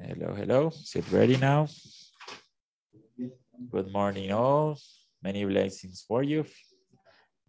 Hello, 0.00 0.34
hello. 0.34 0.68
Is 0.68 0.92
it 0.96 1.10
ready 1.12 1.36
now? 1.36 1.66
Good 3.70 3.92
morning, 3.92 4.32
all. 4.32 4.76
Many 5.22 5.44
blessings 5.44 6.04
for 6.06 6.22
you. 6.22 6.44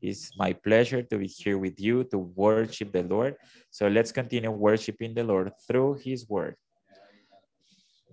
It's 0.01 0.31
my 0.37 0.53
pleasure 0.53 1.03
to 1.03 1.17
be 1.17 1.27
here 1.27 1.57
with 1.57 1.79
you 1.79 2.03
to 2.05 2.17
worship 2.17 2.91
the 2.91 3.03
Lord. 3.03 3.35
So 3.69 3.87
let's 3.87 4.11
continue 4.11 4.51
worshiping 4.51 5.13
the 5.13 5.23
Lord 5.23 5.51
through 5.67 5.99
his 6.03 6.27
word. 6.27 6.55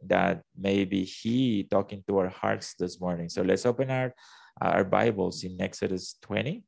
That 0.07 0.43
maybe 0.57 1.05
he 1.05 1.65
talking 1.71 2.03
to 2.09 2.19
our 2.19 2.29
hearts 2.29 2.75
this 2.75 3.01
morning. 3.01 3.29
So 3.29 3.43
let's 3.43 3.67
open 3.67 3.91
our, 3.91 4.15
our 4.61 4.85
Bibles 4.85 5.45
in 5.45 5.61
Exodus 5.61 6.17
20. 6.23 6.65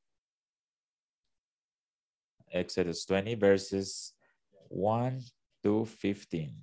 Exodus 2.53 3.05
20 3.05 3.35
verses 3.35 4.13
1 4.69 5.21
to 5.63 5.85
15. 5.85 6.55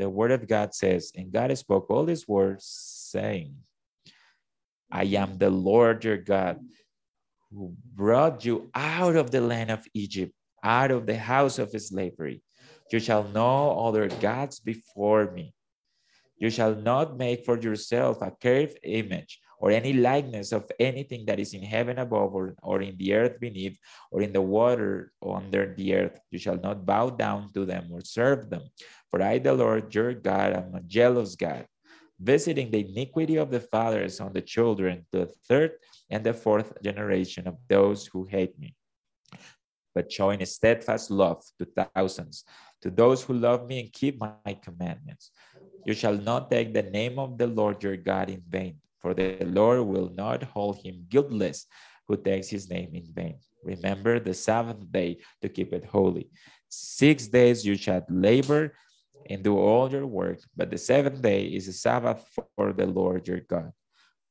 the 0.00 0.08
word 0.08 0.30
of 0.32 0.48
God 0.48 0.74
says, 0.74 1.12
and 1.14 1.30
God 1.30 1.52
spoke 1.58 1.90
all 1.90 2.06
these 2.06 2.26
words, 2.26 2.64
saying, 2.64 3.54
I 4.90 5.04
am 5.04 5.36
the 5.36 5.50
Lord 5.50 6.02
your 6.02 6.16
God 6.16 6.58
who 7.52 7.76
brought 7.94 8.42
you 8.42 8.70
out 8.74 9.14
of 9.14 9.30
the 9.30 9.42
land 9.42 9.70
of 9.70 9.84
Egypt, 9.92 10.32
out 10.64 10.90
of 10.90 11.04
the 11.04 11.18
house 11.18 11.58
of 11.58 11.78
slavery. 11.78 12.42
You 12.90 12.98
shall 12.98 13.24
know 13.24 13.78
other 13.78 14.08
gods 14.08 14.58
before 14.58 15.30
me. 15.32 15.52
You 16.38 16.48
shall 16.48 16.74
not 16.74 17.18
make 17.18 17.44
for 17.44 17.60
yourself 17.60 18.22
a 18.22 18.30
carved 18.30 18.78
image 18.82 19.38
or 19.60 19.70
any 19.70 19.92
likeness 19.92 20.52
of 20.52 20.64
anything 20.80 21.26
that 21.26 21.38
is 21.38 21.52
in 21.52 21.62
heaven 21.62 21.98
above 21.98 22.34
or, 22.34 22.56
or 22.62 22.80
in 22.80 22.96
the 22.96 23.12
earth 23.12 23.38
beneath 23.38 23.78
or 24.10 24.22
in 24.22 24.32
the 24.32 24.40
water 24.40 25.12
under 25.22 25.74
the 25.76 25.94
earth. 25.94 26.18
You 26.30 26.38
shall 26.38 26.56
not 26.56 26.86
bow 26.86 27.10
down 27.10 27.52
to 27.52 27.66
them 27.66 27.92
or 27.92 28.00
serve 28.00 28.48
them. 28.48 28.62
For 29.10 29.22
I, 29.22 29.38
the 29.38 29.52
Lord 29.52 29.94
your 29.94 30.14
God, 30.14 30.54
am 30.54 30.74
a 30.74 30.80
jealous 30.80 31.36
God, 31.36 31.66
visiting 32.18 32.70
the 32.70 32.88
iniquity 32.88 33.36
of 33.36 33.50
the 33.50 33.60
fathers 33.60 34.18
on 34.18 34.32
the 34.32 34.40
children, 34.40 35.04
the 35.12 35.28
third 35.46 35.72
and 36.08 36.24
the 36.24 36.32
fourth 36.32 36.72
generation 36.82 37.46
of 37.46 37.56
those 37.68 38.06
who 38.06 38.24
hate 38.24 38.58
me, 38.58 38.74
but 39.94 40.10
showing 40.10 40.44
steadfast 40.46 41.10
love 41.10 41.44
to 41.58 41.68
thousands, 41.68 42.44
to 42.80 42.88
those 42.88 43.22
who 43.22 43.34
love 43.34 43.68
me 43.68 43.80
and 43.80 43.92
keep 43.92 44.18
my 44.18 44.56
commandments. 44.62 45.32
You 45.84 45.92
shall 45.92 46.16
not 46.16 46.50
take 46.50 46.72
the 46.72 46.82
name 46.82 47.18
of 47.18 47.36
the 47.36 47.46
Lord 47.46 47.82
your 47.82 47.96
God 47.96 48.30
in 48.30 48.42
vain 48.48 48.79
for 49.00 49.14
the 49.14 49.38
Lord 49.44 49.80
will 49.86 50.10
not 50.14 50.42
hold 50.42 50.78
him 50.78 51.06
guiltless 51.08 51.66
who 52.06 52.16
takes 52.16 52.48
his 52.48 52.68
name 52.68 52.90
in 52.94 53.06
vain. 53.12 53.38
Remember 53.64 54.18
the 54.18 54.34
seventh 54.34 54.90
day 54.90 55.18
to 55.42 55.48
keep 55.48 55.72
it 55.72 55.84
holy. 55.84 56.28
Six 56.68 57.28
days 57.28 57.64
you 57.64 57.76
shall 57.76 58.04
labor 58.08 58.74
and 59.28 59.42
do 59.42 59.58
all 59.58 59.90
your 59.90 60.06
work, 60.06 60.40
but 60.56 60.70
the 60.70 60.78
seventh 60.78 61.20
day 61.22 61.44
is 61.44 61.68
a 61.68 61.72
Sabbath 61.72 62.24
for 62.56 62.72
the 62.72 62.86
Lord 62.86 63.28
your 63.28 63.40
God. 63.40 63.72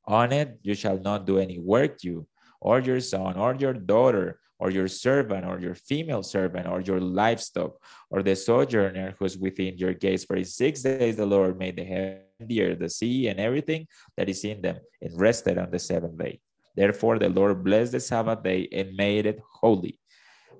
On 0.06 0.32
it 0.32 0.58
you 0.62 0.74
shall 0.74 0.98
not 0.98 1.26
do 1.26 1.38
any 1.38 1.58
work, 1.58 2.02
you 2.02 2.26
or 2.60 2.80
your 2.80 3.00
son 3.00 3.36
or 3.36 3.54
your 3.54 3.72
daughter 3.72 4.38
or 4.58 4.70
your 4.70 4.88
servant 4.88 5.46
or 5.46 5.58
your 5.58 5.74
female 5.74 6.22
servant 6.22 6.66
or 6.68 6.80
your 6.80 7.00
livestock 7.00 7.72
or 8.10 8.22
the 8.22 8.36
sojourner 8.36 9.14
who's 9.18 9.38
within 9.38 9.78
your 9.78 9.94
gates. 9.94 10.24
For 10.24 10.36
in 10.36 10.44
six 10.44 10.82
days 10.82 11.16
the 11.16 11.26
Lord 11.26 11.58
made 11.58 11.76
the 11.76 11.84
heaven, 11.84 12.20
the 12.46 12.62
earth, 12.62 12.78
the 12.78 12.88
sea, 12.88 13.28
and 13.28 13.40
everything 13.40 13.86
that 14.16 14.28
is 14.28 14.44
in 14.44 14.60
them, 14.60 14.78
and 15.02 15.18
rested 15.20 15.58
on 15.58 15.70
the 15.70 15.78
seventh 15.78 16.18
day. 16.18 16.40
Therefore 16.76 17.18
the 17.18 17.28
Lord 17.28 17.64
blessed 17.64 17.92
the 17.92 18.00
Sabbath 18.00 18.42
day 18.42 18.68
and 18.72 18.96
made 18.96 19.26
it 19.26 19.40
holy. 19.60 19.98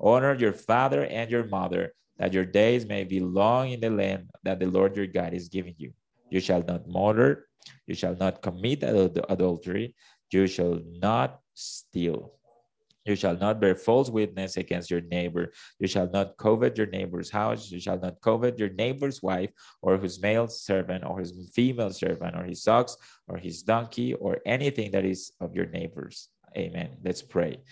Honor 0.01 0.35
your 0.35 0.53
father 0.53 1.07
and 1.07 1.31
your 1.31 1.45
mother, 1.45 1.93
that 2.19 2.33
your 2.33 2.45
days 2.45 2.87
may 2.87 3.05
be 3.05 3.21
long 3.21 3.71
in 3.71 3.81
the 3.81 3.91
land 3.91 4.31
that 4.43 4.59
the 4.59 4.67
Lord 4.67 4.97
your 4.97 5.07
God 5.07 5.35
is 5.35 5.49
giving 5.49 5.75
you. 5.79 5.93
You 6.31 6.41
shall 6.41 6.63
not 6.63 6.89
murder, 6.89 7.47
you 7.87 7.95
shall 7.95 8.17
not 8.17 8.43
commit 8.43 8.83
adultery, 8.83 9.95
you 10.31 10.47
shall 10.47 10.81
not 11.01 11.41
steal. 11.55 12.40
You 13.05 13.17
shall 13.17 13.37
not 13.37 13.61
bear 13.61 13.75
false 13.75 14.11
witness 14.11 14.57
against 14.57 14.91
your 14.91 15.01
neighbor. 15.01 15.53
You 15.79 15.89
shall 15.89 16.11
not 16.11 16.37
covet 16.37 16.77
your 16.77 16.87
neighbor's 16.87 17.31
house. 17.31 17.71
You 17.71 17.81
shall 17.81 17.99
not 17.99 18.21
covet 18.21 18.59
your 18.59 18.69
neighbor's 18.71 19.23
wife, 19.23 19.51
or 19.81 19.97
his 19.97 20.21
male 20.21 20.49
servant, 20.49 21.05
or 21.05 21.19
his 21.19 21.33
female 21.55 21.91
servant, 21.91 22.37
or 22.37 22.45
his 22.45 22.67
ox, 22.69 22.97
or 23.27 23.39
his 23.39 23.63
donkey, 23.63 24.15
or 24.15 24.39
anything 24.45 24.91
that 24.91 25.05
is 25.05 25.33
of 25.41 25.55
your 25.55 25.67
neighbor's. 25.67 26.29
Amen. 26.57 26.97
Let's 27.03 27.23
pray. 27.23 27.63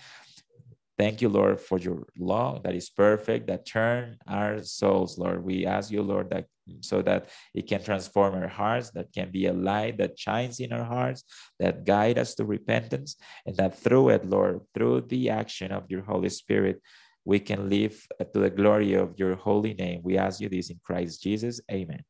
Thank 0.96 1.22
you, 1.22 1.28
Lord, 1.28 1.60
for 1.60 1.78
your 1.78 2.06
law 2.18 2.60
that 2.64 2.74
is 2.74 2.90
perfect, 2.90 3.46
that 3.46 3.66
turn 3.66 4.18
our 4.26 4.62
souls, 4.62 5.16
Lord. 5.16 5.44
We 5.44 5.64
ask 5.64 5.92
you, 5.92 6.02
Lord, 6.02 6.30
that 6.30 6.46
so 6.80 7.02
that 7.02 7.28
it 7.54 7.66
can 7.66 7.82
transform 7.82 8.34
our 8.34 8.48
hearts, 8.48 8.90
that 8.90 9.12
can 9.12 9.30
be 9.30 9.46
a 9.46 9.52
light 9.52 9.98
that 9.98 10.18
shines 10.18 10.60
in 10.60 10.72
our 10.72 10.84
hearts, 10.84 11.24
that 11.58 11.84
guide 11.84 12.18
us 12.18 12.34
to 12.36 12.44
repentance, 12.44 13.16
and 13.46 13.56
that 13.56 13.78
through 13.78 14.10
it, 14.10 14.24
Lord, 14.24 14.60
through 14.74 15.02
the 15.02 15.30
action 15.30 15.72
of 15.72 15.90
your 15.90 16.02
Holy 16.02 16.28
Spirit, 16.28 16.80
we 17.24 17.38
can 17.38 17.68
live 17.68 18.06
to 18.32 18.40
the 18.40 18.50
glory 18.50 18.94
of 18.94 19.18
your 19.18 19.36
holy 19.36 19.74
name. 19.74 20.00
We 20.02 20.16
ask 20.16 20.40
you 20.40 20.48
this 20.48 20.70
in 20.70 20.80
Christ 20.82 21.22
Jesus. 21.22 21.60
Amen. 21.70 22.02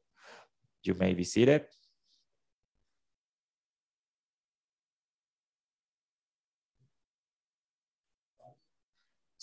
You 0.84 0.94
may 0.94 1.14
be 1.14 1.24
seated. 1.24 1.66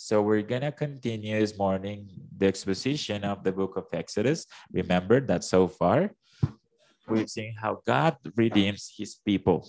So 0.05 0.21
we're 0.21 0.45
gonna 0.45 0.71
continue 0.71 1.39
this 1.39 1.57
morning 1.57 2.05
the 2.38 2.45
exposition 2.45 3.23
of 3.23 3.43
the 3.43 3.51
book 3.51 3.73
of 3.75 3.89
Exodus. 3.91 4.45
Remember 4.71 5.19
that 5.21 5.43
so 5.43 5.67
far 5.67 6.13
we've 7.09 7.27
seen 7.27 7.55
how 7.57 7.81
God 7.88 8.13
redeems 8.35 8.93
his 8.95 9.17
people. 9.25 9.66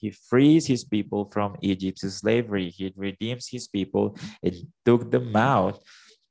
He 0.00 0.10
frees 0.10 0.66
his 0.66 0.82
people 0.82 1.30
from 1.30 1.54
Egypt's 1.62 2.02
slavery. 2.12 2.70
He 2.70 2.92
redeems 2.96 3.46
his 3.46 3.68
people 3.68 4.18
and 4.42 4.66
took 4.84 5.12
them 5.12 5.36
out 5.36 5.78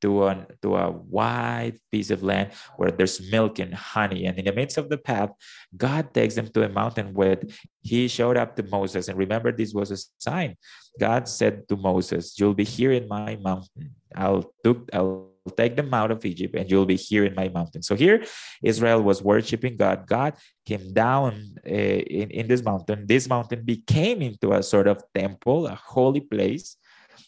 to, 0.01 0.25
an, 0.27 0.45
to 0.61 0.75
a 0.75 0.91
wide 0.91 1.79
piece 1.91 2.11
of 2.11 2.23
land 2.23 2.51
where 2.77 2.91
there's 2.91 3.21
milk 3.31 3.59
and 3.59 3.73
honey. 3.73 4.25
And 4.25 4.37
in 4.37 4.45
the 4.45 4.53
midst 4.53 4.77
of 4.77 4.89
the 4.89 4.97
path, 4.97 5.31
God 5.75 6.13
takes 6.13 6.35
them 6.35 6.47
to 6.53 6.63
a 6.63 6.69
mountain 6.69 7.13
where 7.13 7.41
he 7.81 8.07
showed 8.07 8.37
up 8.37 8.55
to 8.55 8.63
Moses. 8.63 9.07
And 9.07 9.17
remember, 9.17 9.51
this 9.51 9.73
was 9.73 9.91
a 9.91 9.97
sign. 10.19 10.55
God 10.99 11.27
said 11.27 11.67
to 11.69 11.75
Moses, 11.75 12.39
You'll 12.39 12.53
be 12.53 12.63
here 12.63 12.91
in 12.91 13.07
my 13.07 13.37
mountain. 13.37 13.95
I'll, 14.15 14.51
took, 14.63 14.89
I'll 14.93 15.35
take 15.57 15.75
them 15.75 15.93
out 15.93 16.11
of 16.11 16.25
Egypt 16.25 16.55
and 16.55 16.69
you'll 16.69 16.85
be 16.85 16.95
here 16.95 17.25
in 17.25 17.35
my 17.35 17.49
mountain. 17.49 17.83
So 17.83 17.95
here, 17.95 18.25
Israel 18.63 19.01
was 19.01 19.21
worshiping 19.21 19.77
God. 19.77 20.07
God 20.07 20.33
came 20.65 20.93
down 20.93 21.57
uh, 21.65 21.69
in, 21.69 22.31
in 22.31 22.47
this 22.47 22.63
mountain. 22.63 23.05
This 23.05 23.27
mountain 23.27 23.63
became 23.63 24.21
into 24.21 24.53
a 24.53 24.63
sort 24.63 24.87
of 24.87 25.03
temple, 25.13 25.67
a 25.67 25.75
holy 25.75 26.21
place 26.21 26.77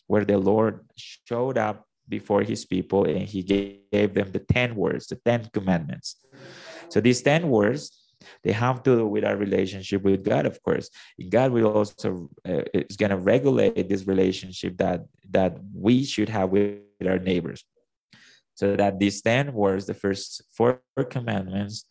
where 0.07 0.25
the 0.25 0.37
Lord 0.37 0.85
showed 0.95 1.57
up 1.57 1.86
before 2.07 2.41
his 2.41 2.65
people 2.65 3.05
and 3.05 3.21
he 3.21 3.43
gave 3.43 4.13
them 4.13 4.31
the 4.31 4.39
10 4.39 4.75
words, 4.75 5.07
the 5.07 5.15
10 5.15 5.49
commandments. 5.53 6.17
So 6.89 7.01
these 7.01 7.21
10 7.21 7.49
words, 7.49 7.91
they 8.43 8.51
have 8.51 8.83
to 8.83 8.95
do 8.97 9.07
with 9.07 9.23
our 9.23 9.35
relationship 9.35 10.03
with 10.03 10.23
God, 10.23 10.45
of 10.45 10.61
course. 10.63 10.89
God 11.29 11.51
will 11.51 11.67
also 11.67 12.29
uh, 12.47 12.63
is 12.73 12.97
going 12.97 13.11
to 13.11 13.17
regulate 13.17 13.89
this 13.89 14.07
relationship 14.07 14.77
that 14.77 15.05
that 15.29 15.57
we 15.73 16.03
should 16.03 16.29
have 16.29 16.49
with 16.49 16.79
our 17.05 17.19
neighbors. 17.19 17.63
So 18.55 18.75
that 18.75 18.99
these 18.99 19.21
10 19.21 19.53
words, 19.53 19.85
the 19.85 19.93
first 19.93 20.41
four 20.55 20.81
commandments, 21.09 21.85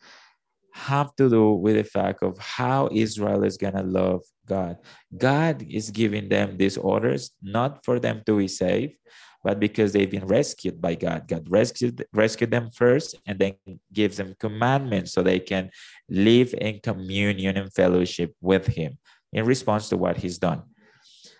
have 0.73 1.15
to 1.15 1.29
do 1.29 1.53
with 1.53 1.75
the 1.75 1.83
fact 1.83 2.21
of 2.21 2.37
how 2.37 2.89
Israel 2.91 3.43
is 3.43 3.57
going 3.57 3.73
to 3.73 3.83
love 3.83 4.21
God. 4.45 4.77
God 5.17 5.65
is 5.67 5.89
giving 5.89 6.29
them 6.29 6.57
these 6.57 6.77
orders 6.77 7.31
not 7.41 7.83
for 7.83 7.99
them 7.99 8.21
to 8.25 8.37
be 8.37 8.47
saved, 8.47 8.93
but 9.43 9.59
because 9.59 9.93
they've 9.93 10.09
been 10.09 10.25
rescued 10.25 10.81
by 10.81 10.95
God. 10.95 11.27
God 11.27 11.47
rescued, 11.49 12.05
rescued 12.13 12.51
them 12.51 12.69
first 12.71 13.15
and 13.25 13.39
then 13.39 13.53
gives 13.93 14.17
them 14.17 14.35
commandments 14.39 15.13
so 15.13 15.21
they 15.21 15.39
can 15.39 15.69
live 16.09 16.53
in 16.57 16.79
communion 16.81 17.57
and 17.57 17.73
fellowship 17.73 18.35
with 18.41 18.67
Him 18.67 18.97
in 19.31 19.45
response 19.45 19.89
to 19.89 19.97
what 19.97 20.17
He's 20.17 20.37
done. 20.37 20.63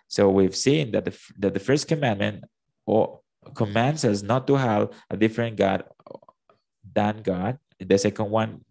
So 0.08 0.30
we've 0.30 0.56
seen 0.56 0.92
that 0.92 1.06
the, 1.06 1.18
that 1.40 1.54
the 1.54 1.60
first 1.60 1.88
commandment 1.88 2.46
or 2.86 3.20
commands 3.56 4.06
us 4.06 4.22
not 4.22 4.48
to 4.48 4.56
have 4.56 4.90
a 5.10 5.18
different 5.18 5.58
God 5.58 5.84
than 6.94 7.22
God. 7.22 7.60
The 7.80 7.98
second 7.98 8.30
one 8.30 8.62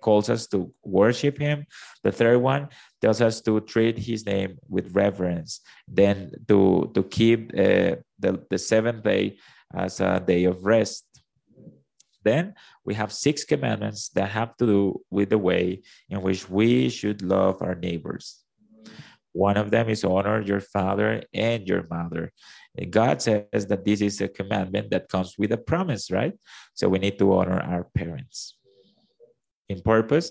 calls 0.00 0.28
us 0.28 0.46
to 0.48 0.72
worship 0.84 1.38
him. 1.38 1.66
The 2.02 2.12
third 2.12 2.38
one 2.38 2.68
tells 3.00 3.20
us 3.20 3.40
to 3.42 3.60
treat 3.60 3.98
his 3.98 4.26
name 4.26 4.58
with 4.68 4.94
reverence. 4.94 5.60
Then 5.88 6.32
to, 6.48 6.90
to 6.94 7.02
keep 7.02 7.50
uh, 7.52 7.96
the, 8.18 8.44
the 8.50 8.58
seventh 8.58 9.02
day 9.02 9.38
as 9.74 10.00
a 10.00 10.20
day 10.20 10.44
of 10.44 10.64
rest. 10.64 11.04
Then 12.24 12.54
we 12.84 12.94
have 12.94 13.12
six 13.12 13.44
commandments 13.44 14.10
that 14.10 14.30
have 14.30 14.56
to 14.58 14.66
do 14.66 15.00
with 15.10 15.30
the 15.30 15.38
way 15.38 15.82
in 16.08 16.22
which 16.22 16.48
we 16.48 16.88
should 16.88 17.22
love 17.22 17.62
our 17.62 17.74
neighbors. 17.74 18.44
One 19.32 19.56
of 19.56 19.70
them 19.70 19.88
is 19.88 20.04
honor 20.04 20.40
your 20.40 20.60
father 20.60 21.22
and 21.32 21.66
your 21.66 21.86
mother. 21.90 22.32
God 22.90 23.20
says 23.22 23.66
that 23.66 23.84
this 23.84 24.00
is 24.00 24.20
a 24.20 24.28
commandment 24.28 24.90
that 24.90 25.08
comes 25.08 25.36
with 25.38 25.52
a 25.52 25.56
promise, 25.56 26.10
right? 26.10 26.34
So 26.74 26.88
we 26.88 26.98
need 26.98 27.18
to 27.18 27.32
honor 27.32 27.60
our 27.60 27.84
parents. 27.94 28.56
In 29.72 29.80
purpose, 29.80 30.30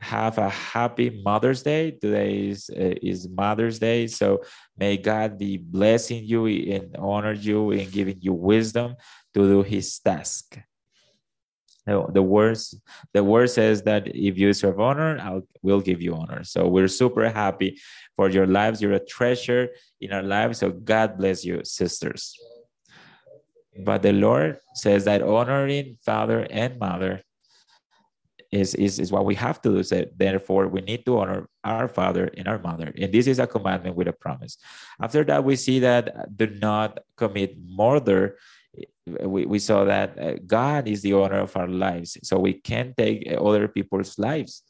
have 0.00 0.38
a 0.38 0.48
happy 0.48 1.22
Mother's 1.24 1.62
Day. 1.62 1.90
Today 1.90 2.48
is, 2.50 2.70
uh, 2.70 2.94
is 3.02 3.28
Mother's 3.28 3.78
Day. 3.80 4.06
So 4.06 4.42
may 4.78 4.96
God 4.96 5.38
be 5.38 5.56
blessing 5.56 6.22
you 6.24 6.46
and 6.46 6.96
honor 6.96 7.32
you 7.32 7.72
and 7.72 7.90
giving 7.90 8.18
you 8.20 8.32
wisdom 8.32 8.94
to 9.34 9.40
do 9.40 9.62
his 9.62 9.98
task. 9.98 10.58
No, 11.88 12.08
the 12.12 12.22
words 12.22 12.74
the 13.14 13.22
word 13.22 13.48
says 13.50 13.82
that 13.82 14.08
if 14.08 14.38
you 14.38 14.52
serve 14.52 14.80
honor, 14.80 15.18
I 15.20 15.40
will 15.62 15.80
give 15.80 16.00
you 16.02 16.14
honor. 16.14 16.42
So 16.42 16.66
we're 16.66 16.88
super 16.88 17.28
happy 17.28 17.78
for 18.16 18.28
your 18.28 18.46
lives. 18.46 18.82
You're 18.82 19.00
a 19.00 19.04
treasure 19.04 19.68
in 20.00 20.12
our 20.12 20.22
lives. 20.22 20.58
So 20.58 20.70
God 20.70 21.16
bless 21.16 21.44
you, 21.44 21.62
sisters. 21.64 22.34
But 23.84 24.02
the 24.02 24.12
Lord 24.12 24.58
says 24.74 25.04
that 25.04 25.22
honoring 25.22 25.96
father 26.04 26.46
and 26.50 26.78
mother 26.78 27.22
is, 28.52 28.74
is, 28.74 28.98
is 28.98 29.12
what 29.12 29.24
we 29.24 29.34
have 29.34 29.60
to 29.62 29.70
do. 29.70 29.82
So 29.82 30.04
therefore, 30.16 30.68
we 30.68 30.80
need 30.80 31.04
to 31.06 31.18
honor 31.18 31.48
our 31.64 31.88
father 31.88 32.30
and 32.36 32.46
our 32.48 32.58
mother. 32.58 32.92
And 32.98 33.12
this 33.12 33.26
is 33.26 33.38
a 33.38 33.46
commandment 33.46 33.96
with 33.96 34.08
a 34.08 34.12
promise. 34.12 34.58
After 35.00 35.24
that, 35.24 35.44
we 35.44 35.56
see 35.56 35.80
that 35.80 36.36
do 36.36 36.46
not 36.46 37.00
commit 37.16 37.56
murder 37.58 38.36
we, 39.06 39.46
we 39.46 39.58
saw 39.58 39.84
that 39.84 40.18
uh, 40.18 40.34
God 40.46 40.88
is 40.88 41.02
the 41.02 41.14
owner 41.14 41.38
of 41.38 41.56
our 41.56 41.68
lives. 41.68 42.18
So 42.22 42.38
we 42.38 42.54
can't 42.54 42.96
take 42.96 43.32
other 43.38 43.68
people's 43.68 44.18
lives. 44.18 44.62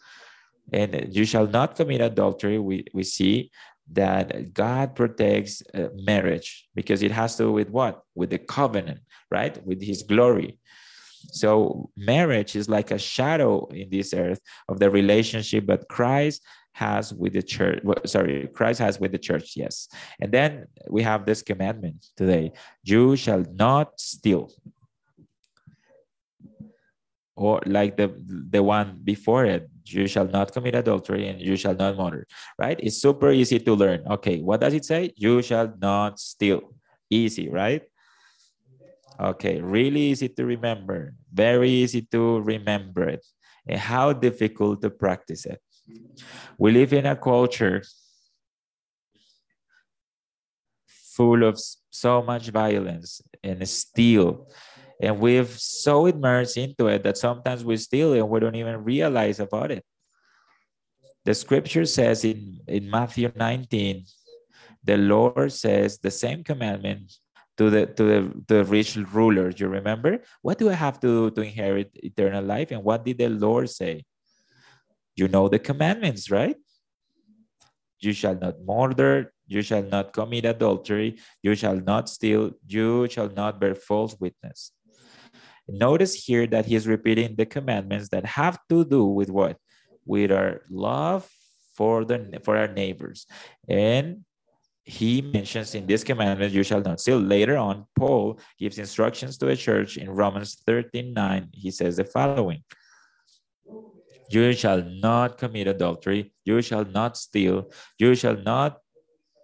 And 0.72 1.14
you 1.14 1.24
shall 1.24 1.46
not 1.46 1.76
commit 1.76 2.00
adultery. 2.00 2.58
We, 2.58 2.84
we 2.92 3.02
see 3.04 3.50
that 3.92 4.52
God 4.52 4.94
protects 4.94 5.62
uh, 5.72 5.88
marriage 5.94 6.68
because 6.74 7.02
it 7.02 7.12
has 7.12 7.36
to 7.36 7.44
do 7.44 7.52
with 7.52 7.70
what? 7.70 8.02
With 8.14 8.30
the 8.30 8.38
covenant, 8.38 9.00
right? 9.30 9.64
With 9.64 9.80
his 9.80 10.02
glory. 10.02 10.58
So 11.32 11.90
marriage 11.96 12.56
is 12.56 12.68
like 12.68 12.90
a 12.90 12.98
shadow 12.98 13.66
in 13.66 13.90
this 13.90 14.14
earth 14.14 14.40
of 14.68 14.78
the 14.78 14.90
relationship 14.90 15.66
that 15.66 15.88
Christ 15.88 16.42
has 16.72 17.12
with 17.14 17.32
the 17.32 17.42
church. 17.42 17.82
Sorry, 18.04 18.48
Christ 18.52 18.80
has 18.80 19.00
with 19.00 19.12
the 19.12 19.18
church, 19.18 19.56
yes. 19.56 19.88
And 20.20 20.30
then 20.30 20.66
we 20.88 21.02
have 21.02 21.24
this 21.24 21.42
commandment 21.42 22.06
today 22.16 22.52
you 22.84 23.16
shall 23.16 23.44
not 23.54 23.98
steal. 23.98 24.52
Or 27.34 27.60
like 27.66 27.96
the, 27.96 28.14
the 28.50 28.62
one 28.62 29.00
before 29.04 29.44
it, 29.44 29.68
you 29.84 30.06
shall 30.06 30.26
not 30.26 30.52
commit 30.52 30.74
adultery 30.74 31.28
and 31.28 31.40
you 31.40 31.56
shall 31.56 31.74
not 31.74 31.96
murder, 31.96 32.26
right? 32.58 32.78
It's 32.82 33.00
super 33.00 33.30
easy 33.30 33.58
to 33.60 33.74
learn. 33.74 34.02
Okay, 34.10 34.40
what 34.40 34.60
does 34.60 34.74
it 34.74 34.84
say? 34.84 35.12
You 35.16 35.42
shall 35.42 35.72
not 35.80 36.18
steal. 36.18 36.72
Easy, 37.10 37.48
right? 37.48 37.82
Okay, 39.18 39.60
really 39.60 40.00
easy 40.12 40.28
to 40.28 40.44
remember, 40.44 41.14
very 41.32 41.70
easy 41.70 42.02
to 42.12 42.40
remember 42.40 43.08
it. 43.08 43.24
And 43.66 43.80
how 43.80 44.12
difficult 44.12 44.82
to 44.82 44.90
practice 44.90 45.44
it. 45.44 45.60
We 46.58 46.70
live 46.72 46.92
in 46.92 47.06
a 47.06 47.16
culture 47.16 47.82
full 50.86 51.42
of 51.42 51.58
so 51.90 52.22
much 52.22 52.50
violence 52.50 53.22
and 53.42 53.66
steal. 53.68 54.48
And 55.00 55.18
we've 55.18 55.48
so 55.48 56.06
immersed 56.06 56.56
into 56.56 56.86
it 56.88 57.02
that 57.02 57.18
sometimes 57.18 57.64
we 57.64 57.76
steal 57.76 58.12
and 58.12 58.28
we 58.28 58.40
don't 58.40 58.54
even 58.54 58.84
realize 58.84 59.40
about 59.40 59.70
it. 59.70 59.84
The 61.24 61.34
scripture 61.34 61.86
says 61.86 62.24
in, 62.24 62.60
in 62.68 62.88
Matthew 62.88 63.32
19, 63.34 64.04
the 64.84 64.96
Lord 64.96 65.52
says 65.52 65.98
the 65.98 66.10
same 66.10 66.44
commandment 66.44 67.12
to 67.56 67.70
the 67.70 67.86
to 67.86 68.02
the, 68.04 68.20
the 68.48 68.64
rich 68.64 68.96
rulers. 68.96 69.58
You 69.60 69.68
remember? 69.68 70.20
What 70.42 70.58
do 70.58 70.70
I 70.70 70.74
have 70.74 71.00
to 71.00 71.06
do 71.06 71.30
to 71.30 71.40
inherit 71.42 71.90
eternal 71.94 72.44
life? 72.44 72.70
And 72.70 72.84
what 72.84 73.04
did 73.04 73.18
the 73.18 73.28
Lord 73.28 73.70
say? 73.70 74.04
You 75.14 75.28
know 75.28 75.48
the 75.48 75.58
commandments, 75.58 76.30
right? 76.30 76.56
You 78.00 78.12
shall 78.12 78.36
not 78.36 78.60
murder, 78.60 79.32
you 79.46 79.62
shall 79.62 79.82
not 79.82 80.12
commit 80.12 80.44
adultery, 80.44 81.16
you 81.42 81.54
shall 81.54 81.76
not 81.76 82.10
steal, 82.10 82.52
you 82.68 83.08
shall 83.08 83.30
not 83.30 83.58
bear 83.58 83.74
false 83.74 84.14
witness. 84.20 84.72
Notice 85.66 86.14
here 86.14 86.46
that 86.48 86.66
he 86.66 86.74
is 86.74 86.86
repeating 86.86 87.34
the 87.34 87.46
commandments 87.46 88.10
that 88.10 88.26
have 88.26 88.58
to 88.68 88.84
do 88.84 89.06
with 89.06 89.30
what? 89.30 89.56
With 90.04 90.30
our 90.30 90.62
love 90.70 91.26
for 91.74 92.04
the 92.04 92.38
for 92.44 92.56
our 92.56 92.68
neighbors. 92.68 93.26
And 93.66 94.25
he 94.86 95.20
mentions 95.20 95.74
in 95.74 95.84
this 95.84 96.04
commandment, 96.04 96.52
you 96.52 96.62
shall 96.62 96.80
not 96.80 97.00
steal. 97.00 97.18
Later 97.18 97.56
on, 97.56 97.86
Paul 97.98 98.38
gives 98.56 98.78
instructions 98.78 99.36
to 99.38 99.48
a 99.48 99.56
church 99.56 99.96
in 99.96 100.08
Romans 100.08 100.62
13 100.64 101.12
9. 101.12 101.48
He 101.52 101.72
says 101.72 101.96
the 101.96 102.04
following 102.04 102.62
you 104.30 104.52
shall 104.52 104.82
not 104.82 105.38
commit 105.38 105.66
adultery. 105.66 106.32
You 106.44 106.62
shall 106.62 106.84
not 106.84 107.16
steal. 107.16 107.70
You 107.98 108.14
shall 108.14 108.36
not 108.36 108.78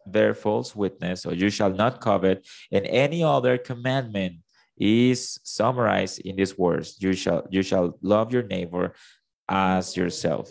bear 0.07 0.35
false 0.35 0.75
witness, 0.75 1.27
or 1.27 1.35
you 1.35 1.51
shall 1.51 1.71
not 1.71 2.01
covet. 2.01 2.47
And 2.71 2.87
any 2.87 3.23
other 3.23 3.59
commandment 3.59 4.37
is 4.79 5.39
summarized 5.45 6.21
in 6.21 6.37
these 6.37 6.57
words 6.57 6.97
you 6.99 7.13
shall 7.13 7.47
you 7.51 7.63
shall 7.63 7.99
love 8.01 8.33
your 8.33 8.43
neighbor 8.43 8.95
as 9.49 9.97
yourself 9.97 10.51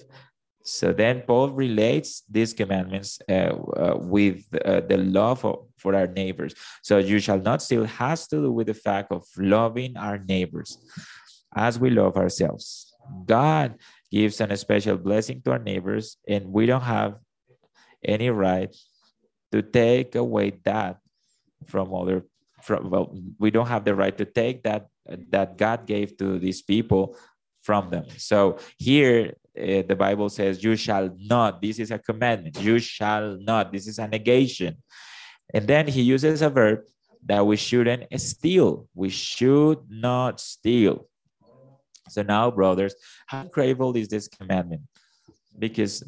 so 0.64 0.92
then 0.94 1.24
paul 1.28 1.50
relates 1.50 2.24
these 2.30 2.54
commandments 2.54 3.20
uh, 3.30 3.54
uh, 3.78 3.98
with 3.98 4.46
uh, 4.66 4.82
the 4.82 4.98
love 4.98 5.44
of, 5.46 5.66
for 5.78 5.96
our 5.96 6.08
neighbors. 6.08 6.54
So 6.84 7.00
you 7.00 7.20
shall 7.20 7.40
not 7.40 7.62
steal 7.62 7.86
has 7.86 8.28
to 8.28 8.38
do 8.38 8.52
with 8.52 8.68
the 8.68 8.74
fact 8.74 9.12
of 9.12 9.26
loving 9.38 9.98
our 9.98 10.18
neighbors 10.18 10.78
as 11.56 11.80
we 11.80 11.90
love 11.90 12.18
ourselves. 12.18 12.94
God 13.26 13.76
gives 14.12 14.40
an 14.42 14.56
special 14.58 14.98
blessing 14.98 15.42
to 15.44 15.52
our 15.52 15.60
neighbors, 15.60 16.18
and 16.28 16.54
we 16.54 16.66
don't 16.66 16.82
have 16.86 17.16
any 18.04 18.30
right 18.30 18.74
to 19.52 19.62
take 19.62 20.16
away 20.16 20.52
that 20.64 20.98
from 21.68 21.94
other 21.94 22.26
from 22.62 22.90
well 22.90 23.14
we 23.38 23.52
don't 23.52 23.68
have 23.68 23.86
the 23.86 23.94
right 23.94 24.18
to 24.18 24.26
take 24.26 24.64
that 24.64 24.88
that 25.30 25.58
god 25.58 25.86
gave 25.86 26.18
to 26.18 26.40
these 26.40 26.62
people 26.62 27.16
from 27.62 27.90
them. 27.90 28.06
So 28.18 28.58
here 28.78 29.36
uh, 29.60 29.82
the 29.88 29.96
bible 29.98 30.30
says 30.30 30.64
you 30.64 30.76
shall 30.76 31.10
not 31.20 31.62
this 31.62 31.80
is 31.80 31.92
a 31.92 32.00
commandment 32.00 32.60
you 32.62 32.80
shall 32.80 33.38
not 33.40 33.72
this 33.72 33.88
is 33.88 34.00
a 34.00 34.08
negation 34.08 34.78
and 35.54 35.68
then 35.68 35.88
he 35.88 36.02
uses 36.02 36.42
a 36.42 36.50
verb 36.50 36.80
that 37.26 37.46
we 37.46 37.56
shouldn't 37.56 38.04
steal 38.20 38.88
we 38.96 39.10
should 39.10 39.80
not 39.90 40.40
steal 40.40 41.08
so 42.12 42.22
now, 42.22 42.52
brothers, 42.52 42.94
how 43.28 43.42
incredible 43.42 43.96
is 43.96 44.10
this 44.10 44.28
commandment? 44.28 44.82
Because 45.58 46.04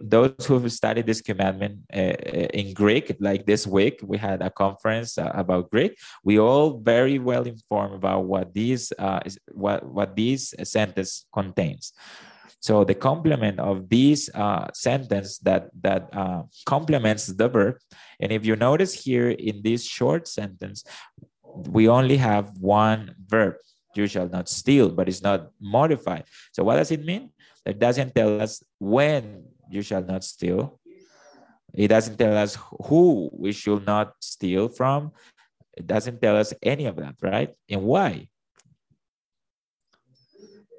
those 0.00 0.34
who 0.46 0.58
have 0.58 0.72
studied 0.72 1.06
this 1.06 1.20
commandment 1.20 1.80
uh, 1.94 2.16
in 2.54 2.74
Greek, 2.74 3.16
like 3.20 3.46
this 3.46 3.66
week, 3.66 4.00
we 4.02 4.18
had 4.18 4.42
a 4.42 4.50
conference 4.50 5.18
uh, 5.18 5.30
about 5.34 5.70
Greek. 5.70 5.98
We 6.24 6.38
all 6.38 6.78
very 6.78 7.18
well 7.18 7.42
informed 7.42 7.94
about 7.94 8.24
what 8.24 8.54
these 8.54 8.92
uh, 8.98 9.20
what 9.52 9.84
what 9.84 10.16
this 10.16 10.54
sentence 10.62 11.26
contains. 11.32 11.92
So 12.60 12.84
the 12.84 12.94
complement 12.94 13.60
of 13.60 13.88
this 13.88 14.30
uh, 14.34 14.68
sentence 14.72 15.38
that 15.38 15.68
that 15.82 16.08
uh, 16.12 16.42
complements 16.64 17.26
the 17.26 17.48
verb, 17.48 17.76
and 18.20 18.32
if 18.32 18.44
you 18.46 18.56
notice 18.56 18.94
here 18.94 19.30
in 19.30 19.62
this 19.62 19.84
short 19.84 20.28
sentence, 20.28 20.84
we 21.70 21.88
only 21.88 22.16
have 22.16 22.50
one 22.60 23.14
verb 23.26 23.56
you 23.96 24.06
shall 24.06 24.28
not 24.28 24.48
steal, 24.48 24.90
but 24.90 25.08
it's 25.08 25.22
not 25.22 25.48
modified. 25.60 26.24
So 26.52 26.62
what 26.62 26.76
does 26.76 26.90
it 26.90 27.04
mean? 27.04 27.30
It 27.64 27.78
doesn't 27.78 28.14
tell 28.14 28.40
us 28.40 28.62
when 28.78 29.44
you 29.70 29.82
shall 29.82 30.02
not 30.02 30.22
steal. 30.22 30.78
It 31.74 31.88
doesn't 31.88 32.16
tell 32.16 32.36
us 32.36 32.56
who 32.84 33.30
we 33.32 33.52
should 33.52 33.86
not 33.86 34.12
steal 34.20 34.68
from. 34.68 35.12
It 35.76 35.86
doesn't 35.86 36.22
tell 36.22 36.36
us 36.36 36.54
any 36.62 36.86
of 36.86 36.96
that, 36.96 37.16
right? 37.20 37.52
And 37.68 37.82
why? 37.82 38.28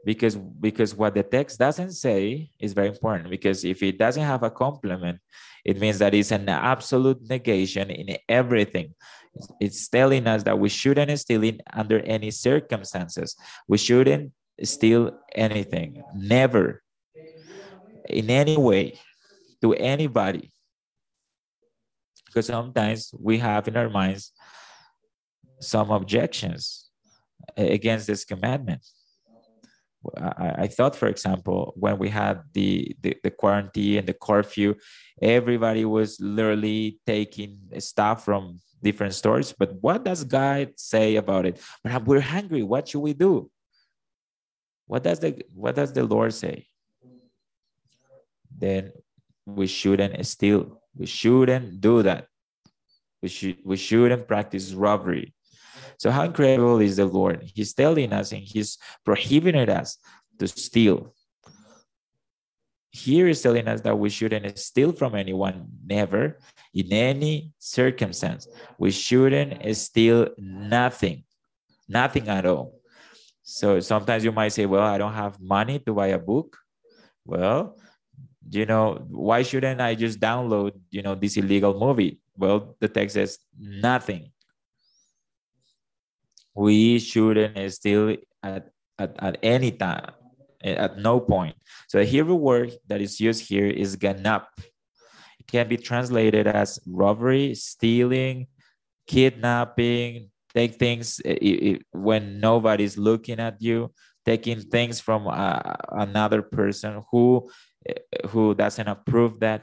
Because 0.07 0.37
because 0.37 0.95
what 0.95 1.15
the 1.15 1.23
text 1.23 1.59
doesn't 1.59 1.91
say 1.91 2.49
is 2.57 2.71
very 2.71 2.87
important. 2.87 3.29
Because 3.29 3.65
if 3.65 3.83
it 3.83 3.99
doesn't 3.99 4.23
have 4.23 4.41
a 4.41 4.49
complement, 4.49 5.19
it 5.65 5.81
means 5.81 5.99
that 5.99 6.13
it's 6.13 6.31
an 6.31 6.47
absolute 6.47 7.19
negation 7.27 7.91
in 7.91 8.15
everything. 8.29 8.95
It's 9.59 9.85
telling 9.89 10.25
us 10.25 10.43
that 10.43 10.57
we 10.57 10.69
shouldn't 10.69 11.19
steal 11.19 11.43
under 11.73 11.99
any 11.99 12.31
circumstances. 12.31 13.35
We 13.67 13.77
shouldn't 13.77 14.31
steal 14.63 15.11
anything, 15.35 16.01
never, 16.15 16.81
in 18.07 18.29
any 18.29 18.55
way, 18.55 18.97
to 19.61 19.73
anybody. 19.73 20.53
Because 22.27 22.45
sometimes 22.45 23.11
we 23.19 23.39
have 23.39 23.67
in 23.67 23.75
our 23.75 23.89
minds 23.89 24.31
some 25.59 25.91
objections 25.91 26.89
against 27.57 28.07
this 28.07 28.23
commandment. 28.23 28.85
I, 30.17 30.55
I 30.63 30.67
thought, 30.67 30.95
for 30.95 31.07
example, 31.07 31.73
when 31.75 31.97
we 31.97 32.09
had 32.09 32.41
the, 32.53 32.95
the, 33.01 33.17
the 33.23 33.31
quarantine 33.31 33.99
and 33.99 34.07
the 34.07 34.13
curfew, 34.13 34.75
everybody 35.21 35.85
was 35.85 36.19
literally 36.21 36.99
taking 37.05 37.59
stuff 37.79 38.25
from 38.25 38.59
different 38.81 39.13
stores. 39.13 39.53
But 39.57 39.73
what 39.81 40.03
does 40.03 40.23
God 40.23 40.73
say 40.77 41.15
about 41.15 41.45
it? 41.45 41.61
But 41.83 42.05
we're 42.05 42.21
hungry. 42.21 42.63
What 42.63 42.87
should 42.87 43.01
we 43.01 43.13
do? 43.13 43.49
What 44.85 45.03
does 45.03 45.19
the 45.19 45.43
what 45.53 45.75
does 45.75 45.91
the 45.91 46.03
Lord 46.03 46.33
say? 46.33 46.67
Then 48.57 48.93
we 49.45 49.67
shouldn't 49.67 50.25
steal. 50.25 50.81
We 50.95 51.05
shouldn't 51.05 51.81
do 51.81 52.03
that. 52.03 52.27
We 53.21 53.29
should 53.29 53.57
we 53.63 53.75
shouldn't 53.75 54.27
practice 54.27 54.73
robbery. 54.73 55.33
So 55.97 56.11
how 56.11 56.23
incredible 56.23 56.79
is 56.79 56.97
the 56.97 57.05
Lord? 57.05 57.43
He's 57.53 57.73
telling 57.73 58.13
us 58.13 58.31
and 58.31 58.41
he's 58.41 58.77
prohibiting 59.03 59.69
us 59.69 59.97
to 60.39 60.47
steal. 60.47 61.13
Here 62.91 63.27
is 63.27 63.41
telling 63.41 63.67
us 63.67 63.81
that 63.81 63.97
we 63.97 64.09
shouldn't 64.09 64.57
steal 64.57 64.91
from 64.91 65.15
anyone, 65.15 65.67
never, 65.85 66.39
in 66.73 66.91
any 66.93 67.51
circumstance. 67.59 68.47
We 68.79 68.91
shouldn't 68.91 69.75
steal 69.75 70.29
nothing, 70.37 71.23
nothing 71.87 72.27
at 72.27 72.45
all. 72.45 72.79
So 73.43 73.79
sometimes 73.79 74.23
you 74.23 74.31
might 74.31 74.49
say, 74.49 74.65
well, 74.65 74.83
I 74.83 74.97
don't 74.97 75.13
have 75.13 75.39
money 75.39 75.79
to 75.79 75.93
buy 75.93 76.07
a 76.07 76.19
book. 76.19 76.57
Well, 77.25 77.77
you 78.49 78.65
know, 78.65 79.05
why 79.09 79.43
shouldn't 79.43 79.81
I 79.81 79.95
just 79.95 80.19
download, 80.19 80.73
you 80.89 81.01
know, 81.01 81.15
this 81.15 81.37
illegal 81.37 81.77
movie? 81.77 82.19
Well, 82.37 82.75
the 82.79 82.87
text 82.87 83.15
says 83.15 83.39
nothing. 83.59 84.31
We 86.57 86.97
shouldn't 86.97 87.53
steal 87.71 88.17
at, 88.41 88.69
at, 88.97 89.13
at 89.19 89.37
any 89.43 89.71
time, 89.71 90.09
eh, 90.63 90.73
at 90.73 90.97
no 90.97 91.19
point. 91.19 91.55
So 91.87 91.99
the 91.99 92.05
Hebrew 92.05 92.33
word 92.33 92.73
that 92.87 92.99
is 92.99 93.19
used 93.19 93.47
here 93.47 93.67
is 93.67 93.95
ganap. 93.95 94.47
It 95.39 95.45
can 95.45 95.67
be 95.67 95.77
translated 95.77 96.47
as 96.47 96.79
robbery, 96.87 97.53
stealing, 97.53 98.47
kidnapping, 99.05 100.31
take 100.51 100.75
things 100.75 101.21
eh, 101.23 101.77
when 101.91 102.39
nobody's 102.39 102.97
looking 102.97 103.39
at 103.39 103.61
you, 103.61 103.93
taking 104.25 104.61
things 104.61 104.99
from 104.99 105.27
uh, 105.27 105.61
another 105.91 106.41
person 106.41 107.03
who 107.11 107.51
eh, 107.87 108.01
who 108.29 108.55
doesn't 108.55 108.87
approve 108.87 109.39
that 109.41 109.61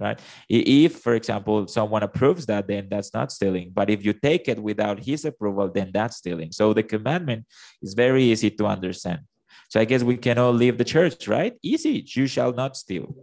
right? 0.00 0.18
If 0.48 0.96
for 1.00 1.14
example 1.14 1.66
someone 1.68 2.02
approves 2.02 2.46
that 2.46 2.66
then 2.66 2.88
that's 2.90 3.12
not 3.12 3.32
stealing. 3.32 3.70
But 3.72 3.90
if 3.90 4.04
you 4.04 4.12
take 4.12 4.48
it 4.48 4.58
without 4.58 5.04
his 5.04 5.24
approval 5.24 5.68
then 5.68 5.90
that's 5.92 6.16
stealing. 6.16 6.52
So 6.52 6.72
the 6.72 6.82
commandment 6.82 7.46
is 7.82 7.94
very 7.94 8.24
easy 8.24 8.50
to 8.50 8.66
understand. 8.66 9.20
So 9.68 9.78
i 9.80 9.84
guess 9.84 10.02
we 10.02 10.16
can 10.16 10.38
all 10.38 10.52
leave 10.52 10.78
the 10.78 10.84
church 10.84 11.28
right? 11.28 11.54
Easy. 11.62 12.04
You 12.16 12.26
shall 12.26 12.52
not 12.52 12.76
steal. 12.76 13.14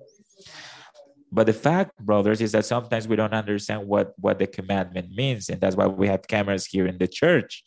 But 1.32 1.48
the 1.48 1.54
fact 1.54 1.98
brothers 2.00 2.40
is 2.40 2.54
that 2.54 2.66
sometimes 2.66 3.08
we 3.08 3.18
don't 3.18 3.34
understand 3.34 3.88
what 3.88 4.14
what 4.18 4.40
the 4.40 4.48
commandment 4.48 5.10
means. 5.12 5.50
And 5.50 5.60
that's 5.60 5.76
why 5.76 5.88
we 5.88 6.08
have 6.08 6.28
cameras 6.28 6.66
here 6.66 6.88
in 6.88 6.98
the 6.98 7.08
church. 7.08 7.64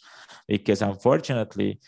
Because 0.48 0.80
unfortunately 0.82 1.80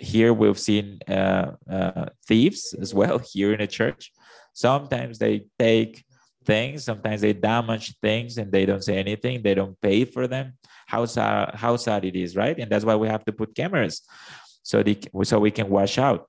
here 0.00 0.32
we've 0.32 0.58
seen 0.58 0.98
uh, 1.08 1.52
uh, 1.70 2.06
thieves 2.26 2.74
as 2.80 2.94
well 2.94 3.18
here 3.32 3.52
in 3.52 3.58
the 3.58 3.66
church. 3.66 4.12
Sometimes 4.52 5.18
they 5.18 5.46
take 5.58 6.04
things, 6.46 6.84
sometimes 6.84 7.20
they 7.20 7.32
damage 7.32 7.98
things 8.00 8.38
and 8.38 8.50
they 8.50 8.64
don't 8.64 8.82
say 8.82 8.96
anything, 8.96 9.42
they 9.42 9.54
don't 9.54 9.78
pay 9.80 10.04
for 10.04 10.26
them. 10.26 10.54
How 10.86 11.04
sad, 11.04 11.54
how 11.54 11.76
sad 11.76 12.04
it 12.04 12.16
is, 12.16 12.36
right? 12.36 12.58
And 12.58 12.70
that's 12.70 12.84
why 12.84 12.94
we 12.94 13.08
have 13.08 13.24
to 13.24 13.32
put 13.32 13.54
cameras 13.54 14.02
so, 14.62 14.82
they, 14.82 14.98
so 15.24 15.38
we 15.38 15.50
can 15.50 15.68
wash 15.68 15.98
out. 15.98 16.28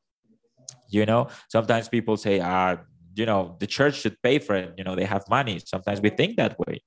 You 0.90 1.06
know, 1.06 1.28
sometimes 1.50 1.90
people 1.90 2.18
say, 2.18 2.40
ah, 2.40 2.78
you 3.16 3.26
know, 3.26 3.56
the 3.60 3.68
church 3.68 3.96
should 4.02 4.22
pay 4.22 4.40
for 4.40 4.56
it. 4.56 4.74
You 4.78 4.84
know, 4.84 4.96
they 4.96 5.06
have 5.06 5.24
money. 5.30 5.60
Sometimes 5.64 6.02
we 6.02 6.10
think 6.10 6.38
that 6.38 6.58
way. 6.60 6.82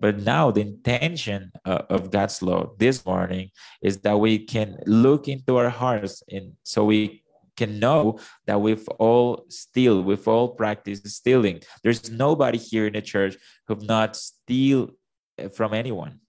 But 0.00 0.20
now 0.20 0.50
the 0.50 0.60
intention 0.60 1.52
uh, 1.64 1.82
of 1.88 2.10
God's 2.10 2.42
law 2.42 2.72
this 2.78 3.06
morning 3.06 3.50
is 3.82 4.00
that 4.00 4.18
we 4.18 4.38
can 4.38 4.78
look 4.86 5.28
into 5.28 5.56
our 5.56 5.70
hearts 5.70 6.22
and 6.28 6.52
so 6.62 6.84
we 6.84 7.23
can 7.56 7.78
know 7.78 8.18
that 8.46 8.60
we've 8.60 8.86
all 8.98 9.46
steal, 9.48 10.02
we've 10.02 10.26
all 10.26 10.48
practiced 10.48 11.08
stealing. 11.08 11.60
There's 11.82 12.10
nobody 12.10 12.58
here 12.58 12.86
in 12.86 12.94
the 12.94 13.02
church 13.02 13.36
who've 13.66 13.82
not 13.82 14.16
steal 14.16 14.90
uh, 15.38 15.48
from 15.48 15.74
anyone. 15.74 16.20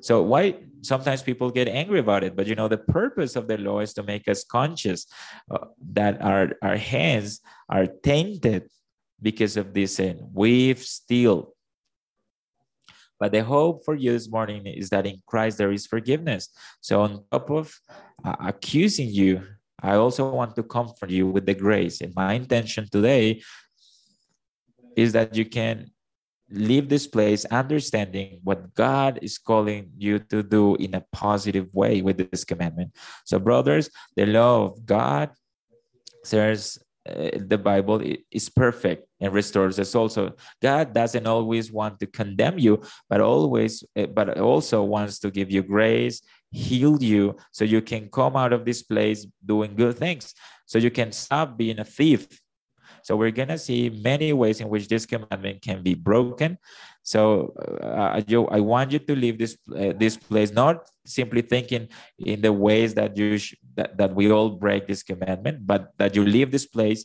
So 0.00 0.22
why 0.22 0.56
sometimes 0.82 1.22
people 1.22 1.50
get 1.50 1.68
angry 1.68 2.00
about 2.00 2.24
it, 2.24 2.34
but 2.34 2.46
you 2.46 2.54
know 2.54 2.68
the 2.68 2.78
purpose 2.78 3.36
of 3.36 3.46
the 3.46 3.58
law 3.58 3.80
is 3.80 3.94
to 3.94 4.02
make 4.02 4.28
us 4.28 4.42
conscious 4.42 5.06
uh, 5.50 5.66
that 5.92 6.20
our 6.20 6.52
our 6.62 6.76
hands 6.76 7.40
are 7.68 7.86
tainted 7.86 8.68
because 9.22 9.56
of 9.56 9.72
this 9.74 9.96
sin. 9.96 10.28
We've 10.32 10.82
steal 10.82 11.54
but 13.20 13.32
the 13.32 13.44
hope 13.44 13.84
for 13.84 13.94
you 13.94 14.12
this 14.12 14.30
morning 14.30 14.66
is 14.66 14.88
that 14.88 15.06
in 15.06 15.20
Christ 15.26 15.58
there 15.58 15.70
is 15.70 15.86
forgiveness. 15.86 16.48
So, 16.80 17.02
on 17.02 17.24
top 17.30 17.50
of 17.50 17.78
uh, 18.24 18.36
accusing 18.40 19.10
you, 19.10 19.42
I 19.82 19.94
also 19.96 20.30
want 20.30 20.56
to 20.56 20.62
comfort 20.62 21.10
you 21.10 21.26
with 21.26 21.46
the 21.46 21.54
grace. 21.54 22.00
And 22.00 22.14
my 22.14 22.34
intention 22.34 22.88
today 22.90 23.42
is 24.96 25.12
that 25.12 25.34
you 25.34 25.44
can 25.44 25.90
leave 26.50 26.88
this 26.88 27.06
place 27.06 27.44
understanding 27.46 28.40
what 28.42 28.74
God 28.74 29.20
is 29.22 29.38
calling 29.38 29.90
you 29.96 30.18
to 30.30 30.42
do 30.42 30.74
in 30.76 30.94
a 30.94 31.04
positive 31.12 31.72
way 31.72 32.02
with 32.02 32.30
this 32.30 32.44
commandment. 32.44 32.96
So, 33.24 33.38
brothers, 33.38 33.88
the 34.16 34.26
law 34.26 34.66
of 34.66 34.84
God 34.84 35.30
says 36.24 36.78
uh, 37.08 37.30
the 37.36 37.56
Bible 37.56 38.02
is 38.30 38.48
perfect 38.48 39.06
and 39.20 39.32
restores 39.32 39.78
us 39.78 39.94
also. 39.94 40.34
God 40.60 40.92
doesn't 40.92 41.26
always 41.26 41.72
want 41.72 41.98
to 42.00 42.06
condemn 42.06 42.58
you, 42.58 42.82
but 43.08 43.20
always, 43.20 43.84
uh, 43.96 44.06
but 44.06 44.38
also 44.38 44.82
wants 44.82 45.18
to 45.20 45.30
give 45.30 45.50
you 45.50 45.62
grace, 45.62 46.20
heal 46.50 47.02
you, 47.02 47.36
so 47.52 47.64
you 47.64 47.80
can 47.80 48.08
come 48.08 48.36
out 48.36 48.52
of 48.52 48.64
this 48.64 48.82
place 48.82 49.26
doing 49.44 49.74
good 49.76 49.96
things, 49.96 50.34
so 50.66 50.78
you 50.78 50.90
can 50.90 51.12
stop 51.12 51.56
being 51.56 51.78
a 51.78 51.84
thief 51.84 52.26
so 53.02 53.16
we're 53.16 53.30
going 53.30 53.48
to 53.48 53.58
see 53.58 53.90
many 53.90 54.32
ways 54.32 54.60
in 54.60 54.68
which 54.68 54.88
this 54.88 55.06
commandment 55.06 55.62
can 55.62 55.82
be 55.82 55.94
broken. 55.94 56.58
So 57.02 57.54
uh, 57.82 58.22
you, 58.26 58.46
I 58.48 58.60
want 58.60 58.92
you 58.92 58.98
to 58.98 59.16
leave 59.16 59.38
this 59.38 59.56
uh, 59.74 59.92
this 59.96 60.16
place 60.16 60.52
not 60.52 60.88
simply 61.06 61.42
thinking 61.42 61.88
in 62.18 62.40
the 62.40 62.52
ways 62.52 62.94
that 62.94 63.16
you 63.16 63.38
sh- 63.38 63.56
that, 63.74 63.96
that 63.96 64.14
we 64.14 64.30
all 64.30 64.50
break 64.50 64.86
this 64.86 65.02
commandment, 65.02 65.66
but 65.66 65.92
that 65.98 66.14
you 66.14 66.24
leave 66.24 66.50
this 66.50 66.66
place 66.66 67.04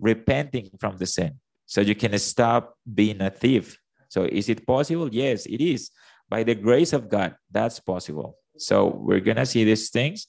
repenting 0.00 0.70
from 0.80 0.96
the 0.96 1.06
sin, 1.06 1.38
so 1.66 1.80
you 1.80 1.94
can 1.94 2.18
stop 2.18 2.74
being 2.82 3.20
a 3.20 3.30
thief. 3.30 3.78
So 4.08 4.24
is 4.24 4.48
it 4.48 4.66
possible? 4.66 5.08
Yes, 5.12 5.46
it 5.46 5.60
is. 5.60 5.90
By 6.28 6.42
the 6.42 6.54
grace 6.54 6.92
of 6.92 7.08
God, 7.08 7.36
that's 7.50 7.78
possible. 7.80 8.38
So 8.56 8.86
we're 8.86 9.20
gonna 9.20 9.46
see 9.46 9.64
these 9.64 9.90
things 9.90 10.26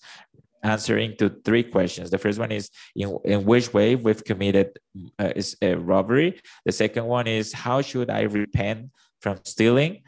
answering 0.64 1.16
to 1.18 1.30
three 1.46 1.64
questions. 1.64 2.10
The 2.10 2.18
first 2.18 2.40
one 2.40 2.52
is 2.52 2.70
in, 2.96 3.16
in 3.24 3.46
which 3.46 3.74
way 3.74 3.96
we've 3.96 4.24
committed 4.24 4.80
uh, 5.20 5.32
is 5.36 5.56
a 5.62 5.76
robbery. 5.76 6.42
The 6.66 6.72
second 6.72 7.06
one 7.06 7.28
is 7.28 7.54
how 7.54 7.82
should 7.82 8.10
I 8.10 8.22
repent 8.22 8.90
from 9.22 9.40
stealing? 9.44 10.02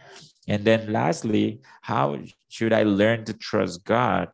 And 0.47 0.65
then 0.65 0.91
lastly, 0.91 1.61
how 1.81 2.17
should 2.49 2.73
I 2.73 2.83
learn 2.83 3.25
to 3.25 3.33
trust 3.33 3.83
God 3.83 4.29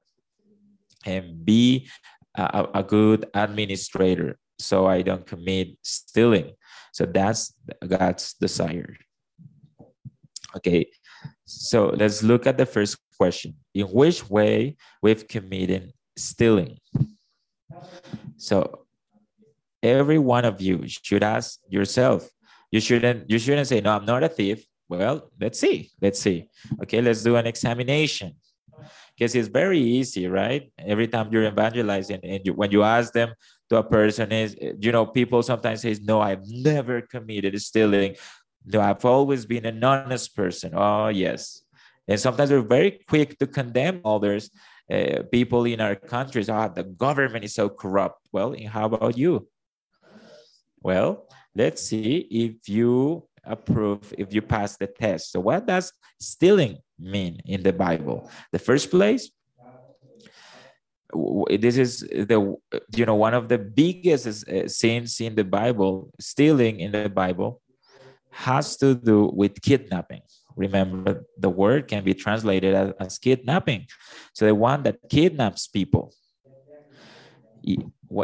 and 1.05 1.43
be 1.43 1.89
a, 2.35 2.67
a 2.75 2.83
good 2.83 3.25
administrator 3.33 4.37
so 4.59 4.85
I 4.85 5.01
don't 5.01 5.25
commit 5.25 5.75
stealing? 5.81 6.53
So 6.93 7.05
that's 7.05 7.53
God's 7.85 8.35
desire. 8.39 8.95
Okay, 10.55 10.85
so 11.45 11.87
let's 11.87 12.23
look 12.23 12.47
at 12.47 12.57
the 12.57 12.65
first 12.65 12.97
question. 13.17 13.55
In 13.73 13.87
which 13.87 14.29
way 14.29 14.77
we've 15.01 15.27
committed 15.27 15.93
stealing. 16.17 16.77
So 18.37 18.85
every 19.81 20.19
one 20.19 20.45
of 20.45 20.61
you 20.61 20.83
should 20.87 21.23
ask 21.23 21.59
yourself. 21.67 22.29
You 22.71 22.79
shouldn't 22.79 23.29
you 23.29 23.39
shouldn't 23.39 23.67
say, 23.67 23.81
no, 23.81 23.95
I'm 23.95 24.05
not 24.05 24.23
a 24.23 24.29
thief. 24.29 24.65
Well, 24.89 25.29
let's 25.39 25.59
see. 25.59 25.91
Let's 26.01 26.19
see. 26.19 26.49
Okay, 26.83 27.01
let's 27.01 27.23
do 27.23 27.35
an 27.35 27.47
examination. 27.47 28.35
Because 29.15 29.35
it's 29.35 29.47
very 29.47 29.79
easy, 29.79 30.27
right? 30.27 30.71
Every 30.79 31.07
time 31.07 31.29
you're 31.31 31.45
evangelizing 31.45 32.19
and 32.23 32.41
you, 32.43 32.53
when 32.53 32.71
you 32.71 32.81
ask 32.83 33.13
them 33.13 33.33
to 33.69 33.77
a 33.77 33.83
person 33.83 34.31
is, 34.31 34.55
you 34.79 34.91
know, 34.91 35.05
people 35.05 35.43
sometimes 35.43 35.81
say, 35.81 35.95
no, 36.01 36.19
I've 36.19 36.43
never 36.47 37.01
committed 37.01 37.59
stealing. 37.61 38.15
No, 38.65 38.81
I've 38.81 39.03
always 39.05 39.45
been 39.45 39.65
an 39.65 39.83
honest 39.83 40.35
person. 40.35 40.71
Oh, 40.73 41.07
yes. 41.09 41.63
And 42.07 42.19
sometimes 42.19 42.51
we're 42.51 42.61
very 42.61 42.99
quick 43.07 43.37
to 43.39 43.47
condemn 43.47 44.01
others 44.03 44.49
uh, 44.91 45.23
people 45.31 45.65
in 45.65 45.79
our 45.79 45.95
countries, 45.95 46.49
ah, 46.49 46.67
the 46.67 46.83
government 46.83 47.43
is 47.43 47.53
so 47.53 47.69
corrupt. 47.69 48.19
Well, 48.31 48.55
how 48.67 48.85
about 48.85 49.17
you? 49.17 49.47
Well, 50.81 51.27
let's 51.55 51.83
see 51.83 52.27
if 52.29 52.67
you 52.67 53.23
approve, 53.43 54.13
if 54.17 54.33
you 54.33 54.41
pass 54.41 54.75
the 54.75 54.87
test. 54.87 55.31
So, 55.31 55.39
what 55.39 55.65
does 55.65 55.93
stealing 56.19 56.79
mean 56.99 57.39
in 57.45 57.63
the 57.63 57.71
Bible? 57.71 58.29
The 58.51 58.59
first 58.59 58.91
place, 58.91 59.31
this 61.49 61.77
is 61.77 61.99
the 61.99 62.55
you 62.95 63.05
know 63.05 63.15
one 63.15 63.33
of 63.33 63.47
the 63.47 63.57
biggest 63.57 64.25
uh, 64.49 64.67
sins 64.67 65.21
in 65.21 65.35
the 65.35 65.43
bible 65.43 66.09
stealing 66.19 66.79
in 66.79 66.91
the 66.91 67.07
bible 67.07 67.61
has 68.33 68.77
to 68.77 68.95
do 68.95 69.31
with 69.33 69.61
kidnapping. 69.61 70.21
Remember 70.55 71.25
the 71.37 71.49
word 71.49 71.87
can 71.87 72.03
be 72.03 72.13
translated 72.13 72.73
as, 72.75 72.93
as 72.99 73.17
kidnapping. 73.17 73.87
So 74.33 74.45
the 74.45 74.55
one 74.55 74.83
that 74.83 74.97
kidnaps 75.09 75.67
people 75.67 76.13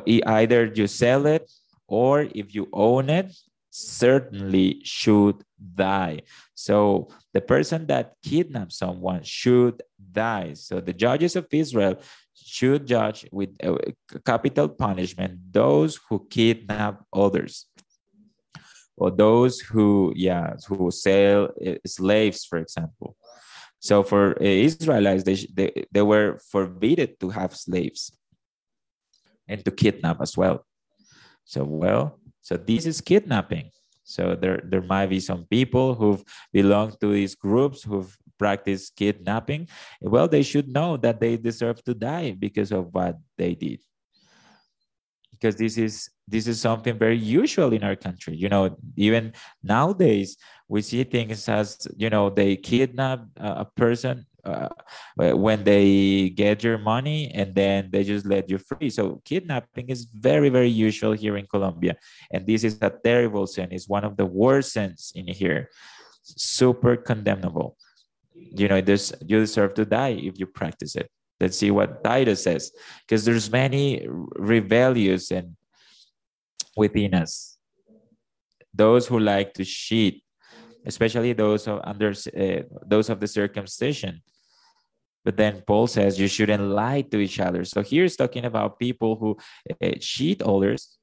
either 0.06 0.66
you 0.66 0.88
sell 0.88 1.26
it 1.26 1.50
or 1.88 2.28
if 2.36 2.54
you 2.54 2.68
own 2.74 3.10
it 3.10 3.32
certainly 3.72 4.82
should 4.84 5.44
die. 5.76 6.22
So 6.56 7.10
the 7.34 7.42
person 7.42 7.88
that 7.88 8.16
kidnaps 8.24 8.78
someone 8.78 9.24
should 9.24 9.82
die. 10.12 10.54
So 10.54 10.80
the 10.80 10.94
judges 10.94 11.36
of 11.36 11.48
israel 11.52 12.02
should 12.34 12.88
judge 12.88 13.28
with 13.32 13.56
uh, 13.64 13.78
capital 14.26 14.70
punishment 14.70 15.40
those 15.52 16.00
who 16.10 16.26
kidnap 16.30 17.04
others 17.14 17.68
or 19.00 19.10
those 19.10 19.60
who 19.60 20.14
yeah 20.16 20.54
who 20.68 20.92
sell 20.92 21.50
eh, 21.62 21.78
slaves 21.86 22.46
for 22.46 22.58
example 22.60 23.16
so 23.80 24.04
for 24.04 24.38
eh, 24.42 24.68
israelites 24.70 25.24
they, 25.24 25.36
they, 25.54 25.86
they 25.92 26.02
were 26.02 26.40
forbidden 26.52 27.10
to 27.20 27.30
have 27.30 27.56
slaves 27.56 28.12
and 29.48 29.64
to 29.66 29.72
kidnap 29.72 30.22
as 30.22 30.38
well 30.38 30.66
so 31.46 31.64
well 31.64 32.20
so 32.42 32.58
this 32.58 32.86
is 32.86 33.02
kidnapping 33.02 33.72
so 34.10 34.36
there, 34.36 34.60
there 34.66 34.82
might 34.82 35.06
be 35.06 35.20
some 35.20 35.46
people 35.46 35.94
who've 35.94 36.24
belonged 36.52 36.98
to 37.00 37.14
these 37.14 37.36
groups 37.36 37.84
who've 37.84 38.10
practiced 38.40 38.96
kidnapping. 38.96 39.68
Well, 40.02 40.28
they 40.28 40.42
should 40.42 40.68
know 40.68 40.98
that 40.98 41.20
they 41.20 41.38
deserve 41.38 41.84
to 41.84 41.94
die 41.94 42.32
because 42.32 42.72
of 42.72 42.92
what 42.92 43.20
they 43.38 43.54
did. 43.54 43.82
Because 45.40 45.56
this 45.56 45.78
is 45.78 46.10
this 46.28 46.48
is 46.48 46.60
something 46.60 46.98
very 46.98 47.18
usual 47.18 47.74
in 47.74 47.84
our 47.84 47.96
country. 47.96 48.36
You 48.36 48.50
know, 48.50 48.78
even 48.96 49.34
nowadays 49.64 50.38
we 50.68 50.82
see 50.82 51.04
things 51.04 51.48
as 51.48 51.88
you 51.98 52.10
know 52.10 52.30
they 52.30 52.56
kidnap 52.58 53.22
a 53.38 53.66
person 53.66 54.26
uh, 54.46 54.70
when 55.16 55.64
they 55.64 56.30
get 56.30 56.64
your 56.64 56.78
money 56.78 57.32
and 57.34 57.54
then 57.54 57.90
they 57.92 58.04
just 58.04 58.26
let 58.26 58.50
you 58.50 58.58
free. 58.58 58.90
So 58.90 59.22
kidnapping 59.26 59.90
is 59.90 60.06
very, 60.06 60.50
very 60.50 60.70
usual 60.70 61.14
here 61.14 61.38
in 61.38 61.46
Colombia. 61.48 61.96
And 62.32 62.46
this 62.48 62.64
is 62.64 62.80
a 62.82 62.90
terrible 62.90 63.48
sin. 63.48 63.70
It's 63.72 63.88
one 63.88 64.04
of 64.04 64.18
the 64.18 64.26
worst 64.26 64.74
sins 64.74 65.12
in 65.16 65.28
here. 65.28 65.70
Super 66.24 66.96
condemnable. 66.96 67.78
You 68.34 68.68
know, 68.68 68.82
this 68.82 69.12
you 69.26 69.40
deserve 69.40 69.74
to 69.76 69.86
die 69.86 70.16
if 70.22 70.40
you 70.40 70.46
practice 70.48 70.96
it. 70.96 71.12
Let's 71.40 71.58
see 71.58 71.72
what 71.72 72.04
Titus 72.04 72.44
says. 72.44 72.72
Because 73.08 73.24
there's 73.26 73.52
many 73.52 74.06
rebellious 74.08 75.32
and 75.32 75.56
within 76.76 77.14
us. 77.14 77.58
Those 78.74 79.08
who 79.08 79.20
like 79.20 79.54
to 79.56 79.66
cheat, 79.66 80.24
especially 80.86 81.34
those 81.34 81.68
of 81.68 81.82
under 81.84 82.12
uh, 82.12 82.64
those 82.86 83.10
of 83.10 83.20
the 83.20 83.28
circumcision. 83.28 84.22
But 85.26 85.36
then 85.38 85.64
Paul 85.68 85.88
says 85.88 86.20
you 86.20 86.28
shouldn't 86.28 86.64
lie 86.64 87.02
to 87.12 87.20
each 87.20 87.40
other. 87.40 87.66
So 87.66 87.84
here's 87.84 88.16
talking 88.16 88.46
about 88.46 88.80
people 88.80 89.16
who 89.16 89.38
uh, 89.84 90.00
cheat 90.00 90.42
others 90.42 90.98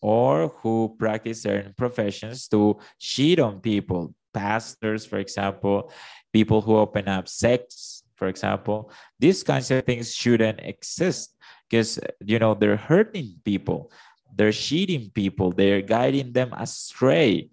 or 0.00 0.48
who 0.62 0.96
practice 0.98 1.42
certain 1.42 1.74
professions 1.76 2.48
to 2.48 2.78
cheat 2.98 3.38
on 3.38 3.60
people. 3.60 4.14
Pastors, 4.32 5.04
for 5.04 5.18
example, 5.18 5.92
people 6.32 6.62
who 6.62 6.76
open 6.76 7.08
up 7.08 7.28
sects, 7.28 7.99
for 8.20 8.28
example. 8.28 8.92
These 9.18 9.42
kinds 9.42 9.70
of 9.72 9.82
things 9.88 10.12
shouldn't 10.14 10.60
exist 10.60 11.34
because 11.64 11.98
you 12.20 12.38
know 12.38 12.52
they're 12.52 12.76
hurting 12.76 13.40
people, 13.42 13.90
they're 14.36 14.52
cheating 14.52 15.08
people, 15.08 15.56
they're 15.56 15.80
guiding 15.80 16.36
them 16.36 16.52
astray 16.52 17.48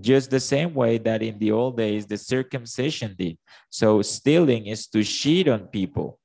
just 0.00 0.30
the 0.30 0.40
same 0.40 0.72
way 0.72 0.96
that 0.96 1.20
in 1.22 1.38
the 1.38 1.52
old 1.52 1.76
days 1.76 2.06
the 2.06 2.16
circumcision 2.16 3.14
did. 3.18 3.36
So 3.68 4.00
stealing 4.00 4.66
is 4.66 4.86
to 4.88 5.04
cheat 5.04 5.48
on 5.48 5.68
people. 5.68 6.18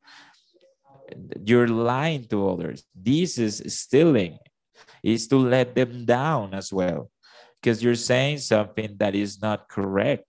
You're 1.43 1.67
lying 1.67 2.25
to 2.31 2.47
others. 2.47 2.83
This 2.95 3.37
is 3.37 3.59
stealing, 3.67 4.39
is 5.03 5.27
to 5.27 5.37
let 5.37 5.75
them 5.75 6.05
down 6.05 6.53
as 6.53 6.71
well, 6.71 7.11
because 7.59 7.83
you're 7.83 7.95
saying 7.95 8.39
something 8.39 8.95
that 8.99 9.15
is 9.15 9.41
not 9.41 9.67
correct. 9.67 10.23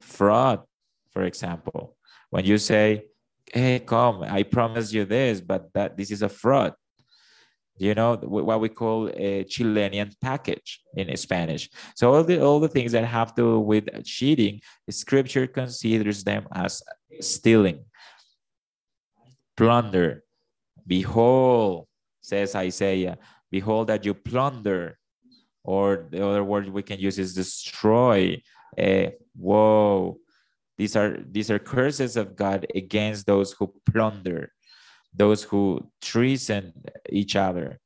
Fraud, 0.00 0.64
for 1.12 1.24
example, 1.24 1.95
when 2.36 2.44
you 2.44 2.58
say, 2.58 2.84
"Hey, 3.52 3.80
come, 3.80 4.22
I 4.22 4.42
promise 4.42 4.92
you 4.92 5.04
this," 5.04 5.40
but 5.40 5.72
that 5.72 5.96
this 5.96 6.10
is 6.10 6.22
a 6.22 6.28
fraud 6.28 6.74
you 7.78 7.94
know 7.94 8.16
what 8.16 8.60
we 8.60 8.68
call 8.68 9.10
a 9.14 9.44
Chilean 9.44 10.10
package 10.20 10.80
in 10.94 11.14
Spanish. 11.16 11.68
So 11.94 12.14
all 12.14 12.24
the 12.24 12.42
all 12.42 12.60
the 12.60 12.68
things 12.68 12.92
that 12.92 13.04
have 13.04 13.34
to 13.34 13.42
do 13.42 13.60
with 13.60 14.04
cheating, 14.04 14.60
Scripture 14.88 15.46
considers 15.46 16.24
them 16.24 16.46
as 16.52 16.82
stealing, 17.20 17.84
plunder. 19.56 20.24
Behold, 20.86 21.86
says 22.20 22.54
Isaiah, 22.54 23.18
behold 23.50 23.88
that 23.88 24.04
you 24.04 24.14
plunder, 24.14 24.98
or 25.64 26.06
the 26.10 26.26
other 26.26 26.44
word 26.44 26.68
we 26.68 26.82
can 26.82 26.98
use 26.98 27.18
is 27.18 27.34
destroy. 27.34 28.40
Uh, 28.78 29.08
whoa, 29.36 30.18
these 30.78 30.96
are 30.96 31.18
these 31.30 31.50
are 31.50 31.58
curses 31.58 32.16
of 32.16 32.36
God 32.36 32.66
against 32.74 33.26
those 33.26 33.52
who 33.52 33.72
plunder 33.90 34.52
those 35.16 35.42
who 35.42 35.90
treason 36.02 36.72
each 37.08 37.34
other. 37.36 37.80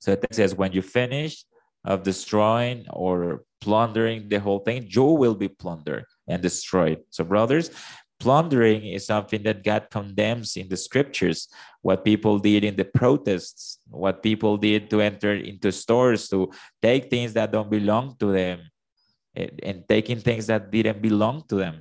So 0.00 0.12
it 0.12 0.26
says, 0.32 0.54
when 0.54 0.72
you 0.72 0.82
finish 0.82 1.44
of 1.84 2.02
destroying 2.02 2.86
or 2.90 3.44
plundering 3.60 4.28
the 4.28 4.40
whole 4.40 4.58
thing, 4.60 4.86
you 4.88 5.04
will 5.04 5.34
be 5.34 5.48
plundered 5.48 6.04
and 6.26 6.42
destroyed. 6.42 7.00
So, 7.10 7.24
brothers, 7.24 7.70
plundering 8.18 8.84
is 8.84 9.06
something 9.06 9.42
that 9.44 9.62
God 9.62 9.88
condemns 9.90 10.56
in 10.56 10.68
the 10.68 10.76
scriptures. 10.76 11.48
What 11.82 12.04
people 12.04 12.38
did 12.38 12.64
in 12.64 12.76
the 12.76 12.84
protests, 12.84 13.78
what 13.88 14.22
people 14.22 14.56
did 14.56 14.90
to 14.90 15.00
enter 15.00 15.34
into 15.34 15.72
stores 15.72 16.28
to 16.28 16.50
take 16.82 17.08
things 17.08 17.32
that 17.34 17.52
don't 17.52 17.70
belong 17.70 18.16
to 18.20 18.32
them 18.32 18.60
and, 19.34 19.84
taking 19.88 20.18
things 20.18 20.46
that 20.46 20.70
didn't 20.70 21.00
belong 21.02 21.44
to 21.48 21.56
them. 21.56 21.80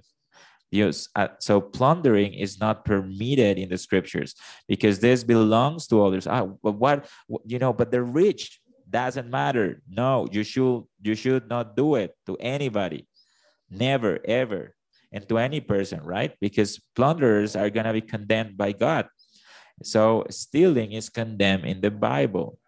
Yes. 0.71 1.09
Uh, 1.15 1.29
so 1.39 1.59
plundering 1.59 2.33
is 2.33 2.59
not 2.59 2.85
permitted 2.85 3.57
in 3.57 3.69
the 3.69 3.77
scriptures 3.77 4.35
because 4.67 4.99
this 4.99 5.23
belongs 5.23 5.87
to 5.87 6.03
others. 6.03 6.27
Ah, 6.27 6.45
but 6.45 6.73
what 6.73 7.09
you 7.45 7.57
know? 7.57 7.73
But 7.73 7.89
the 7.89 8.03
rich 8.03 8.61
doesn't 8.87 9.29
matter. 9.29 9.81
No, 9.89 10.27
you 10.31 10.43
should 10.43 10.83
you 11.01 11.15
should 11.15 11.49
not 11.49 11.75
do 11.75 11.95
it 11.95 12.13
to 12.27 12.37
anybody, 12.37 13.07
never 13.69 14.19
ever, 14.25 14.75
and 15.11 15.27
to 15.29 15.39
any 15.39 15.59
person, 15.59 16.03
right? 16.03 16.37
Because 16.39 16.79
plunderers 16.95 17.55
are 17.55 17.71
gonna 17.71 17.93
be 17.93 18.01
condemned 18.01 18.55
by 18.55 18.73
God. 18.73 19.09
So 19.81 20.25
stealing 20.29 20.91
is 20.91 21.09
condemned 21.09 21.65
in 21.65 21.81
the 21.81 21.91
Bible. 21.91 22.58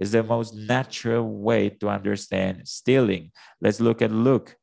Is 0.00 0.12
the 0.12 0.22
most 0.22 0.54
natural 0.54 1.22
way 1.28 1.68
to 1.68 1.88
understand 1.88 2.66
stealing. 2.66 3.30
Let's 3.60 3.80
look 3.80 4.00
at 4.00 4.10
Luke 4.10 4.56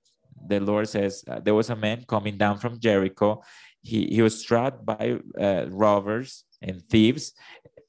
the 0.46 0.60
Lord 0.60 0.88
says 0.88 1.24
uh, 1.28 1.40
there 1.40 1.56
was 1.56 1.70
a 1.70 1.76
man 1.76 2.06
coming 2.08 2.38
down 2.38 2.58
from 2.58 2.80
Jericho. 2.80 3.42
He, 3.82 4.08
he 4.08 4.22
was 4.22 4.40
struck 4.40 4.84
by 4.84 5.20
uh, 5.40 5.66
robbers 5.70 6.44
and 6.62 6.82
thieves, 6.90 7.34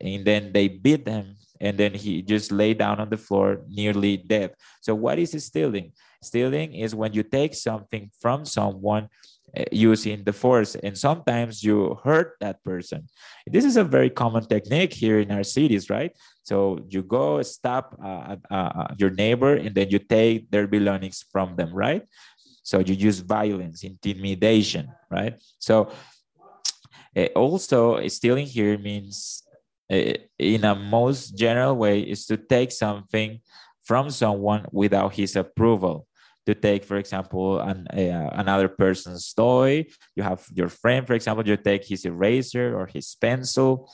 and 0.00 0.24
then 0.24 0.52
they 0.52 0.68
beat 0.68 1.06
him, 1.06 1.36
and 1.60 1.76
then 1.76 1.94
he 1.94 2.22
just 2.22 2.52
lay 2.52 2.74
down 2.74 3.00
on 3.00 3.10
the 3.10 3.16
floor, 3.16 3.62
nearly 3.68 4.16
dead. 4.16 4.54
So, 4.80 4.94
what 4.94 5.18
is 5.18 5.32
stealing? 5.44 5.92
Stealing 6.22 6.74
is 6.74 6.94
when 6.94 7.12
you 7.12 7.22
take 7.22 7.54
something 7.54 8.10
from 8.20 8.44
someone 8.44 9.08
using 9.72 10.24
the 10.24 10.32
force, 10.32 10.74
and 10.74 10.96
sometimes 10.96 11.62
you 11.62 11.98
hurt 12.04 12.36
that 12.40 12.62
person. 12.64 13.08
This 13.46 13.64
is 13.64 13.76
a 13.76 13.84
very 13.84 14.10
common 14.10 14.46
technique 14.46 14.92
here 14.92 15.20
in 15.20 15.30
our 15.30 15.44
cities, 15.44 15.90
right? 15.90 16.12
So 16.42 16.80
you 16.88 17.02
go 17.02 17.42
stop 17.42 17.96
uh, 18.02 18.36
uh, 18.50 18.54
uh 18.54 18.94
your 18.98 19.10
neighbor, 19.10 19.54
and 19.54 19.74
then 19.74 19.90
you 19.90 19.98
take 19.98 20.50
their 20.50 20.66
belongings 20.66 21.24
from 21.32 21.56
them, 21.56 21.72
right? 21.72 22.02
So 22.62 22.80
you 22.80 22.94
use 22.94 23.20
violence, 23.20 23.84
intimidation, 23.84 24.92
right? 25.10 25.40
So 25.58 25.90
uh, 27.16 27.28
also 27.34 28.06
stealing 28.08 28.46
here 28.46 28.78
means 28.78 29.42
uh, 29.90 30.14
in 30.38 30.64
a 30.64 30.74
most 30.74 31.36
general 31.36 31.76
way 31.76 32.00
is 32.00 32.26
to 32.26 32.36
take 32.36 32.72
something 32.72 33.40
from 33.84 34.10
someone 34.10 34.66
without 34.70 35.14
his 35.14 35.36
approval 35.36 36.07
to 36.48 36.54
take 36.56 36.82
for 36.82 36.96
example 36.96 37.60
an, 37.60 37.86
uh, 37.92 38.30
another 38.40 38.68
person's 38.68 39.28
toy 39.36 39.84
you 40.16 40.22
have 40.22 40.40
your 40.54 40.70
friend 40.72 41.06
for 41.06 41.12
example 41.12 41.46
you 41.46 41.56
take 41.60 41.84
his 41.84 42.08
eraser 42.08 42.72
or 42.72 42.88
his 42.88 43.14
pencil 43.20 43.92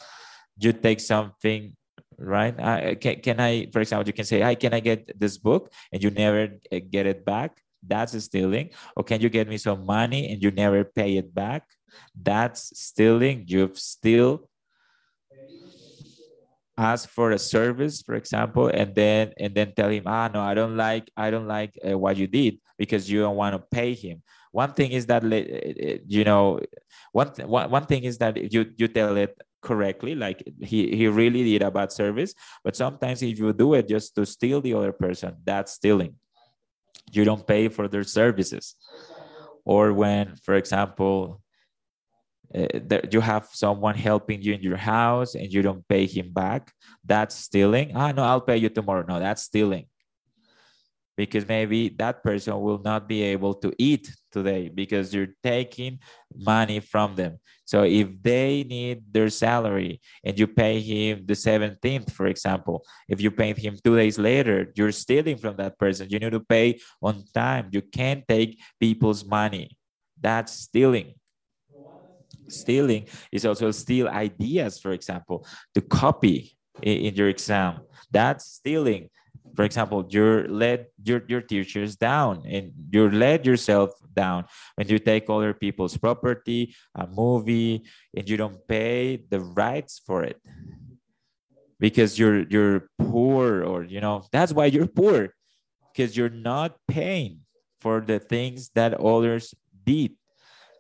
you 0.57 0.73
take 0.73 1.01
something 1.01 1.75
right? 2.17 2.55
Uh, 2.59 2.95
can, 2.95 3.19
can 3.21 3.41
i 3.41 3.67
for 3.73 3.81
example 3.81 4.07
you 4.07 4.13
can 4.13 4.25
say 4.25 4.41
hi 4.41 4.55
can 4.55 4.73
i 4.73 4.79
get 4.79 5.11
this 5.19 5.37
book? 5.37 5.73
and 5.93 6.03
you 6.03 6.11
never 6.11 6.59
get 6.91 7.07
it 7.07 7.25
back. 7.25 7.59
That's 7.87 8.17
stealing. 8.25 8.71
Or 8.97 9.05
can 9.05 9.21
you 9.21 9.29
get 9.29 9.49
me 9.49 9.59
some 9.59 9.85
money 9.85 10.33
and 10.33 10.43
you 10.43 10.51
never 10.51 10.85
pay 10.85 11.19
it 11.19 11.35
back? 11.35 11.69
That's 12.17 12.73
stealing. 12.79 13.45
You've 13.47 13.79
still 13.79 14.49
ask 16.77 17.09
for 17.09 17.31
a 17.31 17.39
service 17.39 18.03
for 18.03 18.15
example 18.15 18.67
and 18.67 18.95
then 18.95 19.33
and 19.39 19.55
then 19.55 19.73
tell 19.77 19.89
him 19.89 20.03
ah 20.07 20.29
no 20.33 20.41
i 20.41 20.55
don't 20.55 20.77
like 20.77 21.09
i 21.17 21.31
don't 21.31 21.47
like 21.47 21.73
uh, 21.89 21.97
what 21.97 22.17
you 22.17 22.27
did 22.27 22.59
because 22.79 23.11
you 23.11 23.21
don't 23.21 23.37
want 23.37 23.55
to 23.55 23.59
pay 23.59 23.95
him. 23.95 24.23
One 24.53 24.73
thing 24.73 24.93
is 24.93 25.07
that 25.07 25.25
uh, 25.25 25.29
uh, 25.29 25.99
you 26.07 26.25
know 26.25 26.61
one, 27.13 27.33
th- 27.33 27.49
one, 27.49 27.87
thing 27.87 28.05
is 28.05 28.19
that 28.19 28.53
you 28.53 28.71
you 28.77 28.89
tell 28.89 29.17
it 29.17 29.37
correctly 29.63 30.15
like 30.15 30.43
he 30.61 30.95
he 30.95 31.09
really 31.09 31.43
did 31.43 31.63
a 31.63 31.71
bad 31.71 31.91
service 31.91 32.35
but 32.63 32.77
sometimes 32.77 33.23
if 33.23 33.39
you 33.39 33.51
do 33.53 33.73
it 33.73 33.89
just 33.89 34.15
to 34.15 34.27
steal 34.27 34.61
the 34.61 34.75
other 34.75 34.93
person 34.93 35.35
that's 35.45 35.73
stealing. 35.73 36.15
You 37.13 37.25
don't 37.25 37.47
pay 37.47 37.69
for 37.69 37.87
their 37.87 38.03
services. 38.03 38.75
Or 39.65 39.93
when 39.93 40.37
for 40.37 40.55
example 40.55 41.41
uh, 42.55 42.69
that 42.87 43.13
you 43.13 43.21
have 43.21 43.49
someone 43.53 43.97
helping 43.97 44.41
you 44.41 44.55
in 44.55 44.63
your 44.63 44.77
house 44.77 45.35
and 45.35 45.53
you 45.53 45.61
don't 45.61 45.87
pay 45.89 46.07
him 46.07 46.33
back 46.33 46.73
that's 47.05 47.35
stealing. 47.35 47.93
Ah 47.95 48.13
no 48.13 48.23
i'll 48.23 48.41
pay 48.41 48.57
you 48.57 48.69
tomorrow. 48.69 49.05
No 49.07 49.19
that's 49.19 49.43
stealing. 49.43 49.87
Because 51.17 51.47
maybe 51.47 51.91
that 51.91 52.25
person 52.25 52.61
will 52.61 52.79
not 52.79 53.09
be 53.09 53.23
able 53.23 53.55
to 53.55 53.73
eat 53.79 54.13
today 54.33 54.69
because 54.69 55.15
you're 55.15 55.35
taking 55.45 56.01
money 56.35 56.81
from 56.81 57.15
them. 57.15 57.39
So 57.65 57.85
if 57.85 58.09
they 58.21 58.65
need 58.65 59.05
their 59.13 59.31
salary 59.31 60.01
and 60.25 60.37
you 60.37 60.49
pay 60.49 60.81
him 60.81 61.25
the 61.25 61.35
17th 61.35 62.11
for 62.13 62.27
example 62.27 62.85
if 63.09 63.21
you 63.21 63.31
pay 63.31 63.53
him 63.55 63.79
two 63.83 63.97
days 63.97 64.19
later 64.19 64.73
you're 64.77 64.93
stealing 64.93 65.39
from 65.39 65.57
that 65.57 65.79
person. 65.79 66.09
You 66.11 66.19
need 66.19 66.33
to 66.33 66.41
pay 66.41 66.81
on 67.03 67.25
time. 67.35 67.69
You 67.73 67.83
can't 67.83 68.23
take 68.29 68.61
people's 68.79 69.25
money. 69.25 69.77
That's 70.21 70.53
stealing 70.53 71.15
stealing 72.49 73.07
is 73.33 73.47
also 73.47 73.71
steal 73.71 74.09
ideas, 74.09 74.79
for 74.79 74.93
example, 74.93 75.47
to 75.75 75.81
copy 75.81 76.57
in, 76.83 77.15
your 77.15 77.29
exam. 77.29 77.81
That's 78.11 78.45
stealing. 78.47 79.11
For 79.55 79.65
example, 79.65 80.07
you're 80.09 80.49
led 80.49 80.87
your, 81.03 81.23
your 81.29 81.41
teachers 81.41 81.97
down 81.97 82.43
and 82.47 82.73
you're 82.91 83.13
led 83.13 83.47
yourself 83.47 83.91
down 84.13 84.47
when 84.75 84.89
you 84.89 84.99
take 84.99 85.31
other 85.31 85.55
people's 85.55 85.97
property, 85.97 86.75
a 86.95 87.07
movie, 87.07 87.85
and 88.17 88.29
you 88.29 88.37
don't 88.37 88.67
pay 88.67 89.23
the 89.29 89.41
rights 89.41 90.01
for 90.05 90.25
it 90.25 90.41
because 91.79 92.19
you're 92.19 92.43
you're 92.49 92.89
poor 92.99 93.63
or 93.63 93.85
you 93.85 94.01
know 94.01 94.25
that's 94.33 94.53
why 94.53 94.67
you're 94.67 94.87
poor 94.87 95.35
because 95.93 96.17
you're 96.17 96.31
not 96.33 96.77
paying 96.89 97.41
for 97.81 98.01
the 98.01 98.19
things 98.19 98.71
that 98.75 98.95
others 98.95 99.55
did 99.85 100.13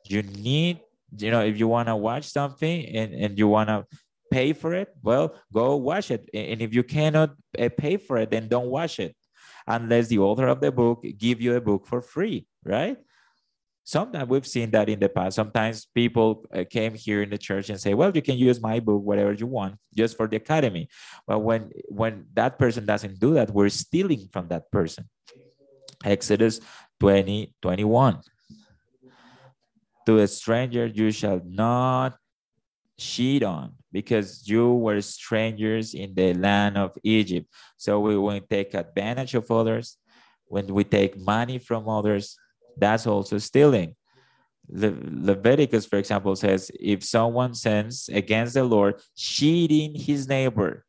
you 0.07 0.22
need 0.22 0.81
you 1.18 1.31
know 1.31 1.42
if 1.42 1.59
you 1.59 1.68
want 1.68 1.88
to 1.88 1.96
watch 1.96 2.24
something 2.24 2.87
and, 2.87 3.14
and 3.14 3.38
you 3.38 3.48
want 3.48 3.68
to 3.68 3.85
pay 4.31 4.53
for 4.53 4.74
it 4.74 4.88
well 5.03 5.35
go 5.53 5.77
watch 5.77 6.11
it. 6.11 6.29
And 6.35 6.61
if 6.61 6.74
you 6.74 6.83
cannot 6.83 7.35
eh, 7.57 7.68
pay 7.68 7.96
for 7.96 8.18
it 8.18 8.31
then 8.31 8.48
don't 8.48 8.68
watch 8.68 8.98
it. 8.98 9.16
Unless 9.66 10.09
the 10.09 10.18
author 10.18 10.48
of 10.48 10.61
the 10.61 10.72
book 10.72 11.05
give 11.16 11.40
you 11.40 11.55
a 11.55 11.61
book 11.61 11.87
for 11.87 12.00
free 12.00 12.46
right? 12.64 12.96
Sometimes 13.87 14.29
we've 14.31 14.46
seen 14.46 14.70
that 14.70 14.88
in 14.88 14.98
the 14.98 15.11
past. 15.11 15.37
Sometimes 15.37 15.87
people 15.94 16.46
uh, 16.55 16.64
came 16.68 16.94
here 16.94 17.22
in 17.22 17.29
the 17.29 17.37
church 17.37 17.68
and 17.68 17.79
say 17.81 17.94
well 17.94 18.11
you 18.14 18.22
can 18.22 18.38
use 18.38 18.61
my 18.61 18.81
book 18.81 19.03
whatever 19.03 19.33
you 19.33 19.46
want 19.46 19.77
just 19.96 20.16
for 20.16 20.27
the 20.27 20.37
academy. 20.37 20.88
But 21.27 21.40
when 21.40 21.70
when 21.88 22.27
that 22.35 22.59
person 22.59 22.87
doesn't 22.87 23.20
do 23.20 23.35
that 23.35 23.50
we're 23.50 23.68
stealing 23.68 24.29
from 24.33 24.48
that 24.48 24.70
person. 24.70 25.09
Exodus 26.05 26.61
20 27.00 27.55
21 27.62 28.20
to 30.06 30.18
a 30.18 30.26
stranger 30.26 30.86
you 30.86 31.10
shall 31.10 31.40
not 31.44 32.16
cheat 32.98 33.42
on 33.42 33.72
because 33.92 34.48
you 34.48 34.74
were 34.74 35.00
strangers 35.00 35.94
in 35.94 36.14
the 36.14 36.34
land 36.34 36.76
of 36.76 36.96
Egypt. 37.02 37.46
So 37.76 38.00
we 38.00 38.16
won't 38.16 38.48
take 38.48 38.74
advantage 38.74 39.34
of 39.34 39.50
others. 39.50 39.96
When 40.46 40.66
we 40.66 40.84
take 40.84 41.18
money 41.18 41.58
from 41.58 41.88
others, 41.88 42.36
that's 42.76 43.06
also 43.06 43.38
stealing. 43.38 43.96
Le- 44.68 44.94
Leviticus, 45.02 45.86
for 45.86 45.98
example, 45.98 46.34
says 46.36 46.70
if 46.78 47.04
someone 47.04 47.54
sins 47.54 48.08
against 48.12 48.54
the 48.54 48.64
Lord, 48.64 49.00
cheating 49.16 49.94
his 49.94 50.28
neighbor, 50.28 50.84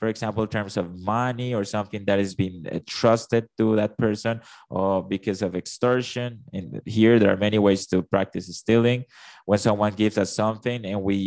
for 0.00 0.08
example, 0.08 0.42
in 0.42 0.48
terms 0.48 0.78
of 0.78 0.98
money 0.98 1.54
or 1.54 1.62
something 1.62 2.06
that 2.06 2.18
has 2.18 2.34
been 2.34 2.66
uh, 2.72 2.78
trusted 2.86 3.46
to 3.58 3.76
that 3.76 3.98
person 3.98 4.40
or 4.70 5.02
because 5.02 5.42
of 5.42 5.54
extortion. 5.54 6.40
And 6.54 6.80
here 6.86 7.18
there 7.18 7.30
are 7.30 7.36
many 7.36 7.58
ways 7.58 7.86
to 7.88 8.02
practice 8.02 8.46
stealing. 8.56 9.04
When 9.44 9.58
someone 9.58 9.92
gives 9.92 10.16
us 10.16 10.34
something 10.34 10.86
and 10.86 11.02
we 11.02 11.18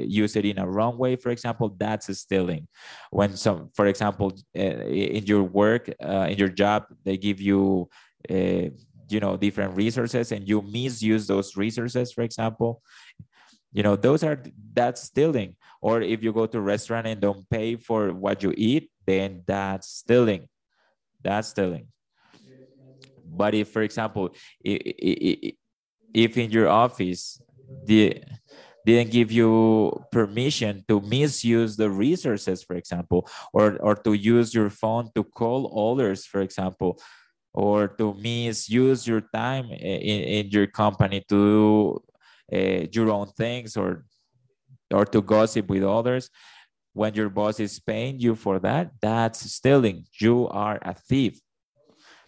uh, 0.00 0.04
use 0.08 0.36
it 0.36 0.46
in 0.46 0.58
a 0.58 0.66
wrong 0.66 0.96
way, 0.96 1.16
for 1.16 1.28
example, 1.28 1.76
that's 1.78 2.08
stealing. 2.18 2.66
When 3.10 3.36
some, 3.36 3.68
for 3.74 3.86
example, 3.86 4.32
uh, 4.56 4.60
in 4.60 5.26
your 5.26 5.42
work, 5.42 5.92
uh, 6.02 6.28
in 6.30 6.38
your 6.38 6.48
job, 6.48 6.86
they 7.04 7.18
give 7.18 7.42
you 7.42 7.90
uh, 8.30 8.72
you 9.10 9.20
know 9.20 9.36
different 9.36 9.76
resources 9.76 10.32
and 10.32 10.48
you 10.48 10.60
misuse 10.62 11.26
those 11.26 11.56
resources 11.56 12.12
for 12.12 12.20
example 12.22 12.82
you 13.72 13.82
know 13.82 13.96
those 13.96 14.22
are 14.24 14.42
that's 14.72 15.02
stealing. 15.02 15.56
Or 15.80 16.02
if 16.02 16.22
you 16.22 16.32
go 16.32 16.46
to 16.46 16.60
restaurant 16.60 17.06
and 17.06 17.20
don't 17.20 17.48
pay 17.48 17.76
for 17.76 18.12
what 18.12 18.42
you 18.42 18.52
eat 18.56 18.90
then 19.06 19.42
that's 19.46 19.88
stealing. 19.88 20.48
That's 21.22 21.48
stealing. 21.48 21.88
But 23.24 23.54
if 23.54 23.68
for 23.68 23.82
example 23.82 24.34
if 24.62 26.36
in 26.36 26.50
your 26.50 26.68
office 26.68 27.40
the 27.84 28.22
didn't 28.84 29.10
give 29.10 29.30
you 29.30 29.92
permission 30.10 30.84
to 30.88 31.00
misuse 31.00 31.76
the 31.76 31.90
resources 31.90 32.62
for 32.62 32.76
example 32.76 33.28
or 33.52 33.76
or 33.80 33.94
to 33.94 34.12
use 34.12 34.54
your 34.54 34.70
phone 34.70 35.10
to 35.14 35.24
call 35.24 35.68
others 35.92 36.24
for 36.24 36.40
example 36.40 36.98
or 37.52 37.88
to 37.88 38.14
misuse 38.14 39.06
your 39.06 39.20
time 39.34 39.66
in, 39.72 40.20
in 40.40 40.50
your 40.50 40.66
company 40.66 41.24
to 41.28 42.00
Eh, 42.50 42.86
your 42.92 43.10
own 43.10 43.28
things 43.28 43.76
or 43.76 44.04
or 44.92 45.04
to 45.04 45.20
gossip 45.20 45.68
with 45.68 45.82
others. 45.82 46.30
When 46.94 47.14
your 47.14 47.28
boss 47.28 47.60
is 47.60 47.78
paying 47.78 48.18
you 48.18 48.34
for 48.34 48.58
that 48.60 48.90
that's 49.00 49.40
stealing. 49.52 50.06
You 50.20 50.48
are 50.48 50.78
a 50.82 50.94
thief. 50.94 51.38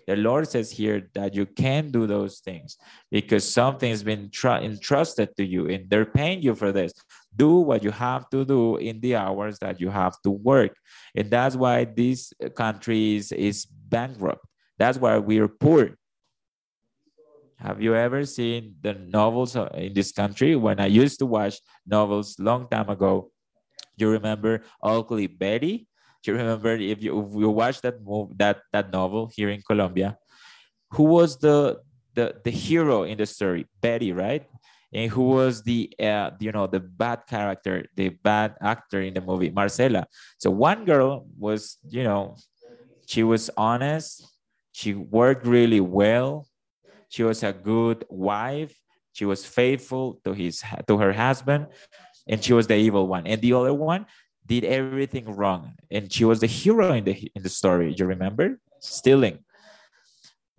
The 0.06 0.16
lord 0.16 0.48
says 0.48 0.70
here 0.70 1.09
that 1.14 1.35
you 1.35 1.46
can't 1.46 1.92
do 1.92 2.06
those 2.06 2.40
things 2.40 2.76
because 3.11 3.50
something 3.50 3.90
has 3.90 4.02
been 4.02 4.30
entrusted 4.44 5.37
to 5.37 5.44
you 5.44 5.68
and 5.68 5.88
they're 5.88 6.04
paying 6.04 6.42
you 6.42 6.54
for 6.54 6.72
this. 6.72 6.92
Do 7.35 7.56
what 7.61 7.83
you 7.83 7.90
have 7.92 8.28
to 8.30 8.44
do 8.44 8.76
in 8.76 9.00
the 9.00 9.16
hours 9.16 9.59
that 9.61 9.80
you 9.80 9.88
have 9.88 10.20
to 10.24 10.30
work. 10.30 10.74
And 11.14 11.30
that's 11.30 11.56
why 11.56 11.85
this 11.85 12.33
country 12.56 13.16
is, 13.16 13.33
is 13.33 13.66
bankrupt. 13.66 14.44
That's 14.78 14.98
why 14.98 15.18
we're 15.18 15.48
poor 15.48 15.96
have 17.61 17.83
you 17.83 17.94
ever 17.94 18.25
seen 18.25 18.75
the 18.81 18.94
novels 18.94 19.55
in 19.55 19.92
this 19.92 20.12
country? 20.12 20.57
When 20.57 20.81
I 20.81 20.87
used 20.87 21.18
to 21.20 21.27
watch 21.27 21.61
novels 21.87 22.37
long 22.38 22.68
time 22.68 22.88
ago, 22.88 23.31
you 23.96 24.11
remember 24.11 24.64
Ugly 24.83 25.29
Betty? 25.29 25.87
Do 26.23 26.33
you 26.33 26.38
remember 26.38 26.73
if 26.73 27.03
you, 27.03 27.20
if 27.20 27.35
you 27.37 27.51
watched 27.51 27.83
that 27.83 28.03
move 28.03 28.37
that 28.38 28.64
that 28.73 28.92
novel 28.92 29.31
here 29.33 29.51
in 29.51 29.61
Colombia? 29.61 30.16
Who 30.92 31.05
was 31.05 31.38
the 31.38 31.81
the 32.14 32.40
the 32.44 32.51
hero 32.51 33.05
in 33.05 33.18
the 33.18 33.27
story? 33.27 33.66
Betty, 33.81 34.12
right? 34.12 34.44
And 34.92 35.11
who 35.11 35.29
was 35.29 35.62
the 35.62 35.92
uh, 36.01 36.33
you 36.40 36.53
know 36.53 36.66
the 36.66 36.81
bad 36.81 37.29
character, 37.29 37.87
the 37.94 38.09
bad 38.09 38.57
actor 38.61 39.01
in 39.01 39.14
the 39.14 39.20
movie? 39.20 39.51
Marcela. 39.51 40.07
So 40.38 40.51
one 40.51 40.85
girl 40.85 41.29
was 41.38 41.77
you 41.88 42.05
know 42.05 42.37
she 43.07 43.23
was 43.23 43.51
honest, 43.57 44.25
she 44.73 44.94
worked 44.94 45.46
really 45.46 45.81
well, 45.81 46.46
she 47.11 47.23
was 47.25 47.42
a 47.42 47.53
good 47.53 48.07
wife. 48.09 48.73
She 49.12 49.27
was 49.27 49.44
faithful 49.44 50.23
to 50.25 50.33
his 50.33 50.62
to 50.87 50.96
her 50.96 51.12
husband, 51.12 51.66
and 52.27 52.42
she 52.42 52.55
was 52.55 52.70
the 52.70 52.79
evil 52.79 53.11
one. 53.11 53.27
And 53.27 53.42
the 53.42 53.53
other 53.53 53.75
one 53.75 54.07
did 54.46 54.64
everything 54.64 55.27
wrong, 55.27 55.75
and 55.90 56.11
she 56.11 56.25
was 56.25 56.38
the 56.40 56.46
hero 56.46 56.94
in 56.94 57.05
the 57.05 57.31
in 57.35 57.42
the 57.42 57.51
story. 57.51 57.92
You 57.99 58.07
remember 58.07 58.62
stealing. 58.79 59.42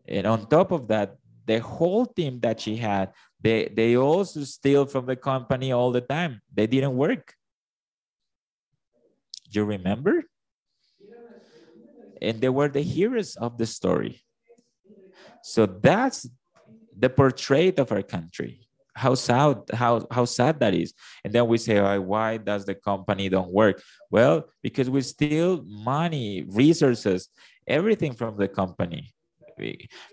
And 0.06 0.28
on 0.28 0.52
top 0.52 0.76
of 0.76 0.92
that, 0.92 1.16
the 1.48 1.60
whole 1.64 2.06
team 2.06 2.42
that 2.44 2.60
she 2.60 2.76
had, 2.76 3.16
they 3.40 3.72
they 3.72 3.96
also 3.96 4.44
steal 4.44 4.86
from 4.86 5.08
the 5.08 5.16
company 5.16 5.72
all 5.72 5.96
the 5.96 6.04
time. 6.04 6.44
They 6.52 6.68
didn't 6.68 7.00
work. 7.00 7.34
You 9.50 9.64
remember? 9.64 10.28
And 12.22 12.44
they 12.44 12.52
were 12.52 12.68
the 12.68 12.84
heroes 12.84 13.40
of 13.40 13.58
the 13.58 13.66
story. 13.66 14.22
So 15.42 15.66
that's 15.66 16.28
the 16.98 17.10
portrait 17.10 17.80
of 17.80 17.92
our 17.92 18.04
country 18.04 18.68
how 18.94 19.16
sad 19.16 19.58
how 19.74 20.06
how 20.12 20.26
sad 20.26 20.60
that 20.60 20.74
is 20.74 20.94
and 21.24 21.34
then 21.34 21.48
we 21.48 21.58
say 21.58 21.80
oh, 21.80 22.02
why 22.02 22.38
does 22.38 22.66
the 22.66 22.76
company 22.76 23.30
don't 23.30 23.52
work 23.52 23.82
well 24.10 24.46
because 24.62 24.90
we 24.90 25.02
steal 25.02 25.64
money 25.64 26.44
resources 26.50 27.30
everything 27.68 28.14
from 28.14 28.36
the 28.38 28.48
company 28.48 29.14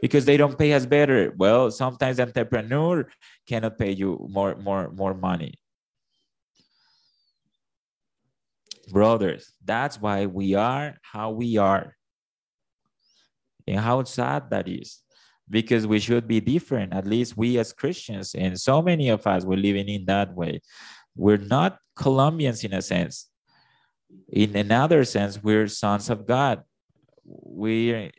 because 0.00 0.24
they 0.24 0.36
don't 0.36 0.58
pay 0.58 0.72
us 0.72 0.86
better. 0.86 1.32
Well, 1.36 1.70
sometimes 1.70 2.20
entrepreneur 2.20 3.08
cannot 3.46 3.78
pay 3.78 3.92
you 3.92 4.26
more, 4.30 4.56
more, 4.56 4.90
more 4.90 5.14
money. 5.14 5.54
Brothers, 8.90 9.52
that's 9.64 10.00
why 10.00 10.26
we 10.26 10.54
are 10.54 10.96
how 11.02 11.30
we 11.30 11.56
are. 11.58 11.94
And 13.66 13.80
how 13.80 14.02
sad 14.04 14.48
that 14.50 14.66
is 14.66 15.02
because 15.50 15.86
we 15.86 16.00
should 16.00 16.28
be 16.28 16.40
different, 16.40 16.92
at 16.92 17.06
least 17.06 17.36
we 17.36 17.58
as 17.58 17.72
Christians. 17.72 18.34
And 18.34 18.60
so 18.60 18.82
many 18.82 19.08
of 19.08 19.26
us 19.26 19.44
were 19.44 19.56
living 19.56 19.88
in 19.88 20.04
that 20.06 20.34
way. 20.34 20.60
We're 21.16 21.38
not 21.38 21.78
Colombians 21.96 22.64
in 22.64 22.72
a 22.72 22.82
sense. 22.82 23.28
In 24.28 24.56
another 24.56 25.04
sense, 25.04 25.42
we're 25.42 25.68
sons 25.68 26.10
of 26.10 26.26
God. 26.26 26.62
We, 27.24 28.10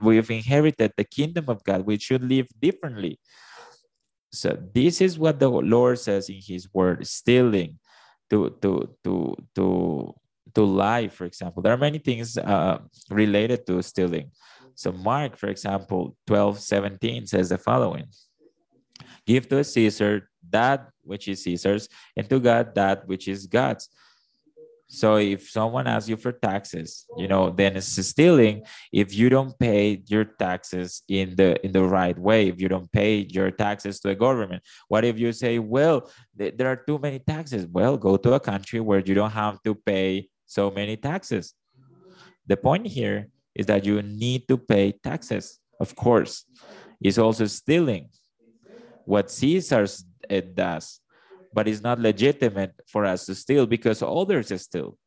we've 0.00 0.30
inherited 0.30 0.92
the 0.96 1.04
kingdom 1.04 1.46
of 1.48 1.64
God. 1.64 1.86
We 1.86 1.98
should 1.98 2.22
live 2.22 2.46
differently. 2.60 3.18
So 4.32 4.56
this 4.74 5.00
is 5.00 5.18
what 5.18 5.40
the 5.40 5.48
Lord 5.48 5.98
says 5.98 6.28
in 6.28 6.40
his 6.40 6.68
word, 6.72 7.06
stealing 7.06 7.78
to, 8.30 8.50
to, 8.60 8.94
to, 9.02 9.36
to, 9.54 10.14
to 10.54 10.62
lie, 10.62 11.08
for 11.08 11.24
example. 11.24 11.62
There 11.62 11.72
are 11.72 11.78
many 11.78 11.98
things 11.98 12.36
uh, 12.36 12.78
related 13.10 13.66
to 13.66 13.82
stealing. 13.82 14.30
So 14.76 14.92
Mark, 14.92 15.36
for 15.36 15.48
example, 15.48 16.14
12, 16.26 16.60
17 16.60 17.26
says 17.26 17.48
the 17.48 17.58
following. 17.58 18.06
Give 19.26 19.48
to 19.48 19.58
a 19.58 19.64
Caesar 19.64 20.28
that 20.50 20.90
which 21.02 21.28
is 21.28 21.42
Caesar's, 21.42 21.88
and 22.16 22.28
to 22.28 22.38
God 22.38 22.74
that 22.74 23.06
which 23.06 23.26
is 23.26 23.46
God's. 23.46 23.88
So 24.88 25.16
if 25.16 25.50
someone 25.50 25.88
asks 25.88 26.08
you 26.08 26.16
for 26.16 26.30
taxes, 26.30 27.06
you 27.16 27.26
know, 27.26 27.50
then 27.50 27.76
it's 27.76 27.88
stealing 28.06 28.62
if 28.92 29.12
you 29.12 29.28
don't 29.28 29.58
pay 29.58 30.02
your 30.06 30.24
taxes 30.24 31.02
in 31.08 31.34
the 31.34 31.58
in 31.66 31.72
the 31.72 31.82
right 31.82 32.16
way, 32.16 32.48
if 32.48 32.60
you 32.60 32.68
don't 32.68 32.90
pay 32.92 33.26
your 33.28 33.50
taxes 33.50 33.98
to 34.00 34.08
the 34.08 34.14
government. 34.14 34.62
What 34.86 35.04
if 35.04 35.18
you 35.18 35.32
say, 35.32 35.58
well, 35.58 36.08
th- 36.38 36.54
there 36.56 36.68
are 36.68 36.76
too 36.76 37.00
many 37.00 37.18
taxes? 37.18 37.66
Well, 37.66 37.96
go 37.96 38.16
to 38.16 38.34
a 38.34 38.40
country 38.40 38.78
where 38.78 39.00
you 39.00 39.14
don't 39.14 39.32
have 39.32 39.60
to 39.64 39.74
pay 39.74 40.28
so 40.46 40.70
many 40.70 40.96
taxes. 40.96 41.54
The 42.46 42.56
point 42.56 42.86
here 42.86 43.26
is 43.56 43.66
that 43.66 43.84
you 43.84 44.02
need 44.02 44.46
to 44.48 44.58
pay 44.58 44.92
taxes, 44.92 45.58
of 45.80 45.96
course. 45.96 46.44
It's 47.00 47.18
also 47.18 47.46
stealing 47.46 48.10
what 49.06 49.30
Caesar 49.30 49.86
eh, 50.28 50.42
does, 50.54 51.00
but 51.52 51.66
it's 51.66 51.80
not 51.80 51.98
legitimate 51.98 52.74
for 52.86 53.06
us 53.06 53.24
to 53.26 53.34
steal 53.34 53.66
because 53.66 54.02
others 54.02 54.52
steal. 54.60 54.98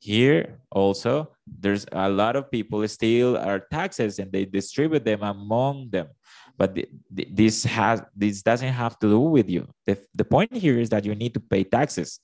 Here 0.00 0.58
also, 0.72 1.30
there's 1.46 1.86
a 1.92 2.08
lot 2.08 2.34
of 2.34 2.50
people 2.50 2.86
steal 2.88 3.36
our 3.36 3.60
taxes 3.70 4.18
and 4.18 4.32
they 4.32 4.46
distribute 4.46 5.04
them 5.04 5.22
among 5.22 5.90
them. 5.90 6.08
But 6.56 6.76
this 7.10 7.64
has 7.64 8.02
this 8.16 8.42
doesn't 8.42 8.72
have 8.72 8.98
to 9.00 9.08
do 9.08 9.20
with 9.20 9.48
you. 9.48 9.68
The, 9.86 9.98
the 10.14 10.24
point 10.24 10.56
here 10.56 10.80
is 10.80 10.88
that 10.90 11.04
you 11.04 11.14
need 11.14 11.34
to 11.34 11.40
pay 11.40 11.64
taxes 11.64 12.18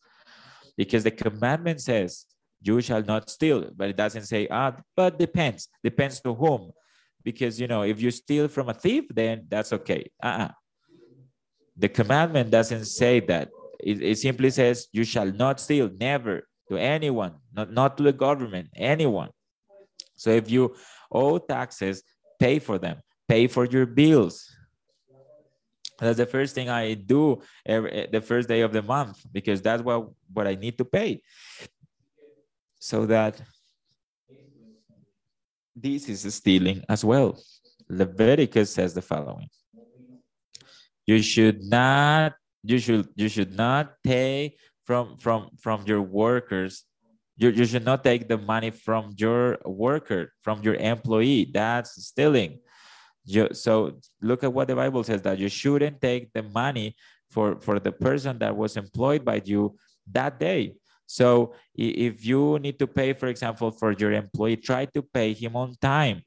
because 0.77 1.05
the 1.05 1.11
commandment 1.11 1.81
says 1.81 2.25
you 2.63 2.81
shall 2.81 3.03
not 3.03 3.31
steal. 3.31 3.71
But 3.75 3.91
it 3.91 3.97
doesn't 3.97 4.25
say 4.25 4.49
ah 4.51 4.77
but 4.97 5.19
depends. 5.19 5.69
Depends 5.83 6.21
to 6.21 6.35
whom. 6.35 6.73
Because 7.23 7.61
you 7.61 7.67
know 7.67 7.83
if 7.83 8.01
you 8.01 8.11
steal 8.11 8.49
from 8.49 8.69
a 8.69 8.75
thief 8.75 9.05
then 9.13 9.47
that's 9.49 9.73
okay. 9.73 10.11
Uh-uh. 10.23 10.51
the 11.77 11.89
commandment 11.89 12.51
doesn't 12.51 12.87
say 12.87 13.21
that. 13.21 13.49
It, 13.81 14.03
it 14.03 14.19
simply 14.19 14.51
says 14.51 14.89
you 14.93 15.05
shall 15.05 15.31
not 15.31 15.61
steal 15.61 15.91
never 16.01 16.49
to 16.69 16.77
anyone 16.77 17.35
not, 17.55 17.73
not 17.73 17.97
to 17.99 18.03
the 18.03 18.13
government 18.13 18.69
anyone. 18.75 19.31
So 20.15 20.31
if 20.31 20.51
you 20.51 20.75
owe 21.13 21.39
taxes 21.39 22.03
pay 22.39 22.59
for 22.59 22.79
them. 22.79 22.99
Pay 23.29 23.47
for 23.49 23.65
your 23.65 23.87
bills. 23.87 24.53
That's 25.99 26.19
the 26.19 26.27
first 26.27 26.55
thing 26.55 26.69
i 26.69 26.93
do 26.93 27.41
every, 27.65 28.07
the 28.13 28.21
first 28.21 28.49
day 28.49 28.61
of 28.61 28.73
the 28.73 28.83
month 28.83 29.25
because 29.33 29.63
that's 29.63 29.83
what 29.83 30.11
what 30.31 30.47
i 30.47 30.55
need 30.55 30.77
to 30.77 30.85
pay 30.85 31.23
so 32.87 33.05
that 33.05 33.43
this 35.75 36.09
is 36.09 36.23
stealing 36.33 36.85
as 36.89 37.05
well. 37.05 37.37
Leviticus 37.89 38.73
says 38.73 38.95
the 38.95 39.03
following. 39.03 39.49
You 41.05 41.21
should 41.21 41.65
not, 41.65 42.35
you 42.63 42.79
should, 42.79 43.09
you 43.17 43.29
should 43.29 43.57
not 43.57 43.95
take 44.05 44.59
from 44.85 45.19
from 45.19 45.51
from 45.59 45.85
your 45.85 46.03
workers. 46.03 46.85
You, 47.37 47.51
you 47.51 47.67
should 47.67 47.85
not 47.85 48.03
take 48.03 48.29
the 48.29 48.39
money 48.39 48.71
from 48.71 49.15
your 49.19 49.59
worker, 49.67 50.33
from 50.43 50.63
your 50.63 50.77
employee. 50.77 51.51
That's 51.53 51.91
stealing. 52.07 52.61
You, 53.25 53.49
so 53.53 53.99
look 54.23 54.45
at 54.45 54.53
what 54.53 54.69
the 54.69 54.77
Bible 54.77 55.03
says 55.03 55.21
that 55.23 55.39
you 55.39 55.49
shouldn't 55.49 56.01
take 56.01 56.33
the 56.33 56.45
money 56.45 56.97
for, 57.31 57.61
for 57.61 57.79
the 57.79 57.93
person 57.93 58.39
that 58.39 58.57
was 58.57 58.77
employed 58.77 59.25
by 59.25 59.43
you 59.45 59.77
that 60.13 60.41
day. 60.41 60.77
So 61.07 61.55
if 61.75 62.25
you 62.25 62.59
need 62.59 62.79
to 62.79 62.87
pay, 62.87 63.13
for 63.13 63.29
example, 63.29 63.71
for 63.71 63.93
your 63.93 64.13
employee, 64.13 64.57
try 64.57 64.87
to 64.87 65.03
pay 65.03 65.33
him 65.33 65.57
on 65.57 65.75
time, 65.81 66.23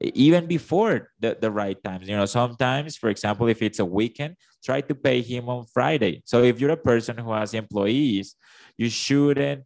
even 0.00 0.46
before 0.46 1.10
the, 1.18 1.36
the 1.40 1.50
right 1.50 1.76
times. 1.82 2.08
You 2.08 2.16
know, 2.16 2.26
sometimes, 2.26 2.96
for 2.96 3.10
example, 3.10 3.48
if 3.48 3.62
it's 3.62 3.78
a 3.78 3.84
weekend, 3.84 4.36
try 4.64 4.80
to 4.80 4.94
pay 4.94 5.22
him 5.22 5.48
on 5.48 5.66
Friday. 5.74 6.22
So 6.24 6.42
if 6.42 6.60
you're 6.60 6.70
a 6.70 6.76
person 6.76 7.18
who 7.18 7.32
has 7.32 7.52
employees, 7.52 8.36
you 8.78 8.88
shouldn't 8.88 9.64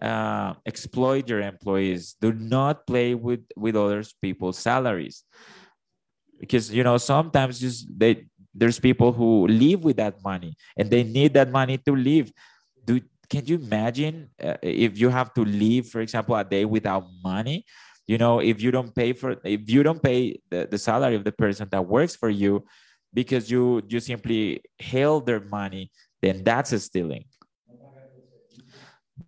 uh, 0.00 0.54
exploit 0.64 1.28
your 1.28 1.40
employees. 1.40 2.16
Do 2.20 2.32
not 2.32 2.86
play 2.86 3.14
with 3.14 3.40
with 3.56 3.76
other 3.76 4.02
people's 4.22 4.58
salaries, 4.58 5.24
because 6.38 6.72
you 6.72 6.84
know 6.84 6.96
sometimes 6.98 7.58
just 7.58 7.86
they 7.90 8.26
there's 8.54 8.78
people 8.78 9.12
who 9.12 9.46
live 9.46 9.84
with 9.84 9.96
that 9.96 10.22
money 10.22 10.56
and 10.76 10.90
they 10.90 11.02
need 11.02 11.34
that 11.34 11.50
money 11.50 11.78
to 11.78 11.94
live. 11.96 12.30
Do 12.84 13.00
can 13.28 13.46
you 13.46 13.56
imagine 13.56 14.30
uh, 14.42 14.56
if 14.62 14.98
you 14.98 15.08
have 15.08 15.32
to 15.34 15.44
leave 15.44 15.88
for 15.88 16.00
example 16.00 16.34
a 16.36 16.44
day 16.44 16.64
without 16.64 17.04
money 17.22 17.64
you 18.06 18.18
know 18.18 18.40
if 18.40 18.60
you 18.62 18.70
don't 18.70 18.94
pay 18.94 19.12
for 19.12 19.36
if 19.44 19.68
you 19.70 19.82
don't 19.82 20.02
pay 20.02 20.38
the, 20.50 20.68
the 20.70 20.78
salary 20.78 21.16
of 21.16 21.24
the 21.24 21.32
person 21.32 21.68
that 21.70 21.84
works 21.86 22.14
for 22.16 22.28
you 22.28 22.64
because 23.12 23.50
you 23.50 23.82
you 23.88 24.00
simply 24.00 24.62
held 24.78 25.26
their 25.26 25.40
money 25.40 25.90
then 26.22 26.42
that's 26.42 26.72
a 26.72 26.80
stealing. 26.80 27.24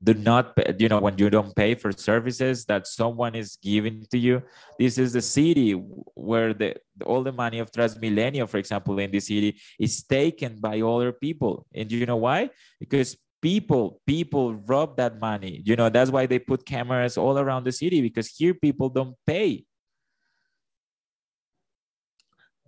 Do 0.02 0.12
not 0.14 0.54
pay, 0.54 0.74
you 0.78 0.88
know 0.88 1.00
when 1.00 1.16
you 1.16 1.30
don't 1.30 1.54
pay 1.56 1.74
for 1.74 1.92
services 1.92 2.64
that 2.66 2.86
someone 2.86 3.34
is 3.34 3.56
giving 3.62 4.04
to 4.10 4.18
you. 4.18 4.42
This 4.78 4.98
is 4.98 5.12
the 5.14 5.22
city 5.22 5.72
where 5.72 6.52
the 6.52 6.76
all 7.06 7.22
the 7.22 7.32
money 7.32 7.58
of 7.58 7.72
transmilenio 7.72 8.48
for 8.48 8.58
example 8.58 8.98
in 8.98 9.10
the 9.10 9.20
city 9.20 9.58
is 9.78 10.04
taken 10.04 10.60
by 10.60 10.80
other 10.82 11.12
people. 11.12 11.66
And 11.74 11.90
you 11.90 12.04
know 12.04 12.16
why? 12.16 12.50
Because 12.78 13.16
people 13.40 14.00
people 14.06 14.54
rob 14.66 14.96
that 14.96 15.20
money. 15.20 15.62
You 15.64 15.76
know 15.76 15.88
that's 15.88 16.10
why 16.10 16.26
they 16.26 16.38
put 16.38 16.66
cameras 16.66 17.16
all 17.16 17.38
around 17.38 17.64
the 17.64 17.72
city 17.72 18.00
because 18.00 18.28
here 18.28 18.54
people 18.54 18.88
don't 18.88 19.14
pay. 19.26 19.64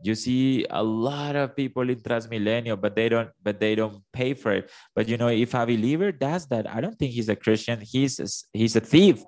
You 0.03 0.15
see 0.15 0.65
a 0.71 0.83
lot 0.83 1.37
of 1.37 1.55
people 1.55 1.89
in 1.91 2.01
transmilenio 2.01 2.81
but 2.81 2.97
they 2.97 3.09
don't 3.09 3.31
but 3.43 3.61
they 3.61 3.75
don't 3.75 4.03
pay 4.13 4.35
for 4.35 4.53
it. 4.53 4.71
But 4.95 5.09
you 5.09 5.17
know 5.17 5.29
if 5.29 5.55
a 5.55 5.67
believer 5.67 6.13
does 6.13 6.47
that 6.49 6.69
i 6.69 6.81
don't 6.81 6.99
think 6.99 7.13
he's 7.13 7.29
a 7.29 7.37
christian. 7.37 7.81
He's 7.81 8.19
a, 8.21 8.29
he's 8.57 8.77
a 8.77 8.81
thief. 8.81 9.23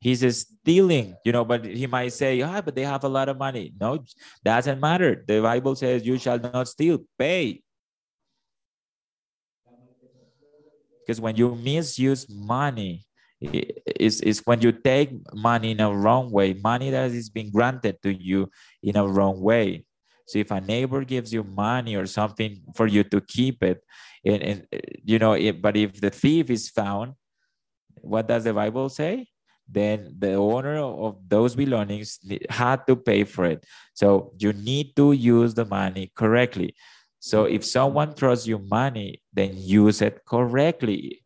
He's 0.00 0.22
a 0.22 0.32
stealing 0.32 1.14
you 1.24 1.32
know 1.32 1.44
but 1.44 1.64
he 1.64 1.86
might 1.86 2.12
say 2.12 2.40
ah 2.42 2.60
but 2.60 2.74
they 2.74 2.84
have 2.84 3.04
a 3.04 3.08
lot 3.08 3.28
of 3.28 3.38
money. 3.38 3.72
No 3.80 4.04
doesn't 4.44 4.80
matter. 4.80 5.24
The 5.26 5.40
bible 5.40 5.76
says 5.76 6.06
you 6.06 6.18
shall 6.18 6.38
not 6.38 6.68
steal. 6.68 6.98
Pay 7.18 7.62
because 11.00 11.20
when 11.20 11.36
you 11.36 11.54
misuse 11.54 12.28
money 12.28 13.04
is 13.40 14.20
is 14.20 14.42
when 14.44 14.60
you 14.60 14.72
take 14.72 15.10
money 15.32 15.70
in 15.72 15.80
a 15.80 15.90
wrong 15.90 16.30
way 16.30 16.52
money 16.52 16.90
that 16.90 17.10
is 17.10 17.30
being 17.30 17.50
granted 17.50 17.96
to 18.02 18.12
you 18.12 18.50
in 18.82 18.96
a 18.96 19.06
wrong 19.06 19.40
way. 19.40 19.84
So 20.26 20.38
if 20.38 20.50
a 20.50 20.60
neighbor 20.60 21.04
gives 21.04 21.32
you 21.32 21.42
money 21.42 21.96
or 21.96 22.06
something 22.06 22.62
for 22.76 22.86
you 22.86 23.02
to 23.04 23.20
keep 23.20 23.64
it 23.64 23.82
and, 24.24 24.42
and 24.42 24.66
you 25.02 25.18
know 25.18 25.32
it, 25.32 25.60
but 25.60 25.76
if 25.76 26.00
the 26.00 26.10
thief 26.10 26.50
is 26.50 26.68
found 26.68 27.14
what 28.02 28.28
does 28.28 28.44
the 28.44 28.54
bible 28.54 28.88
say? 28.88 29.26
Then 29.68 30.16
the 30.18 30.34
owner 30.34 30.78
of 30.78 31.16
those 31.28 31.54
belongings 31.54 32.18
had 32.48 32.86
to 32.88 32.96
pay 32.96 33.22
for 33.22 33.44
it. 33.44 33.64
So 33.94 34.32
you 34.36 34.52
need 34.52 34.96
to 34.96 35.12
use 35.12 35.54
the 35.54 35.64
money 35.64 36.10
correctly 36.16 36.74
so 37.20 37.44
if 37.44 37.64
someone 37.64 38.14
throws 38.14 38.46
you 38.46 38.58
money, 38.58 39.22
then 39.32 39.52
use 39.54 40.00
it 40.00 40.24
correctly. 40.24 41.22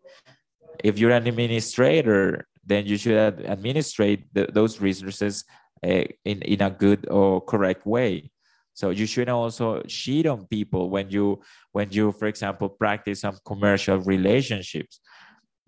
If 0.83 0.99
you're 0.99 1.13
an 1.13 1.27
administrator, 1.27 2.47
then 2.67 2.85
you 2.85 2.97
should 2.97 3.17
administrate 3.47 4.27
the, 4.35 4.49
those 4.53 4.81
resources 4.81 5.45
uh, 5.87 6.05
in, 6.25 6.43
in 6.43 6.63
a 6.63 6.71
good 6.71 7.09
or 7.09 7.41
correct 7.41 7.87
way. 7.87 8.31
So 8.75 8.91
you 8.91 9.07
should 9.07 9.29
also 9.29 9.83
cheat 9.83 10.27
on 10.27 10.47
people 10.47 10.91
when 10.91 11.11
you 11.11 11.41
when 11.71 11.93
you, 11.93 12.11
for 12.11 12.27
example, 12.27 12.69
practice 12.69 13.21
some 13.21 13.39
commercial 13.47 13.99
relationships. 13.99 14.99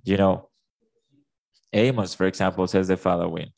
You 0.02 0.16
know, 0.16 0.48
Amos, 1.72 2.14
for 2.14 2.26
example, 2.26 2.66
says 2.66 2.88
the 2.88 2.96
following: 2.96 3.52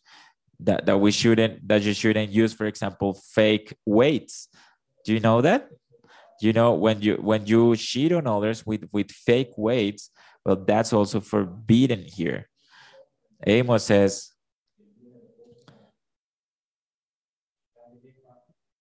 that, 0.61 0.85
that 0.85 0.99
we 0.99 1.13
shouldn't 1.13 1.67
that 1.67 1.83
you 1.83 1.95
shouldn't 1.95 2.31
use 2.31 2.53
for 2.53 2.67
example 2.67 3.15
fake 3.33 3.75
weights 3.87 4.49
do 5.05 5.15
you 5.15 5.21
know 5.21 5.41
that 5.41 5.69
you 6.41 6.53
know 6.53 6.73
when 6.73 7.01
you 7.01 7.15
when 7.17 7.47
you 7.47 7.77
cheat 7.77 8.13
on 8.13 8.27
others 8.27 8.65
with 8.65 8.89
with 8.93 9.11
fake 9.11 9.53
weights 9.57 10.11
well 10.45 10.57
that's 10.57 10.93
also 10.93 11.21
forbidden 11.21 12.03
here. 12.05 12.49
Amos 13.47 13.85
says 13.85 14.33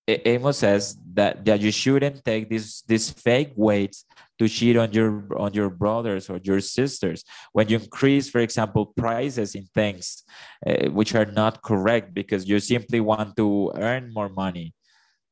Amos 0.07 0.59
says 0.59 0.97
that, 1.13 1.43
that 1.43 1.59
you 1.59 1.69
shouldn't 1.69 2.23
take 2.23 2.47
these 2.49 2.81
these 2.87 3.09
fake 3.09 3.51
weights 3.57 4.05
to 4.39 4.47
cheat 4.47 4.77
on 4.77 4.93
your 4.93 5.27
on 5.37 5.53
your 5.53 5.69
brothers 5.69 6.29
or 6.29 6.39
your 6.43 6.61
sisters. 6.61 7.25
When 7.51 7.67
you 7.67 7.77
increase 7.77 8.29
for 8.29 8.39
example 8.39 8.93
prices 8.95 9.53
in 9.55 9.65
things 9.75 10.23
uh, 10.65 10.89
which 10.89 11.13
are 11.13 11.25
not 11.25 11.61
correct 11.61 12.13
because 12.13 12.47
you 12.47 12.59
simply 12.59 13.01
want 13.01 13.35
to 13.35 13.73
earn 13.75 14.13
more 14.13 14.29
money 14.29 14.73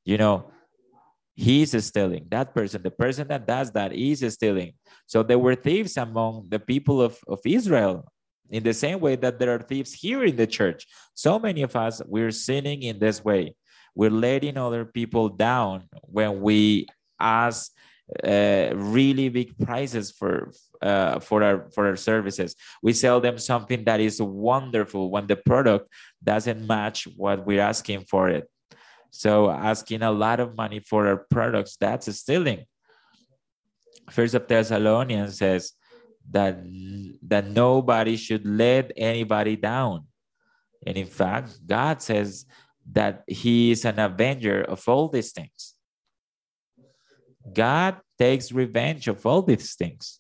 you 0.05 0.17
know 0.17 0.51
he's 1.35 1.71
stealing 1.85 2.25
that 2.29 2.53
person 2.53 2.81
the 2.81 2.91
person 2.91 3.27
that 3.27 3.45
does 3.45 3.71
that 3.71 3.93
is 3.93 4.21
stealing 4.33 4.73
so 5.05 5.21
there 5.21 5.39
were 5.39 5.55
thieves 5.55 5.97
among 5.97 6.45
the 6.49 6.59
people 6.59 7.01
of, 7.01 7.17
of 7.27 7.39
israel 7.45 8.05
in 8.49 8.63
the 8.63 8.73
same 8.73 8.99
way 8.99 9.15
that 9.15 9.39
there 9.39 9.53
are 9.53 9.59
thieves 9.59 9.93
here 9.93 10.23
in 10.23 10.35
the 10.35 10.47
church 10.47 10.87
so 11.13 11.37
many 11.37 11.61
of 11.61 11.75
us 11.75 12.01
we're 12.07 12.31
sinning 12.31 12.83
in 12.83 12.97
this 12.99 13.23
way 13.23 13.53
we're 13.95 14.09
letting 14.09 14.57
other 14.57 14.85
people 14.85 15.29
down 15.29 15.83
when 16.03 16.41
we 16.41 16.87
ask 17.19 17.71
uh, 18.23 18.69
really 18.75 19.29
big 19.29 19.57
prices 19.57 20.11
for 20.11 20.51
uh, 20.81 21.19
for 21.19 21.41
our 21.41 21.69
for 21.71 21.87
our 21.87 21.95
services. 21.95 22.55
We 22.83 22.93
sell 22.93 23.19
them 23.19 23.39
something 23.39 23.83
that 23.85 23.99
is 23.99 24.21
wonderful 24.21 25.09
when 25.09 25.25
the 25.25 25.35
product 25.35 25.91
doesn't 26.23 26.67
match 26.67 27.07
what 27.15 27.45
we're 27.45 27.61
asking 27.61 28.01
for 28.01 28.29
it. 28.29 28.47
So 29.17 29.49
asking 29.49 30.01
a 30.01 30.11
lot 30.11 30.41
of 30.41 30.57
money 30.57 30.79
for 30.79 31.07
our 31.07 31.25
products, 31.31 31.77
that's 31.77 32.13
stealing. 32.17 32.65
First 34.11 34.35
of 34.35 34.47
Thessalonians 34.47 35.37
says 35.37 35.71
that 36.31 36.59
that 37.23 37.47
nobody 37.47 38.17
should 38.17 38.45
let 38.45 38.91
anybody 38.97 39.55
down. 39.55 40.05
And 40.85 40.97
in 40.97 41.07
fact, 41.07 41.65
God 41.65 42.01
says 42.01 42.45
that 42.91 43.23
he 43.27 43.71
is 43.71 43.85
an 43.85 43.99
avenger 43.99 44.61
of 44.63 44.83
all 44.87 45.07
these 45.07 45.31
things. 45.31 45.75
God 47.53 47.97
takes 48.19 48.51
revenge 48.51 49.07
of 49.07 49.25
all 49.25 49.41
these 49.41 49.75
things. 49.75 50.19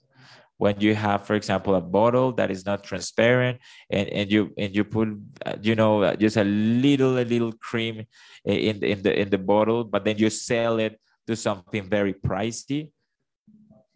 When 0.57 0.79
you 0.79 0.95
have, 0.95 1.27
for 1.27 1.35
example, 1.35 1.75
a 1.75 1.81
bottle 1.81 2.31
that 2.33 2.49
is 2.49 2.65
not 2.65 2.83
transparent, 2.83 3.59
and, 3.89 4.07
and 4.07 4.31
you 4.31 4.53
and 4.57 4.73
you 4.73 4.85
put, 4.85 5.09
uh, 5.45 5.55
you 5.61 5.75
know, 5.75 6.15
just 6.15 6.37
a 6.37 6.45
little 6.45 7.19
a 7.19 7.25
little 7.25 7.51
cream 7.51 8.05
in 8.45 8.83
in 8.83 9.01
the 9.03 9.11
in 9.19 9.29
the 9.29 9.37
bottle, 9.37 9.83
but 9.83 10.05
then 10.05 10.17
you 10.17 10.29
sell 10.29 10.79
it 10.79 10.99
to 11.27 11.35
something 11.35 11.89
very 11.89 12.13
pricey, 12.13 12.91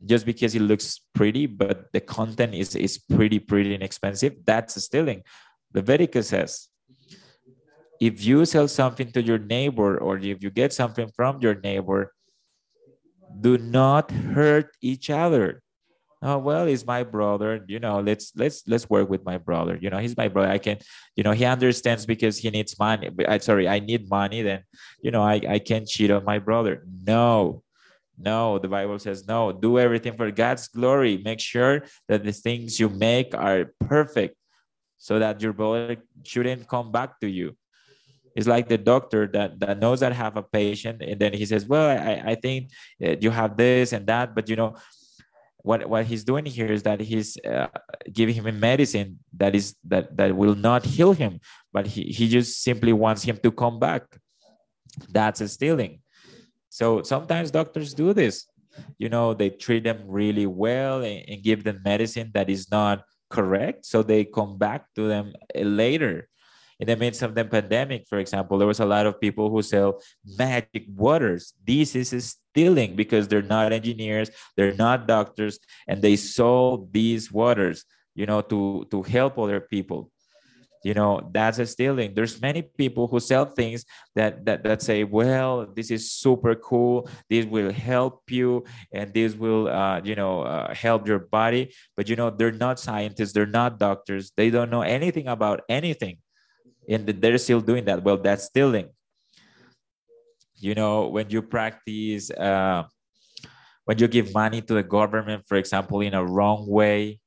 just 0.06 0.26
because 0.26 0.54
it 0.54 0.62
looks 0.62 1.00
pretty, 1.14 1.46
but 1.46 1.94
the 1.94 2.02
content 2.02 2.54
is 2.54 2.76
is 2.76 2.98
pretty 2.98 3.40
pretty 3.40 3.74
inexpensive. 3.74 4.36
That's 4.46 4.76
stealing. 4.84 5.24
Leviticus 5.74 6.28
says, 6.28 6.68
if 8.00 8.24
you 8.24 8.46
sell 8.46 8.68
something 8.68 9.12
to 9.12 9.22
your 9.22 9.38
neighbor 9.38 9.98
or 9.98 10.18
if 10.18 10.42
you 10.44 10.50
get 10.50 10.74
something 10.74 11.10
from 11.16 11.40
your 11.42 11.56
neighbor 11.56 12.14
do 13.40 13.58
not 13.58 14.10
hurt 14.12 14.76
each 14.82 15.10
other 15.10 15.62
oh 16.22 16.38
well 16.38 16.66
he's 16.66 16.86
my 16.86 17.04
brother. 17.04 17.64
You 17.68 17.80
know 17.80 18.00
let's 18.00 18.32
let's 18.36 18.64
let's 18.68 18.90
work 18.90 19.10
with 19.10 19.24
my 19.24 19.38
brother. 19.38 19.78
You 19.82 19.90
know 19.90 19.98
he's 19.98 20.18
my 20.18 20.28
brother. 20.28 20.52
I 20.52 20.58
can 20.58 20.78
you 21.16 21.24
know 21.24 21.32
he 21.32 21.46
understands 21.46 22.06
because 22.06 22.38
he 22.38 22.50
needs 22.50 22.78
money. 22.78 23.10
I 23.28 23.36
uh, 23.36 23.40
sorry 23.40 23.68
i 23.68 23.80
need 23.80 24.10
money 24.10 24.42
then 24.42 24.64
you 25.02 25.12
know 25.12 25.24
i 25.24 25.42
i 25.48 25.60
can 25.60 25.86
cheat 25.86 26.12
on 26.12 26.24
my 26.26 26.40
brother. 26.40 26.84
No. 27.04 27.64
No 28.18 28.60
the 28.60 28.68
bible 28.68 29.00
says 29.00 29.28
no. 29.28 29.52
Do 29.52 29.80
everything 29.80 30.16
for 30.16 30.30
god's 30.32 30.68
glory. 30.68 31.22
Make 31.24 31.40
sure 31.40 31.84
that 32.08 32.24
the 32.24 32.34
things 32.34 32.80
you 32.80 32.90
make 32.90 33.34
are 33.34 33.72
perfect 33.80 34.36
so 34.98 35.18
that 35.18 35.42
your 35.42 35.54
brother 35.54 35.96
shouldn't 36.24 36.68
come 36.68 36.92
back 36.92 37.20
to 37.22 37.28
you. 37.28 37.56
It's 38.36 38.48
like 38.48 38.68
the 38.68 38.78
doctor 38.78 39.28
that, 39.34 39.60
that 39.60 39.80
knows 39.80 40.02
that 40.02 40.12
I 40.12 40.16
have 40.16 40.38
a 40.38 40.44
patient, 40.44 41.02
and 41.02 41.20
then 41.20 41.34
he 41.34 41.46
says, 41.46 41.66
"Well, 41.66 41.90
I, 41.90 42.32
I 42.32 42.36
think 42.36 42.70
uh, 43.04 43.16
you 43.20 43.32
have 43.32 43.58
this 43.58 43.92
and 43.92 44.06
that," 44.08 44.36
but 44.36 44.48
you 44.48 44.56
know, 44.56 44.76
what 45.70 45.88
what 45.88 46.04
he's 46.10 46.24
doing 46.32 46.46
here 46.58 46.72
is 46.78 46.82
that 46.90 47.00
he's 47.00 47.38
uh, 47.46 47.70
giving 48.12 48.34
him 48.40 48.48
a 48.48 48.56
medicine 48.70 49.10
that 49.42 49.54
is 49.60 49.76
that 49.92 50.06
that 50.18 50.36
will 50.42 50.58
not 50.70 50.82
heal 50.94 51.14
him, 51.14 51.34
but 51.76 51.86
he 51.94 52.02
he 52.18 52.26
just 52.38 52.52
simply 52.68 52.94
wants 53.04 53.22
him 53.30 53.38
to 53.46 53.52
come 53.62 53.78
back. 53.88 54.04
That's 55.18 55.42
a 55.42 55.48
stealing. 55.48 55.94
So 56.70 57.04
sometimes 57.14 57.52
doctors 57.52 57.94
do 57.94 58.14
this. 58.22 58.36
You 58.98 59.10
know, 59.14 59.34
they 59.34 59.50
treat 59.66 59.84
them 59.84 60.00
really 60.08 60.48
well 60.66 60.98
and, 61.12 61.22
and 61.30 61.44
give 61.44 61.64
them 61.64 61.78
medicine 61.86 62.32
that 62.34 62.50
is 62.50 62.72
not 62.72 63.04
correct, 63.30 63.86
so 63.86 64.02
they 64.02 64.26
come 64.26 64.58
back 64.58 64.82
to 64.98 65.08
them 65.14 65.34
later 65.54 66.14
in 66.80 66.88
the 66.88 66.96
midst 66.96 67.22
of 67.22 67.36
the 67.36 67.44
pandemic, 67.44 68.08
for 68.08 68.20
example, 68.20 68.58
there 68.58 68.68
was 68.68 68.80
a 68.80 68.86
lot 68.86 69.06
of 69.06 69.20
people 69.20 69.50
who 69.50 69.62
sell 69.62 70.02
magic 70.38 70.86
waters. 70.96 71.54
This 71.68 71.96
is 71.96 72.38
stealing 72.52 72.96
because 72.96 73.28
they're 73.28 73.42
not 73.42 73.74
engineers, 73.74 74.32
they're 74.56 74.76
not 74.76 75.08
doctors, 75.08 75.60
and 75.88 76.02
they 76.02 76.16
sold 76.16 76.94
these 76.94 77.32
waters, 77.32 77.84
you 78.16 78.26
know, 78.26 78.42
to 78.42 78.88
to 78.92 79.04
help 79.04 79.38
other 79.38 79.60
people. 79.60 80.10
You 80.82 80.94
know, 80.94 81.30
that's 81.34 81.60
a 81.60 81.66
stealing. 81.66 82.14
There's 82.14 82.40
many 82.42 82.62
people 82.62 83.08
who 83.08 83.20
sell 83.20 83.44
things 83.44 83.84
that 84.16 84.46
that 84.46 84.64
that 84.64 84.82
say, 84.82 85.04
well, 85.04 85.68
this 85.76 85.92
is 85.92 86.10
super 86.10 86.56
cool. 86.56 87.10
This 87.30 87.46
will 87.46 87.74
help 87.74 88.32
you, 88.32 88.64
and 88.94 89.14
this 89.14 89.36
will, 89.36 89.68
uh, 89.68 90.00
you 90.02 90.16
know, 90.16 90.44
uh, 90.44 90.74
help 90.74 91.06
your 91.06 91.20
body. 91.20 91.76
But 91.98 92.08
you 92.08 92.16
know, 92.16 92.30
they're 92.30 92.56
not 92.56 92.80
scientists. 92.80 93.34
They're 93.34 93.46
not 93.46 93.80
doctors. 93.80 94.32
They 94.38 94.50
don't 94.50 94.70
know 94.72 94.84
anything 94.84 95.28
about 95.28 95.68
anything 95.68 96.20
and 96.90 97.08
they're 97.08 97.38
still 97.38 97.62
doing 97.62 97.86
that. 97.86 98.04
Well 98.04 98.18
that's 98.18 98.46
stealing. 98.46 98.90
You 100.58 100.76
know 100.76 101.08
when 101.08 101.30
you 101.30 101.42
practice 101.42 102.32
uh, 102.32 102.84
when 103.86 103.98
you 103.98 104.08
give 104.08 104.34
money 104.34 104.62
to 104.62 104.74
the 104.74 104.84
government 104.84 105.44
for 105.48 105.58
example 105.58 106.02
in 106.02 106.14
a 106.14 106.24
wrong 106.26 106.68
way 106.68 107.20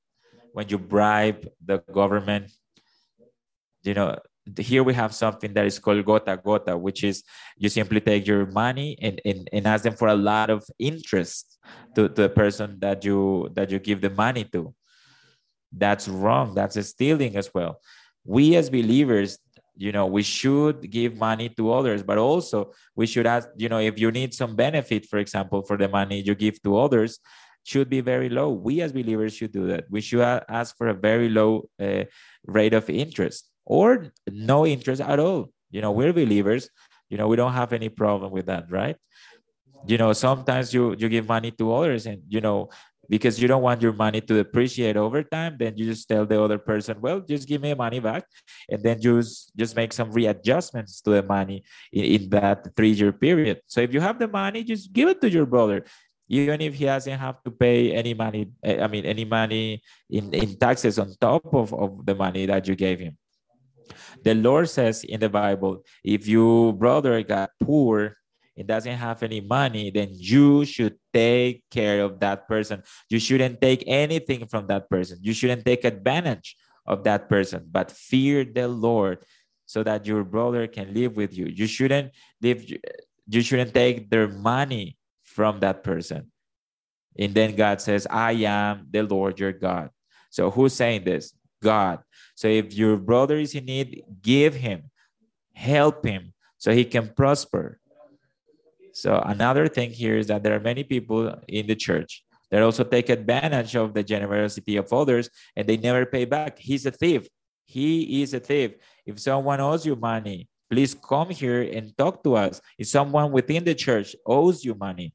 when 0.53 0.69
you 0.69 0.79
bribe 0.79 1.49
the 1.65 1.79
government 1.93 2.53
you 3.83 3.95
know 3.95 4.19
here 4.59 4.83
we 4.83 4.93
have 4.93 5.15
something 5.15 5.55
that 5.55 5.65
is 5.67 5.79
called 5.79 6.05
gota 6.05 6.37
gota 6.37 6.79
which 6.79 7.05
is 7.05 7.23
you 7.57 7.69
simply 7.69 8.01
take 8.01 8.27
your 8.27 8.45
money 8.47 8.99
and, 9.01 9.21
and, 9.25 9.49
and 9.53 9.67
ask 9.67 9.83
them 9.85 9.95
for 9.95 10.09
a 10.09 10.15
lot 10.15 10.51
of 10.51 10.63
interest 10.79 11.59
to, 11.95 12.09
to 12.09 12.23
the 12.23 12.29
person 12.29 12.79
that 12.81 13.05
you 13.05 13.49
that 13.55 13.71
you 13.71 13.79
give 13.79 14.01
the 14.01 14.11
money 14.11 14.45
to. 14.45 14.75
That's 15.73 16.09
wrong. 16.09 16.55
That's 16.55 16.79
stealing 16.87 17.37
as 17.37 17.51
well. 17.55 17.81
We 18.25 18.57
as 18.57 18.69
believers 18.69 19.39
you 19.77 19.93
know 19.93 20.07
we 20.07 20.23
should 20.23 20.91
give 20.91 21.17
money 21.17 21.49
to 21.49 21.73
others 21.73 22.03
but 22.03 22.19
also 22.19 22.73
we 22.95 23.07
should 23.07 23.27
ask 23.27 23.49
you 23.57 23.69
know 23.69 23.79
if 23.79 23.99
you 23.99 24.11
need 24.11 24.35
some 24.35 24.55
benefit 24.55 25.07
for 25.07 25.19
example 25.19 25.63
for 25.63 25.77
the 25.77 25.89
money 25.89 26.21
you 26.21 26.35
give 26.35 26.61
to 26.63 26.77
others 26.77 27.19
should 27.65 27.89
be 27.89 28.01
very 28.01 28.29
low. 28.29 28.51
We 28.51 28.81
as 28.81 28.93
believers 28.93 29.35
should 29.35 29.53
do 29.53 29.67
that. 29.69 29.85
We 29.91 30.01
should 30.01 30.21
ask 30.49 30.77
for 30.77 30.89
a 30.89 30.95
very 30.95 31.29
low 31.29 31.69
uh, 31.81 32.05
rate 32.47 32.75
of 32.75 32.91
interest 32.91 33.49
or 33.65 34.13
no 34.29 34.67
interest 34.67 35.01
at 35.01 35.19
all. 35.19 35.51
You 35.71 35.81
know 35.81 35.93
we're 35.93 36.13
believers. 36.13 36.69
You 37.09 37.19
know 37.19 37.29
we 37.29 37.37
don't 37.37 37.53
have 37.53 37.73
any 37.73 37.89
problem 37.89 38.33
with 38.33 38.47
that 38.47 38.71
right? 38.71 38.97
You 39.87 39.99
know 39.99 40.13
sometimes 40.13 40.75
you 40.75 40.95
you 40.99 41.09
give 41.09 41.29
money 41.29 41.51
to 41.53 41.75
others 41.75 42.07
and 42.07 42.23
you 42.29 42.41
know 42.41 42.71
because 43.13 43.37
you 43.37 43.47
don't 43.47 43.61
want 43.61 43.83
your 43.83 43.93
money 43.93 44.23
to 44.23 44.41
depreciate 44.41 44.97
over 44.97 45.23
time 45.23 45.61
then 45.61 45.77
you 45.77 45.85
just 45.85 46.09
tell 46.09 46.25
the 46.25 46.41
other 46.41 46.57
person 46.57 46.97
well 47.05 47.21
just 47.21 47.47
give 47.47 47.61
me 47.61 47.75
money 47.75 48.01
back 48.01 48.25
and 48.73 48.83
then 48.83 48.97
just 48.97 49.53
just 49.55 49.77
make 49.77 49.93
some 49.93 50.11
readjustments 50.11 51.03
to 51.05 51.11
the 51.11 51.23
money 51.23 51.63
in, 51.93 52.05
in 52.17 52.23
that 52.31 52.65
three 52.75 52.97
year 52.97 53.13
period. 53.13 53.61
So 53.67 53.85
if 53.85 53.93
you 53.93 54.01
have 54.01 54.19
the 54.19 54.29
money 54.29 54.65
just 54.65 54.91
give 54.93 55.13
it 55.13 55.21
to 55.21 55.29
your 55.29 55.45
brother. 55.45 55.85
Even 56.33 56.63
if 56.63 56.73
he 56.73 56.87
doesn't 56.87 57.19
have 57.19 57.43
to 57.45 57.51
pay 57.51 57.93
any 57.93 58.15
money 58.15 58.49
eh, 58.65 58.81
i 58.81 58.89
mean 58.89 59.05
any 59.05 59.27
money 59.29 59.83
in, 60.09 60.33
in 60.33 60.57
taxes 60.57 60.97
on 60.99 61.13
top 61.21 61.45
of, 61.53 61.75
of 61.75 62.07
the 62.09 62.15
money 62.15 62.47
that 62.47 62.65
you 62.65 62.75
gave 62.75 62.99
him. 63.05 63.19
The 64.25 64.33
lord 64.33 64.71
says 64.71 65.05
in 65.05 65.21
the 65.21 65.29
bible 65.29 65.85
if 66.01 66.25
your 66.25 66.73
brother 66.73 67.21
got 67.21 67.51
poor 67.61 68.17
and 68.57 68.67
doesn't 68.67 68.97
have 68.97 69.23
any 69.23 69.41
money, 69.41 69.91
then 69.91 70.09
you 70.13 70.65
should 70.65 70.97
take 71.13 71.63
care 71.71 72.03
of 72.03 72.21
that 72.21 72.47
person. 72.49 72.83
You 73.09 73.19
shouldn't 73.19 73.61
take 73.61 73.85
anything 73.87 74.47
from 74.47 74.67
that 74.67 74.91
person. 74.91 75.19
You 75.23 75.33
shouldn't 75.33 75.65
take 75.65 75.85
advantage 75.85 76.57
of 76.87 77.05
that 77.05 77.29
person, 77.29 77.67
but 77.71 77.91
fear 77.91 78.45
the 78.45 78.69
Lord 78.69 79.25
so 79.67 79.83
that 79.83 80.07
your 80.07 80.25
brother 80.25 80.67
can 80.67 80.93
live 80.93 81.17
with 81.17 81.33
you. 81.37 81.47
You 81.47 81.67
shouldn't 81.67 82.13
live, 82.43 82.65
you 83.27 83.41
shouldn't 83.41 83.73
take 83.73 84.11
their 84.11 84.29
money 84.29 84.97
from 85.23 85.61
that 85.61 85.83
person. 85.83 86.31
And 87.19 87.35
then 87.35 87.57
God 87.57 87.81
says, 87.81 88.07
I 88.11 88.33
am 88.33 88.89
the 88.91 89.03
Lord 89.03 89.39
your 89.39 89.53
God. 89.53 89.91
So 90.31 90.51
who's 90.51 90.75
saying 90.75 91.05
this? 91.05 91.33
God. 91.63 92.01
So 92.35 92.49
if 92.49 92.75
your 92.75 92.97
brother 92.97 93.39
is 93.39 93.55
in 93.55 93.65
need, 93.67 94.05
give 94.21 94.55
him. 94.55 94.91
help 95.55 96.05
him 96.05 96.33
so 96.59 96.73
he 96.73 96.85
can 96.85 97.09
prosper. 97.15 97.79
So 98.93 99.21
another 99.25 99.69
thing 99.69 99.91
here 99.91 100.17
is 100.17 100.27
that 100.27 100.43
there 100.43 100.55
are 100.55 100.61
many 100.61 100.85
people 100.85 101.35
in 101.49 101.67
the 101.67 101.75
church 101.75 102.25
that 102.51 102.63
also 102.63 102.85
take 102.85 103.09
advantage 103.09 103.75
of 103.75 103.95
the 103.95 104.03
generosity 104.03 104.77
of 104.77 104.93
others 104.93 105.31
and 105.57 105.67
they 105.67 105.77
never 105.77 106.05
pay 106.05 106.27
back. 106.27 106.59
He's 106.59 106.85
a 106.85 106.91
thief. 106.91 107.27
He 107.65 108.23
is 108.23 108.35
a 108.35 108.41
thief. 108.41 108.73
If 109.07 109.19
someone 109.19 109.61
owes 109.61 109.87
you 109.87 109.97
money, 109.97 110.49
please 110.71 110.95
come 110.95 111.31
here 111.31 111.63
and 111.63 111.97
talk 111.97 112.23
to 112.25 112.37
us. 112.37 112.61
If 112.79 112.89
someone 112.89 113.33
within 113.33 113.65
the 113.65 113.75
church 113.75 114.15
owes 114.27 114.65
you 114.65 114.75
money, 114.75 115.15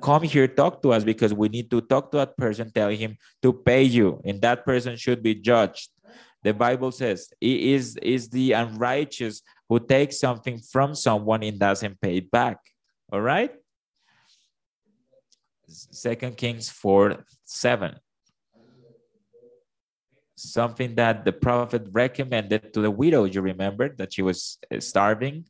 come 0.00 0.22
here, 0.22 0.46
talk 0.46 0.82
to 0.82 0.92
us 0.92 1.02
because 1.02 1.34
we 1.34 1.48
need 1.48 1.70
to 1.70 1.80
talk 1.80 2.12
to 2.12 2.18
that 2.18 2.36
person, 2.36 2.70
tell 2.70 2.90
him 2.90 3.16
to 3.42 3.52
pay 3.52 3.82
you, 3.82 4.20
and 4.24 4.40
that 4.42 4.64
person 4.64 4.96
should 4.96 5.22
be 5.22 5.34
judged. 5.34 5.90
The 6.42 6.54
Bible 6.54 6.92
says, 6.92 7.28
it 7.40 7.60
is, 7.60 7.96
is 7.96 8.28
the 8.28 8.52
unrighteous 8.52 9.42
who 9.68 9.80
takes 9.80 10.20
something 10.20 10.58
from 10.58 10.94
someone 10.94 11.42
and 11.42 11.58
doesn't 11.58 12.00
pay 12.00 12.18
it 12.18 12.30
back. 12.30 12.58
All 13.12 13.20
right? 13.20 13.50
Second 15.66 16.36
Kings 16.36 16.70
4 16.70 17.24
7. 17.44 17.96
Something 20.36 20.94
that 20.94 21.24
the 21.24 21.32
prophet 21.32 21.86
recommended 21.92 22.72
to 22.72 22.80
the 22.80 22.90
widow. 22.90 23.24
You 23.24 23.42
remember 23.42 23.94
that 23.96 24.14
she 24.14 24.22
was 24.22 24.58
uh, 24.72 24.80
starving? 24.80 25.44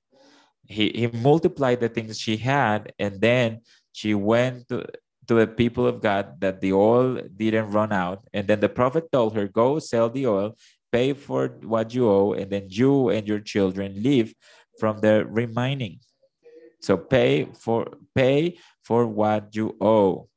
He, 0.66 0.90
he 0.90 1.06
multiplied 1.06 1.80
the 1.80 1.88
things 1.88 2.18
she 2.18 2.36
had, 2.36 2.92
and 2.98 3.20
then 3.20 3.60
she 3.92 4.14
went 4.14 4.68
to, 4.68 4.86
to 5.28 5.34
the 5.34 5.46
people 5.46 5.86
of 5.86 6.00
God 6.00 6.40
that 6.40 6.60
the 6.60 6.72
oil 6.72 7.20
didn't 7.36 7.70
run 7.70 7.92
out. 7.92 8.26
And 8.32 8.48
then 8.48 8.60
the 8.60 8.68
prophet 8.68 9.12
told 9.12 9.36
her, 9.36 9.46
Go 9.48 9.78
sell 9.78 10.10
the 10.10 10.26
oil, 10.26 10.56
pay 10.92 11.12
for 11.12 11.48
what 11.62 11.94
you 11.94 12.08
owe, 12.08 12.32
and 12.32 12.50
then 12.50 12.66
you 12.68 13.10
and 13.10 13.28
your 13.28 13.40
children 13.40 14.02
live 14.02 14.34
from 14.78 15.00
the 15.00 15.24
remaining. 15.26 16.00
So 16.80 16.96
pay 16.96 17.46
for 17.52 17.86
pay 18.14 18.58
for 18.82 19.06
what 19.06 19.54
you 19.54 19.76
owe. 19.80 20.28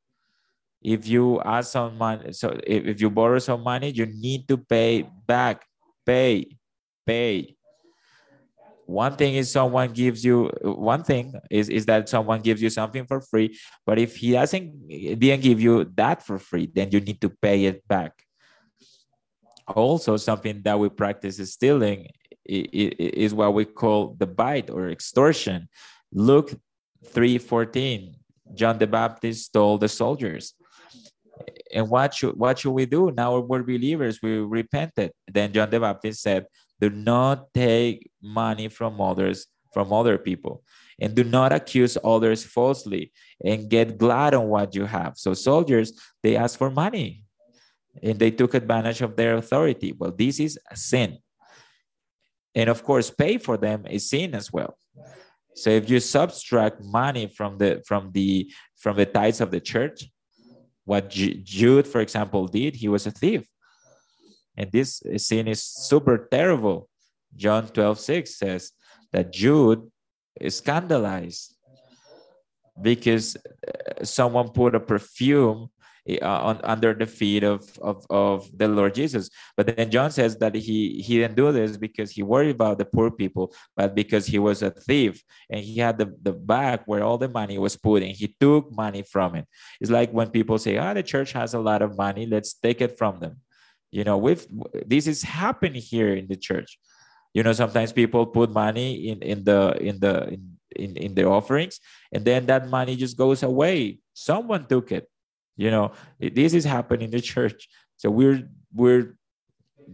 If 0.84 1.08
you 1.08 1.40
ask 1.42 1.72
some 1.72 1.98
money, 1.98 2.34
so 2.34 2.60
if, 2.68 2.86
if 2.86 3.02
you 3.02 3.10
borrow 3.10 3.40
some 3.40 3.64
money, 3.64 3.90
you 3.90 4.06
need 4.06 4.48
to 4.50 4.58
pay 4.58 5.08
back. 5.26 5.64
Pay, 6.06 6.58
pay. 7.08 7.56
One 8.86 9.16
thing 9.16 9.36
is 9.36 9.50
someone 9.50 9.94
gives 9.94 10.26
you 10.26 10.52
one 10.62 11.04
thing 11.04 11.34
is, 11.50 11.70
is 11.70 11.86
that 11.86 12.10
someone 12.10 12.42
gives 12.42 12.62
you 12.62 12.70
something 12.70 13.06
for 13.06 13.22
free, 13.22 13.58
but 13.86 13.98
if 13.98 14.18
he 14.18 14.34
doesn't 14.34 14.88
didn't 14.90 15.42
give 15.42 15.62
you 15.62 15.86
that 15.96 16.22
for 16.22 16.38
free, 16.38 16.68
then 16.68 16.92
you 16.92 17.00
need 17.00 17.22
to 17.22 17.30
pay 17.30 17.64
it 17.66 17.88
back. 17.88 18.12
Also, 19.68 20.18
something 20.18 20.62
that 20.64 20.78
we 20.78 20.90
practice 20.90 21.40
is 21.40 21.54
stealing 21.54 22.08
is 22.46 23.34
what 23.34 23.54
we 23.54 23.64
call 23.64 24.16
the 24.20 24.28
bite 24.28 24.70
or 24.70 24.90
extortion. 24.90 25.70
Luke 26.14 26.54
3:14, 27.06 28.16
John 28.54 28.78
the 28.78 28.88
Baptist 28.88 29.52
told 29.52 29.82
the 29.82 29.90
soldiers, 29.90 30.54
and 31.74 31.90
what 31.90 32.14
should 32.14 32.38
what 32.38 32.60
should 32.60 32.72
we 32.72 32.86
do? 32.86 33.12
Now 33.12 33.40
we're 33.40 33.64
believers, 33.64 34.20
we 34.22 34.38
repented. 34.38 35.12
Then 35.28 35.52
John 35.52 35.70
the 35.70 35.80
Baptist 35.80 36.22
said, 36.22 36.46
Do 36.80 36.90
not 36.90 37.52
take 37.54 38.12
money 38.22 38.68
from 38.68 39.02
others, 39.02 39.48
from 39.74 39.92
other 39.92 40.18
people, 40.18 40.64
and 41.00 41.16
do 41.16 41.24
not 41.24 41.52
accuse 41.52 41.98
others 42.04 42.44
falsely, 42.44 43.12
and 43.44 43.70
get 43.70 43.98
glad 43.98 44.36
on 44.36 44.48
what 44.48 44.76
you 44.76 44.86
have. 44.86 45.18
So 45.18 45.34
soldiers, 45.34 45.94
they 46.22 46.36
ask 46.36 46.58
for 46.58 46.70
money 46.70 47.24
and 48.02 48.18
they 48.18 48.32
took 48.32 48.54
advantage 48.54 49.02
of 49.02 49.16
their 49.16 49.36
authority. 49.36 49.94
Well, 49.98 50.12
this 50.12 50.40
is 50.40 50.58
a 50.72 50.76
sin. 50.76 51.20
And 52.56 52.70
of 52.70 52.84
course, 52.84 53.10
pay 53.10 53.38
for 53.38 53.58
them 53.58 53.86
is 53.88 54.10
sin 54.10 54.34
as 54.34 54.52
well. 54.52 54.78
So 55.56 55.70
if 55.70 55.90
you 55.90 56.00
subtract 56.00 56.84
money 56.84 57.28
from 57.28 57.58
the 57.58 57.82
from 57.86 58.12
the 58.12 58.52
from 58.78 58.98
the 58.98 59.06
tithes 59.06 59.42
of 59.42 59.52
the 59.52 59.60
church, 59.60 60.10
what 60.86 61.10
Jude, 61.10 61.88
for 61.88 62.02
example, 62.02 62.48
did, 62.48 62.76
he 62.76 62.90
was 62.90 63.08
a 63.08 63.12
thief. 63.12 63.48
And 64.58 64.72
this 64.72 65.02
sin 65.18 65.48
is 65.48 65.64
super 65.64 66.28
terrible. 66.32 66.90
John 67.36 67.68
12, 67.68 68.00
6 68.00 68.38
says 68.38 68.72
that 69.12 69.34
Jude 69.34 69.90
is 70.40 70.58
scandalized 70.58 71.56
because 72.82 73.36
uh, 73.36 74.04
someone 74.04 74.50
put 74.50 74.76
a 74.76 74.80
perfume 74.80 75.70
on, 76.22 76.60
under 76.64 76.94
the 76.94 77.06
feet 77.06 77.44
of, 77.44 77.64
of, 77.82 78.06
of 78.10 78.50
the 78.58 78.68
Lord 78.68 78.94
Jesus. 78.94 79.30
But 79.56 79.76
then 79.76 79.90
John 79.90 80.12
says 80.12 80.38
that 80.38 80.54
he, 80.56 81.02
he 81.02 81.18
didn't 81.18 81.36
do 81.36 81.52
this 81.52 81.78
because 81.78 82.12
he 82.12 82.24
worried 82.24 82.56
about 82.56 82.78
the 82.78 82.86
poor 82.86 83.10
people, 83.10 83.54
but 83.76 83.96
because 83.96 84.26
he 84.26 84.40
was 84.40 84.62
a 84.62 84.72
thief 84.72 85.24
and 85.50 85.62
he 85.62 85.80
had 85.80 85.98
the, 85.98 86.14
the 86.22 86.34
bag 86.34 86.82
where 86.86 87.04
all 87.04 87.18
the 87.18 87.30
money 87.30 87.58
was 87.58 87.78
put 87.78 88.04
and 88.04 88.12
he 88.12 88.36
took 88.40 88.72
money 88.72 89.04
from 89.04 89.36
it. 89.36 89.48
It's 89.80 89.92
like 89.92 90.12
when 90.12 90.30
people 90.30 90.58
say, 90.58 90.78
ah, 90.78 90.92
oh, 90.92 90.94
the 90.94 91.04
church 91.04 91.32
has 91.34 91.54
a 91.54 91.60
lot 91.60 91.82
of 91.82 91.98
money, 91.98 92.26
let's 92.26 92.54
take 92.54 92.82
it 92.82 92.98
from 92.98 93.20
them. 93.20 93.38
You 93.92 94.04
know, 94.04 94.18
with 94.18 94.48
this 94.88 95.08
is 95.08 95.22
happening 95.22 95.82
here 95.82 96.16
in 96.16 96.28
the 96.28 96.36
church. 96.36 96.80
You 97.34 97.44
know, 97.44 97.54
sometimes 97.54 97.94
people 97.94 98.26
put 98.26 98.52
money 98.52 99.10
in, 99.10 99.22
in 99.22 99.44
the 99.44 99.78
in 99.80 100.00
the 100.00 100.30
in, 100.30 100.58
in, 100.76 100.98
in 100.98 101.14
the 101.14 101.26
offerings, 101.26 101.80
and 102.12 102.26
then 102.26 102.48
that 102.48 102.70
money 102.70 102.96
just 102.96 103.18
goes 103.18 103.44
away. 103.44 104.00
Someone 104.14 104.66
took 104.66 104.92
it 104.92 105.08
you 105.56 105.70
know, 105.72 105.92
this 106.20 106.54
is 106.54 106.66
happening 106.66 107.06
in 107.06 107.12
the 107.12 107.22
church. 107.22 107.70
So 107.98 108.10
we're 108.10 108.50
we're 108.74 109.16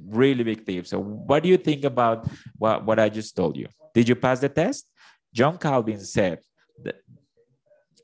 really 0.07 0.43
big 0.43 0.65
thieves. 0.65 0.89
So 0.89 0.99
what 0.99 1.43
do 1.43 1.49
you 1.49 1.57
think 1.57 1.83
about 1.83 2.27
what, 2.57 2.85
what 2.85 2.99
I 2.99 3.09
just 3.09 3.35
told 3.35 3.57
you? 3.57 3.67
Did 3.93 4.07
you 4.07 4.15
pass 4.15 4.39
the 4.39 4.49
test? 4.49 4.89
John 5.33 5.57
Calvin 5.57 5.99
said 5.99 6.39
that, 6.83 6.95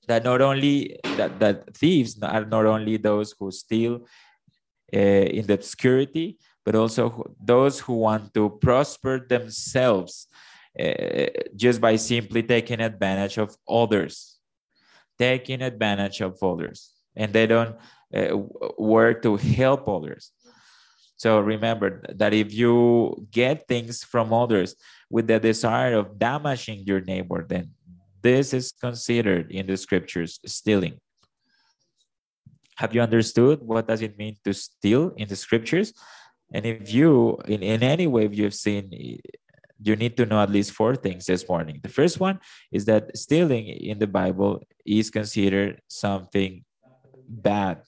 that 0.08 0.24
not 0.24 0.42
only 0.42 1.00
that, 1.18 1.40
that 1.40 1.76
thieves 1.76 2.22
are 2.22 2.46
not 2.46 2.66
only 2.66 2.98
those 2.98 3.34
who 3.40 3.52
steal 3.52 4.06
uh, 4.94 4.98
in 4.98 5.46
the 5.46 5.54
obscurity, 5.54 6.38
but 6.66 6.76
also 6.76 7.36
those 7.40 7.80
who 7.80 7.94
want 7.94 8.34
to 8.34 8.50
prosper 8.62 9.20
themselves 9.20 10.28
uh, 10.80 11.28
just 11.56 11.80
by 11.80 11.96
simply 11.96 12.44
taking 12.44 12.82
advantage 12.82 13.38
of 13.38 13.56
others, 13.70 14.40
taking 15.18 15.62
advantage 15.62 16.22
of 16.22 16.42
others 16.44 16.95
and 17.16 17.34
they 17.34 17.48
don't 17.48 17.76
uh, 18.16 18.38
work 18.78 19.22
to 19.24 19.38
help 19.38 19.88
others. 19.88 20.32
So 21.18 21.40
remember 21.40 22.04
that 22.10 22.34
if 22.34 22.54
you 22.54 23.28
get 23.32 23.68
things 23.68 24.04
from 24.04 24.34
others 24.34 24.76
with 25.10 25.28
the 25.28 25.40
desire 25.40 25.96
of 25.96 26.20
damaging 26.20 26.84
your 26.86 27.02
neighbor, 27.02 27.46
then 27.48 27.72
this 28.22 28.54
is 28.54 28.74
considered 28.74 29.52
in 29.52 29.66
the 29.68 29.78
scriptures 29.78 30.40
stealing. 30.46 31.00
Have 32.76 32.94
you 32.94 33.02
understood 33.02 33.60
what 33.62 33.88
does 33.88 34.02
it 34.02 34.18
mean 34.18 34.36
to 34.44 34.54
steal 34.54 35.14
in 35.16 35.30
the 35.30 35.36
scriptures? 35.38 35.94
And 36.54 36.66
if 36.66 36.94
you, 36.94 37.38
in, 37.48 37.64
in 37.64 37.82
any 37.82 38.08
way, 38.08 38.28
you've 38.32 38.54
seen, 38.54 38.92
you 39.82 39.96
need 39.96 40.18
to 40.18 40.26
know 40.26 40.42
at 40.42 40.50
least 40.50 40.72
four 40.72 40.96
things 40.96 41.26
this 41.26 41.48
morning. 41.48 41.80
The 41.82 41.90
first 41.90 42.20
one 42.20 42.40
is 42.72 42.86
that 42.86 43.16
stealing 43.16 43.68
in 43.68 44.00
the 44.00 44.08
Bible 44.08 44.62
is 44.86 45.10
considered 45.10 45.82
something 45.88 46.66
bad. 47.28 47.82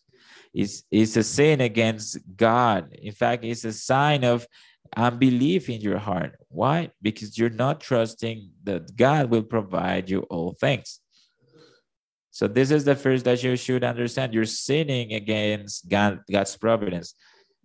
It's, 0.54 0.84
it's 0.90 1.18
a 1.18 1.24
sin 1.24 1.62
against 1.62 2.18
God. 2.36 2.94
In 2.94 3.12
fact, 3.12 3.44
it's 3.44 3.66
a 3.66 3.74
sign 3.74 4.24
of 4.24 4.48
unbelief 4.96 5.70
in 5.70 5.82
your 5.82 5.98
heart. 5.98 6.40
Why? 6.50 6.92
Because 7.02 7.38
you're 7.38 7.50
not 7.50 7.82
trusting 7.82 8.50
that 8.64 8.96
God 8.96 9.30
will 9.30 9.44
provide 9.44 10.10
you 10.10 10.22
all 10.22 10.54
things. 10.54 11.00
So 12.32 12.48
this 12.48 12.72
is 12.72 12.86
the 12.86 12.96
first 12.96 13.26
that 13.26 13.44
you 13.44 13.56
should 13.56 13.84
understand. 13.84 14.34
You're 14.34 14.46
sinning 14.46 15.14
against 15.14 15.90
God, 15.90 16.20
God's 16.32 16.56
providence. 16.56 17.16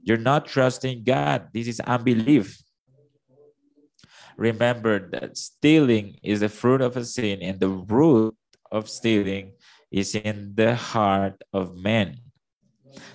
You're 0.03 0.17
not 0.17 0.47
trusting 0.47 1.05
God. 1.05 1.49
This 1.53 1.69
is 1.69 1.81
unbelief. 1.81 2.59
Remember 4.37 5.11
that 5.11 5.37
stealing 5.37 6.17
is 6.23 6.41
the 6.41 6.49
fruit 6.49 6.81
of 6.81 6.97
a 6.97 7.05
sin, 7.05 7.43
and 7.43 7.61
the 7.61 7.69
root 7.69 8.35
of 8.71 8.89
stealing 8.89 9.53
is 9.93 10.15
in 10.15 10.55
the 10.55 10.75
heart 10.75 11.45
of 11.53 11.77
men. 11.77 12.17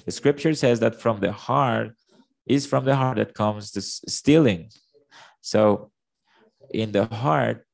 The 0.06 0.12
scripture 0.12 0.54
says 0.54 0.80
that 0.80 1.02
from 1.02 1.20
the 1.20 1.32
heart 1.32 1.94
is 2.46 2.66
from 2.66 2.86
the 2.86 2.96
heart 2.96 3.18
that 3.18 3.34
comes 3.34 3.72
the 3.72 3.82
stealing. 3.82 4.70
So 5.42 5.92
in 6.74 6.92
the 6.92 7.06
heart 7.06 7.66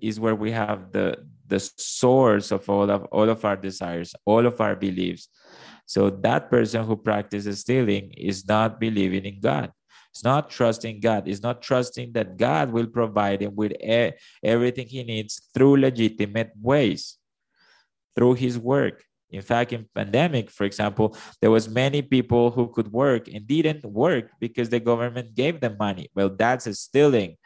is 0.00 0.18
where 0.18 0.34
we 0.34 0.50
have 0.52 0.92
the 0.92 1.28
the 1.46 1.60
source 1.60 2.52
of 2.52 2.68
all 2.70 2.90
of 2.90 3.04
all 3.12 3.28
of 3.28 3.44
our 3.44 3.56
desires, 3.56 4.14
all 4.24 4.46
of 4.46 4.60
our 4.60 4.74
beliefs. 4.74 5.28
So 5.86 6.08
that 6.22 6.48
person 6.50 6.84
who 6.84 6.96
practices 6.96 7.60
stealing 7.60 8.14
is 8.16 8.46
not 8.46 8.80
believing 8.80 9.24
in 9.24 9.40
God. 9.40 9.72
It's 10.12 10.24
not 10.24 10.50
trusting 10.50 11.00
God. 11.00 11.28
It's 11.28 11.42
not 11.42 11.62
trusting 11.62 12.12
that 12.12 12.36
God 12.36 12.72
will 12.72 12.86
provide 12.86 13.42
him 13.42 13.54
with 13.54 13.72
everything 14.42 14.86
he 14.86 15.02
needs 15.02 15.42
through 15.54 15.80
legitimate 15.80 16.52
ways 16.60 17.19
through 18.20 18.34
his 18.34 18.58
work. 18.58 19.02
In 19.30 19.40
fact, 19.40 19.72
in 19.72 19.88
pandemic, 19.94 20.50
for 20.50 20.64
example, 20.64 21.16
there 21.40 21.50
was 21.50 21.70
many 21.70 22.02
people 22.02 22.50
who 22.50 22.68
could 22.68 22.92
work 22.92 23.28
and 23.28 23.46
didn't 23.46 23.82
work 23.84 24.28
because 24.38 24.68
the 24.68 24.78
government 24.78 25.34
gave 25.34 25.60
them 25.60 25.76
money. 25.78 26.10
Well, 26.14 26.28
that's 26.28 26.66
a 26.66 26.74
stealing. 26.74 27.38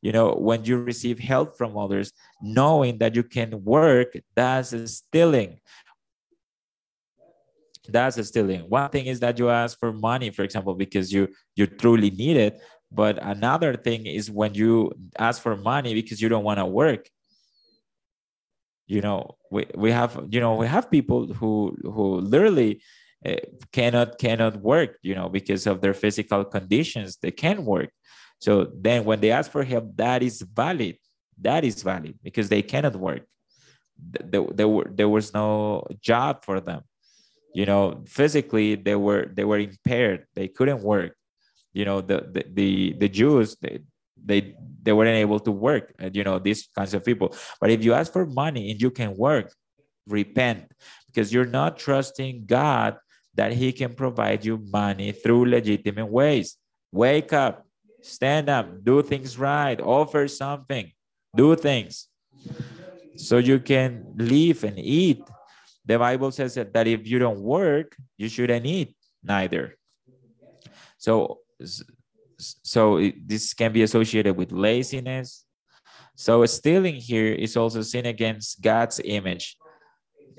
You 0.00 0.12
know 0.12 0.32
when 0.34 0.64
you 0.64 0.78
receive 0.78 1.18
help 1.20 1.56
from 1.56 1.76
others 1.76 2.12
knowing 2.40 2.98
that 2.98 3.14
you 3.14 3.22
can 3.22 3.62
work 3.62 4.16
that's 4.34 4.72
a 4.72 4.88
stealing. 4.88 5.60
That's 7.86 8.16
a 8.18 8.24
stealing. 8.24 8.62
One 8.62 8.90
thing 8.90 9.06
is 9.06 9.20
that 9.20 9.38
you 9.38 9.48
ask 9.48 9.78
for 9.78 9.92
money 9.92 10.30
for 10.30 10.42
example 10.42 10.74
because 10.74 11.12
you 11.12 11.28
you 11.54 11.66
truly 11.68 12.10
need 12.10 12.36
it. 12.36 12.60
But 12.90 13.22
another 13.22 13.76
thing 13.76 14.06
is 14.06 14.28
when 14.28 14.54
you 14.54 14.90
ask 15.18 15.40
for 15.40 15.56
money 15.56 15.94
because 15.94 16.20
you 16.20 16.28
don't 16.28 16.44
want 16.50 16.58
to 16.58 16.66
work 16.66 17.08
you 18.94 19.00
know 19.00 19.20
we, 19.50 19.62
we 19.84 19.90
have 19.90 20.12
you 20.34 20.40
know 20.44 20.54
we 20.62 20.66
have 20.66 20.90
people 20.96 21.20
who 21.38 21.52
who 21.94 22.06
literally 22.34 22.72
uh, 23.24 23.42
cannot 23.72 24.08
cannot 24.18 24.54
work 24.72 24.90
you 25.08 25.14
know 25.18 25.28
because 25.38 25.66
of 25.66 25.80
their 25.80 25.96
physical 26.02 26.44
conditions 26.56 27.08
they 27.22 27.34
can't 27.44 27.62
work. 27.74 27.90
So 28.44 28.52
then 28.86 28.98
when 29.08 29.18
they 29.22 29.30
ask 29.38 29.50
for 29.50 29.64
help 29.64 29.86
that 29.96 30.20
is 30.22 30.36
valid. 30.42 30.96
That 31.48 31.64
is 31.64 31.82
valid 31.82 32.14
because 32.22 32.48
they 32.50 32.62
cannot 32.72 32.94
work. 33.08 33.22
There, 34.32 34.46
there, 34.58 34.68
were, 34.68 34.88
there 34.98 35.08
was 35.08 35.32
no 35.32 35.86
job 36.00 36.44
for 36.44 36.60
them. 36.60 36.82
You 37.54 37.66
know 37.70 37.82
physically 38.06 38.68
they 38.86 38.96
were 39.06 39.24
they 39.36 39.46
were 39.50 39.60
impaired. 39.70 40.20
They 40.36 40.48
couldn't 40.56 40.82
work. 40.82 41.12
You 41.72 41.84
know 41.88 41.98
the 42.10 42.18
the 42.34 42.42
the, 42.58 42.70
the 43.02 43.08
jews 43.08 43.56
they, 43.62 43.74
they 44.24 44.54
they 44.82 44.92
weren't 44.92 45.16
able 45.16 45.40
to 45.40 45.52
work 45.52 45.94
uh, 46.02 46.10
you 46.12 46.24
know 46.24 46.38
these 46.38 46.68
kinds 46.76 46.94
of 46.94 47.04
people. 47.04 47.34
But 47.60 47.70
if 47.70 47.84
you 47.84 47.94
ask 47.94 48.12
for 48.12 48.26
money 48.26 48.70
and 48.70 48.80
you 48.80 48.90
can 48.90 49.16
work 49.16 49.52
repent 50.06 50.72
because 51.06 51.32
you're 51.32 51.46
not 51.46 51.78
trusting 51.78 52.44
god 52.46 52.96
that 53.34 53.52
he 53.52 53.72
can 53.72 53.94
provide 53.94 54.44
you 54.44 54.58
money 54.70 55.12
through 55.12 55.48
legitimate 55.48 56.10
ways. 56.10 56.56
Wake 56.92 57.32
up 57.32 57.66
stand 58.02 58.48
up 58.48 58.66
do 58.82 59.00
things 59.00 59.38
right 59.38 59.80
offer 59.80 60.26
something 60.26 60.90
do 61.36 61.54
things 61.54 62.08
so 63.16 63.38
you 63.38 63.60
can 63.60 64.04
live 64.16 64.64
and 64.64 64.76
eat. 64.78 65.22
The 65.86 65.98
bible 65.98 66.32
says 66.32 66.54
that, 66.54 66.72
that 66.74 66.86
if 66.86 67.06
you 67.06 67.18
don't 67.18 67.40
work 67.40 67.96
you 68.16 68.28
shouldn't 68.28 68.66
eat 68.66 68.96
neither. 69.22 69.76
So 70.98 71.38
so 72.62 72.96
it, 72.96 73.26
this 73.26 73.54
can 73.54 73.72
be 73.72 73.82
associated 73.82 74.36
with 74.36 74.52
laziness. 74.52 75.44
So 76.14 76.44
stealing 76.46 76.96
here 76.96 77.32
is 77.32 77.56
also 77.56 77.82
sin 77.82 78.06
against 78.06 78.60
God's 78.60 79.00
image. 79.04 79.56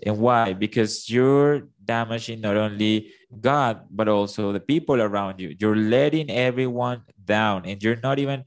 And 0.06 0.20
why? 0.20 0.54
Because 0.54 1.10
you're 1.10 1.70
damaging 1.84 2.42
not 2.42 2.58
only 2.58 3.12
God, 3.40 3.88
but 3.90 4.08
also 4.08 4.52
the 4.52 4.60
people 4.60 5.02
around 5.02 5.40
you. 5.40 5.56
You're 5.58 5.78
letting 5.78 6.30
everyone 6.30 7.04
down 7.24 7.66
and 7.66 7.82
you're 7.82 8.02
not 8.04 8.20
even 8.20 8.44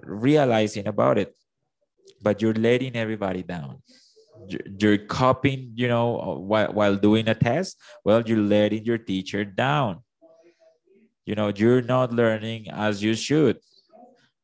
realizing 0.00 0.86
about 0.86 1.18
it, 1.18 1.34
but 2.22 2.40
you're 2.40 2.54
letting 2.54 2.96
everybody 2.96 3.42
down. 3.42 3.82
You're 4.78 4.98
copying, 4.98 5.72
you 5.74 5.88
know, 5.88 6.20
uh, 6.20 6.38
while, 6.38 6.72
while 6.72 6.96
doing 6.96 7.28
a 7.28 7.34
test. 7.34 7.78
Well, 8.04 8.22
you're 8.22 8.38
letting 8.38 8.84
your 8.84 8.98
teacher 8.98 9.44
down 9.44 10.02
you 11.26 11.34
know 11.34 11.52
you're 11.54 11.82
not 11.82 12.12
learning 12.12 12.68
as 12.70 13.02
you 13.02 13.14
should. 13.14 13.58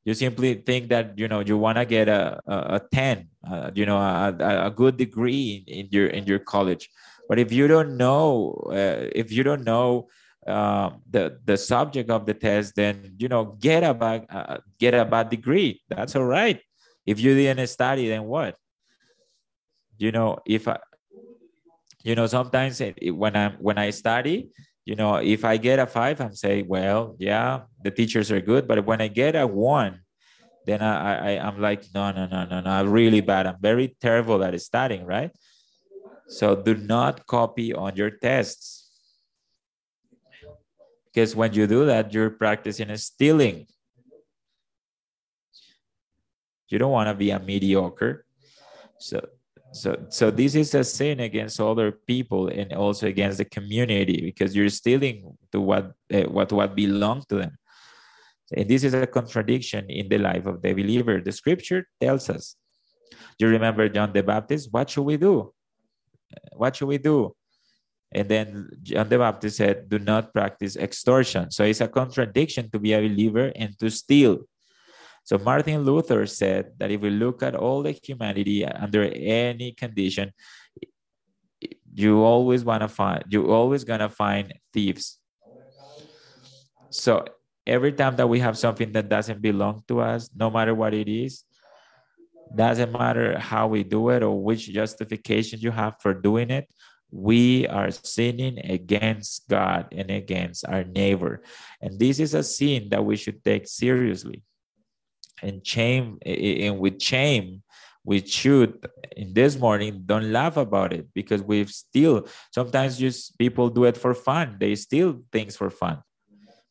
You 0.05 0.15
simply 0.15 0.55
think 0.55 0.89
that 0.89 1.19
you 1.19 1.29
know 1.29 1.41
you 1.41 1.59
want 1.59 1.77
to 1.77 1.85
get 1.85 2.09
a, 2.09 2.41
a, 2.47 2.57
a 2.77 2.81
10 2.93 3.29
uh, 3.51 3.71
you 3.75 3.85
know 3.85 3.99
a, 3.99 4.67
a 4.67 4.71
good 4.71 4.97
degree 4.97 5.65
in, 5.67 5.89
your 5.91 6.07
in 6.07 6.25
your 6.25 6.39
college. 6.39 6.89
But 7.29 7.39
if 7.39 7.53
you 7.53 7.69
don't 7.69 7.97
know 7.97 8.55
uh, 8.71 9.11
if 9.15 9.31
you 9.31 9.43
don't 9.43 9.65
know 9.65 10.09
uh, 10.47 10.91
the 11.11 11.39
the 11.45 11.57
subject 11.57 12.11
of 12.11 12.25
the 12.25 12.35
test 12.35 12.75
then 12.75 13.17
you 13.19 13.29
know 13.29 13.57
get 13.61 13.85
a 13.85 13.93
bad 13.93 14.27
uh, 14.31 14.59
get 14.79 14.95
a 14.95 15.05
bad 15.05 15.29
degree. 15.29 15.83
That's 15.89 16.17
all 16.17 16.25
right. 16.25 16.61
If 17.05 17.21
you 17.21 17.35
didn't 17.35 17.67
study 17.67 18.09
then 18.09 18.25
what? 18.25 18.57
You 19.99 20.13
know 20.13 20.39
if 20.47 20.69
i 20.69 20.79
you 22.05 22.15
know 22.15 22.27
sometimes 22.27 22.81
when 23.13 23.37
i'm 23.37 23.55
when 23.59 23.77
i 23.77 23.91
study 23.91 24.49
you 24.89 24.97
know, 24.97 25.17
if 25.17 25.45
I 25.45 25.59
get 25.59 25.79
a 25.79 25.87
five, 25.87 26.19
I'm 26.19 26.35
saying, 26.35 26.67
well, 26.67 27.15
yeah, 27.19 27.69
the 27.85 27.91
teachers 27.91 28.33
are 28.33 28.41
good. 28.41 28.67
But 28.67 28.87
when 28.87 29.03
I 29.03 29.09
get 29.09 29.37
a 29.37 29.47
one, 29.47 30.01
then 30.65 30.81
I, 30.81 31.37
I 31.37 31.47
I'm 31.47 31.61
like, 31.61 31.85
no, 31.95 32.11
no, 32.11 32.25
no, 32.25 32.47
no, 32.47 32.61
no, 32.63 32.71
I'm 32.71 32.89
really 32.89 33.21
bad. 33.21 33.47
I'm 33.47 33.61
very 33.61 33.95
terrible 34.01 34.43
at 34.43 34.59
studying, 34.63 35.05
right? 35.05 35.31
So 36.29 36.57
do 36.57 36.75
not 36.75 37.27
copy 37.27 37.75
on 37.75 37.97
your 37.97 38.09
tests. 38.09 38.89
Because 41.13 41.37
when 41.37 41.53
you 41.53 41.67
do 41.67 41.85
that, 41.85 42.15
you're 42.15 42.31
practicing 42.31 42.89
stealing. 42.97 43.67
You 46.71 46.79
don't 46.79 46.93
want 46.93 47.09
to 47.09 47.15
be 47.15 47.31
a 47.31 47.39
mediocre. 47.39 48.25
So 48.99 49.21
so 49.73 49.97
so 50.09 50.31
this 50.31 50.55
is 50.55 50.75
a 50.75 50.83
sin 50.83 51.21
against 51.21 51.61
other 51.61 51.93
people 51.93 52.49
and 52.49 52.73
also 52.73 53.07
against 53.07 53.39
the 53.39 53.45
community 53.45 54.21
because 54.23 54.57
you're 54.57 54.71
stealing 54.71 55.37
to 55.53 55.61
what 55.61 55.93
uh, 56.13 56.23
what 56.23 56.53
what 56.53 56.75
belongs 56.75 57.27
to 57.27 57.37
them. 57.37 57.59
And 58.57 58.69
this 58.69 58.83
is 58.83 58.95
a 58.95 59.07
contradiction 59.07 59.91
in 59.91 60.09
the 60.09 60.17
life 60.17 60.47
of 60.47 60.63
the 60.63 60.73
believer. 60.73 61.21
The 61.21 61.33
scripture 61.33 61.87
tells 62.01 62.31
us 62.31 62.57
you 63.39 63.49
remember 63.49 63.89
john 63.89 64.13
the 64.13 64.23
baptist? 64.23 64.69
What 64.73 64.91
should 64.91 65.05
we 65.05 65.17
do? 65.17 65.53
What 66.53 66.77
should 66.77 66.89
we 66.89 66.99
do? 66.99 67.35
And 68.13 68.29
then 68.29 68.71
john 68.83 69.09
the 69.09 69.19
baptist 69.19 69.59
said 69.59 69.89
do 69.89 69.99
not 69.99 70.33
practice 70.33 70.77
extortion. 70.77 71.51
So 71.51 71.65
it's 71.65 71.83
a 71.83 71.89
contradiction 71.89 72.71
to 72.71 72.79
be 72.79 72.95
a 72.95 73.01
believer 73.01 73.53
and 73.55 73.79
to 73.81 73.91
steal 73.91 74.49
so 75.29 75.37
Martin 75.37 75.85
Luther 75.85 76.25
said 76.25 76.73
that 76.79 76.91
if 76.91 77.03
we 77.03 77.11
look 77.11 77.43
at 77.43 77.55
all 77.55 77.83
the 77.83 77.93
humanity 77.93 78.65
under 78.65 79.03
any 79.13 79.73
condition, 79.73 80.33
you 81.93 82.25
always 82.25 82.65
want 82.65 82.81
to 82.81 82.89
find 82.89 83.25
you 83.29 83.53
always 83.53 83.85
gonna 83.85 84.09
find 84.09 84.55
thieves. 84.73 85.19
So 86.89 87.27
every 87.67 87.93
time 87.93 88.17
that 88.17 88.27
we 88.27 88.41
have 88.41 88.57
something 88.57 88.91
that 88.93 89.11
doesn't 89.11 89.43
belong 89.43 89.85
to 89.89 90.01
us, 90.01 90.31
no 90.35 90.49
matter 90.49 90.75
what 90.75 90.95
it 90.95 91.13
is, 91.13 91.45
doesn't 92.57 92.91
matter 92.91 93.39
how 93.39 93.69
we 93.69 93.85
do 93.85 94.09
it 94.09 94.23
or 94.23 94.33
which 94.43 94.73
justification 94.73 95.61
you 95.61 95.73
have 95.73 96.01
for 96.01 96.15
doing 96.15 96.49
it, 96.49 96.71
we 97.11 97.67
are 97.67 97.91
sinning 97.91 98.65
against 98.65 99.47
God 99.47 99.93
and 99.93 100.11
against 100.11 100.65
our 100.65 100.85
neighbor. 100.85 101.43
And 101.83 101.99
this 101.99 102.19
is 102.19 102.33
a 102.33 102.43
sin 102.43 102.89
that 102.89 103.05
we 103.05 103.17
should 103.17 103.45
take 103.45 103.69
seriously 103.69 104.43
and 105.43 105.67
shame 105.67 106.19
and 106.25 106.79
with 106.79 107.01
shame 107.01 107.63
we 108.09 108.25
should 108.25 108.89
in 109.17 109.35
this 109.35 109.59
morning 109.59 110.03
don't 110.07 110.33
laugh 110.33 110.57
about 110.57 110.95
it 110.95 111.07
because 111.13 111.43
we've 111.43 111.69
still 111.69 112.27
sometimes 112.51 112.97
just 112.97 113.37
people 113.37 113.69
do 113.69 113.85
it 113.85 113.99
for 113.99 114.15
fun. 114.15 114.57
They 114.59 114.75
steal 114.77 115.21
things 115.31 115.57
for 115.57 115.69
fun. 115.69 116.03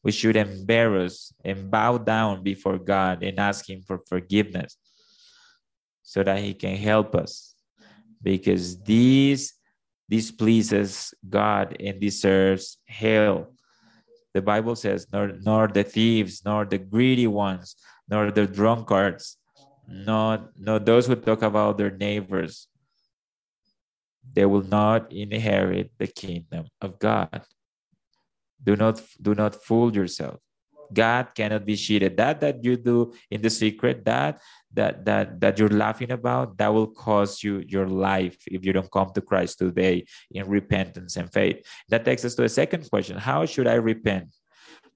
We 0.01 0.11
should 0.11 0.35
embarrass 0.35 1.31
and 1.45 1.69
bow 1.69 1.99
down 1.99 2.41
before 2.41 2.79
god 2.79 3.21
and 3.21 3.39
ask 3.39 3.69
him 3.69 3.83
for 3.85 3.99
forgiveness 4.07 4.77
so 6.01 6.23
that 6.23 6.39
he 6.39 6.55
can 6.55 6.75
help 6.75 7.13
us 7.13 7.53
because 8.23 8.81
this 8.81 9.53
displeases 10.09 11.13
god 11.29 11.77
and 11.79 12.01
deserves 12.01 12.79
hell. 12.87 13.53
The 14.33 14.41
bible 14.41 14.75
says 14.75 15.05
nor, 15.13 15.33
nor 15.41 15.67
the 15.67 15.83
thieves 15.83 16.41
nor 16.43 16.65
the 16.65 16.79
greedy 16.79 17.27
ones 17.27 17.75
nor 18.09 18.31
the 18.31 18.47
drunkards, 18.47 19.37
not, 19.87 20.57
not 20.57 20.85
those 20.85 21.07
who 21.07 21.15
talk 21.15 21.41
about 21.41 21.77
their 21.77 21.91
neighbors. 21.91 22.67
They 24.33 24.45
will 24.45 24.63
not 24.63 25.11
inherit 25.11 25.91
the 25.97 26.07
kingdom 26.07 26.67
of 26.81 26.99
God. 26.99 27.43
Do 28.63 28.75
not, 28.75 29.01
do 29.21 29.33
not 29.33 29.55
fool 29.63 29.95
yourself. 29.95 30.39
God 30.93 31.35
cannot 31.35 31.65
be 31.65 31.75
cheated. 31.75 32.17
That 32.17 32.39
that 32.41 32.63
you 32.63 32.77
do 32.77 33.13
in 33.29 33.41
the 33.41 33.49
secret, 33.49 34.05
that 34.05 34.41
that 34.73 35.05
that 35.05 35.39
that 35.41 35.59
you're 35.59 35.69
laughing 35.69 36.11
about, 36.11 36.57
that 36.57 36.73
will 36.73 36.87
cost 36.87 37.43
you 37.43 37.63
your 37.67 37.87
life 37.87 38.37
if 38.47 38.65
you 38.65 38.73
don't 38.73 38.91
come 38.91 39.11
to 39.13 39.21
Christ 39.21 39.59
today 39.59 40.05
in 40.31 40.47
repentance 40.47 41.17
and 41.17 41.31
faith. 41.31 41.65
That 41.89 42.05
takes 42.05 42.25
us 42.25 42.35
to 42.35 42.43
a 42.43 42.49
second 42.49 42.89
question: 42.89 43.17
How 43.17 43.45
should 43.45 43.67
I 43.67 43.75
repent? 43.75 44.33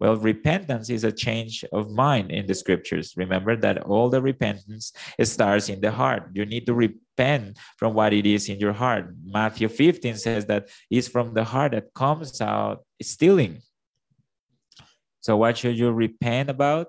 Well, 0.02 0.18
repentance 0.18 0.90
is 0.90 1.04
a 1.04 1.12
change 1.12 1.64
of 1.72 1.92
mind 1.92 2.32
in 2.32 2.48
the 2.48 2.56
scriptures. 2.56 3.14
Remember 3.16 3.56
that 3.58 3.84
all 3.84 4.10
the 4.10 4.20
repentance 4.20 4.94
starts 5.22 5.70
in 5.70 5.80
the 5.80 5.92
heart. 5.92 6.32
You 6.34 6.44
need 6.44 6.66
to 6.66 6.74
repent 6.74 7.60
from 7.78 7.94
what 7.94 8.12
it 8.12 8.26
is 8.26 8.50
in 8.50 8.60
your 8.60 8.74
heart. 8.74 9.14
Matthew 9.24 9.68
15 9.68 10.18
says 10.18 10.48
that 10.48 10.70
it's 10.90 11.08
from 11.08 11.36
the 11.36 11.44
heart 11.44 11.74
that 11.74 11.94
comes 11.94 12.42
out 12.42 12.84
stealing. 13.00 13.62
So, 15.20 15.38
what 15.38 15.60
should 15.60 15.78
you 15.78 15.92
repent 15.92 16.50
about? 16.50 16.88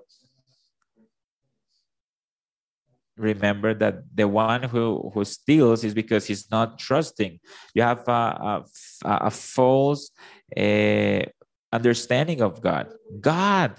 remember 3.15 3.75
that 3.75 4.01
the 4.11 4.27
one 4.27 4.63
who 4.63 5.11
who 5.13 5.23
steals 5.23 5.83
is 5.83 5.93
because 5.93 6.25
he's 6.25 6.49
not 6.49 6.79
trusting 6.79 7.39
you 7.75 7.83
have 7.83 8.07
a, 8.07 8.11
a, 8.11 8.63
a 9.05 9.29
false 9.29 10.09
uh, 10.57 11.21
understanding 11.73 12.41
of 12.41 12.61
God. 12.61 12.87
God, 13.19 13.75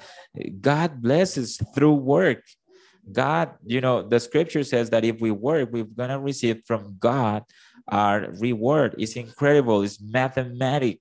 God 0.61 1.01
blesses 1.01 1.59
through 1.75 1.95
work. 1.95 2.43
God, 3.11 3.55
you 3.65 3.81
know, 3.81 4.03
the 4.03 4.19
scripture 4.19 4.65
says 4.65 4.91
that 4.91 5.05
if 5.05 5.21
we 5.21 5.31
work, 5.31 5.71
we're 5.71 5.85
going 5.85 6.11
to 6.11 6.19
receive 6.19 6.63
from 6.67 6.97
God 6.99 7.45
our 7.89 8.27
reward. 8.41 8.97
It's 8.99 9.15
incredible, 9.15 9.83
it's 9.83 10.01
mathematic. 10.01 11.01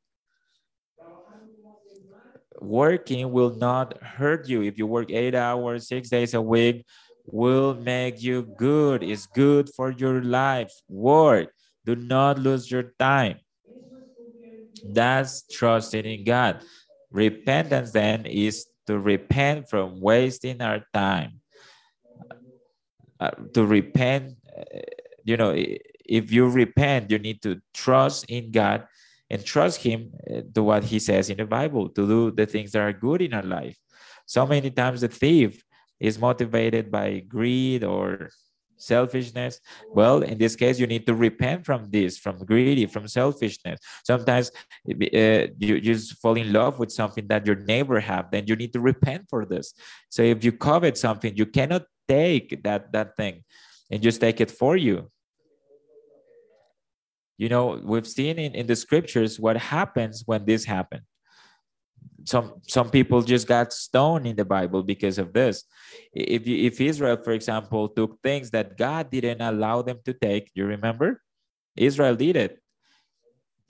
Working 2.61 3.31
will 3.31 3.55
not 3.55 4.01
hurt 4.01 4.47
you. 4.47 4.61
If 4.61 4.77
you 4.77 4.85
work 4.87 5.11
eight 5.11 5.35
hours, 5.35 5.87
six 5.87 6.09
days 6.09 6.33
a 6.33 6.41
week, 6.41 6.85
will 7.25 7.73
make 7.73 8.21
you 8.21 8.43
good. 8.43 9.03
It's 9.03 9.25
good 9.25 9.69
for 9.75 9.91
your 9.91 10.21
life. 10.23 10.71
Work. 10.87 11.49
Do 11.85 11.95
not 11.95 12.39
lose 12.39 12.69
your 12.69 12.93
time. 12.99 13.39
That's 14.83 15.43
trusting 15.47 16.05
in 16.05 16.23
God. 16.23 16.61
Repentance 17.13 17.91
then 17.91 18.25
is 18.25 18.65
to 18.87 18.99
repent 18.99 19.69
from 19.69 20.01
wasting 20.01 20.61
our 20.61 20.83
time. 20.93 21.39
Uh, 23.19 23.29
to 23.53 23.65
repent, 23.65 24.35
uh, 24.57 24.79
you 25.23 25.37
know, 25.37 25.55
if 25.55 26.31
you 26.31 26.49
repent, 26.49 27.11
you 27.11 27.19
need 27.19 27.41
to 27.43 27.61
trust 27.73 28.25
in 28.27 28.51
God 28.51 28.85
and 29.29 29.45
trust 29.45 29.81
Him 29.81 30.11
uh, 30.29 30.41
to 30.53 30.63
what 30.63 30.83
He 30.83 30.99
says 30.99 31.29
in 31.29 31.37
the 31.37 31.45
Bible, 31.45 31.87
to 31.89 32.07
do 32.07 32.31
the 32.31 32.45
things 32.45 32.71
that 32.71 32.81
are 32.81 32.91
good 32.91 33.21
in 33.21 33.33
our 33.33 33.43
life. 33.43 33.77
So 34.25 34.45
many 34.45 34.71
times 34.71 35.01
the 35.01 35.07
thief 35.07 35.63
is 35.99 36.19
motivated 36.19 36.91
by 36.91 37.19
greed 37.19 37.83
or 37.83 38.29
selfishness. 38.83 39.59
Well 39.91 40.21
in 40.23 40.37
this 40.37 40.55
case 40.55 40.79
you 40.79 40.87
need 40.87 41.05
to 41.07 41.15
repent 41.15 41.65
from 41.65 41.89
this 41.89 42.17
from 42.17 42.37
greedy 42.45 42.85
from 42.85 43.07
selfishness. 43.07 43.79
Sometimes 44.05 44.51
uh, 44.89 45.47
you 45.57 45.81
just 45.81 46.17
fall 46.21 46.35
in 46.35 46.51
love 46.53 46.79
with 46.79 46.91
something 46.91 47.27
that 47.27 47.45
your 47.45 47.55
neighbor 47.55 47.99
have 47.99 48.31
then 48.31 48.45
you 48.47 48.55
need 48.55 48.73
to 48.73 48.79
repent 48.79 49.25
for 49.29 49.45
this. 49.45 49.73
So 50.09 50.21
if 50.21 50.43
you 50.43 50.51
covet 50.51 50.97
something 50.97 51.35
you 51.35 51.45
cannot 51.45 51.83
take 52.07 52.63
that 52.63 52.91
that 52.91 53.15
thing 53.15 53.43
and 53.89 54.01
just 54.01 54.19
take 54.19 54.41
it 54.41 54.51
for 54.51 54.75
you. 54.75 55.09
You 57.37 57.49
know 57.49 57.81
we've 57.83 58.07
seen 58.07 58.37
in, 58.39 58.53
in 58.53 58.67
the 58.67 58.75
scriptures 58.75 59.39
what 59.39 59.57
happens 59.57 60.23
when 60.25 60.45
this 60.45 60.65
happened 60.65 61.03
some 62.25 62.53
some 62.67 62.89
people 62.89 63.21
just 63.21 63.47
got 63.47 63.73
stoned 63.73 64.27
in 64.27 64.35
the 64.35 64.45
bible 64.45 64.83
because 64.83 65.17
of 65.17 65.33
this. 65.33 65.63
If 66.13 66.47
if 66.47 66.81
israel 66.81 67.17
for 67.17 67.33
example 67.33 67.89
took 67.89 68.21
things 68.21 68.51
that 68.51 68.77
god 68.77 69.09
didn't 69.09 69.41
allow 69.41 69.81
them 69.81 69.99
to 70.05 70.13
take 70.13 70.51
you 70.53 70.65
remember? 70.65 71.21
Israel 71.75 72.15
did 72.15 72.35
it. 72.35 72.59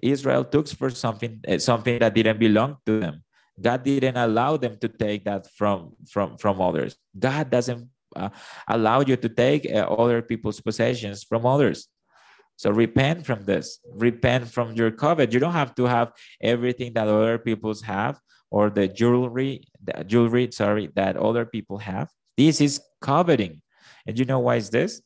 Israel 0.01 0.43
took 0.43 0.67
for 0.67 0.89
something 0.89 1.39
eh, 1.47 1.57
something 1.57 1.99
that 1.99 2.13
didn't 2.13 2.39
belong 2.39 2.77
to 2.85 2.99
them. 2.99 3.23
God 3.59 3.83
didn't 3.83 4.17
allow 4.17 4.57
them 4.57 4.77
to 4.81 4.87
take 4.89 5.25
that 5.25 5.47
from 5.55 5.95
from 6.09 6.37
from 6.37 6.61
others. 6.61 6.97
God 7.17 7.49
doesn't 7.49 7.89
uh, 8.15 8.29
allow 8.67 9.01
you 9.01 9.15
to 9.15 9.29
take 9.29 9.65
uh, 9.65 9.87
other 9.89 10.21
people's 10.21 10.59
possessions 10.59 11.23
from 11.23 11.45
others. 11.45 11.87
So 12.55 12.71
repent 12.71 13.25
from 13.25 13.45
this. 13.45 13.79
Repent 13.91 14.47
from 14.47 14.73
your 14.73 14.91
covet. 14.91 15.33
You 15.33 15.39
don't 15.39 15.57
have 15.57 15.73
to 15.75 15.85
have 15.85 16.11
everything 16.41 16.93
that 16.93 17.07
other 17.07 17.37
people's 17.37 17.81
have 17.81 18.19
or 18.53 18.69
the 18.69 18.87
jewelry, 18.87 19.65
the 19.83 20.03
jewelry, 20.03 20.47
sorry, 20.51 20.87
that 20.93 21.17
other 21.17 21.43
people 21.43 21.79
have. 21.79 22.07
This 22.37 22.61
is 22.61 22.79
coveting. 23.01 23.63
And 24.05 24.19
you 24.19 24.25
know 24.25 24.39
why 24.39 24.57
is 24.57 24.69
this? 24.69 25.01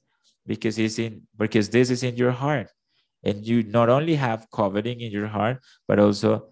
Because 0.45 0.77
it's 0.77 0.99
in 0.99 1.21
because 1.37 1.69
this 1.69 1.89
is 1.89 2.03
in 2.03 2.17
your 2.17 2.31
heart. 2.31 2.69
And 3.23 3.47
you 3.47 3.63
not 3.63 3.87
only 3.87 4.15
have 4.15 4.47
coveting 4.53 4.99
in 4.99 5.11
your 5.13 5.27
heart, 5.27 5.63
but 5.87 5.97
also 5.97 6.49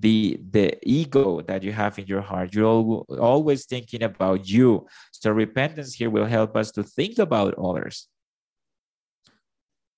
the 0.00 0.40
the 0.50 0.76
ego 0.82 1.42
that 1.42 1.62
you 1.62 1.72
have 1.72 1.96
in 2.00 2.06
your 2.06 2.22
heart. 2.22 2.54
You're 2.54 3.04
always 3.30 3.64
thinking 3.66 4.02
about 4.02 4.48
you. 4.48 4.88
So 5.12 5.30
repentance 5.30 5.94
here 5.94 6.10
will 6.10 6.26
help 6.26 6.56
us 6.56 6.72
to 6.72 6.82
think 6.82 7.18
about 7.20 7.54
others. 7.54 8.08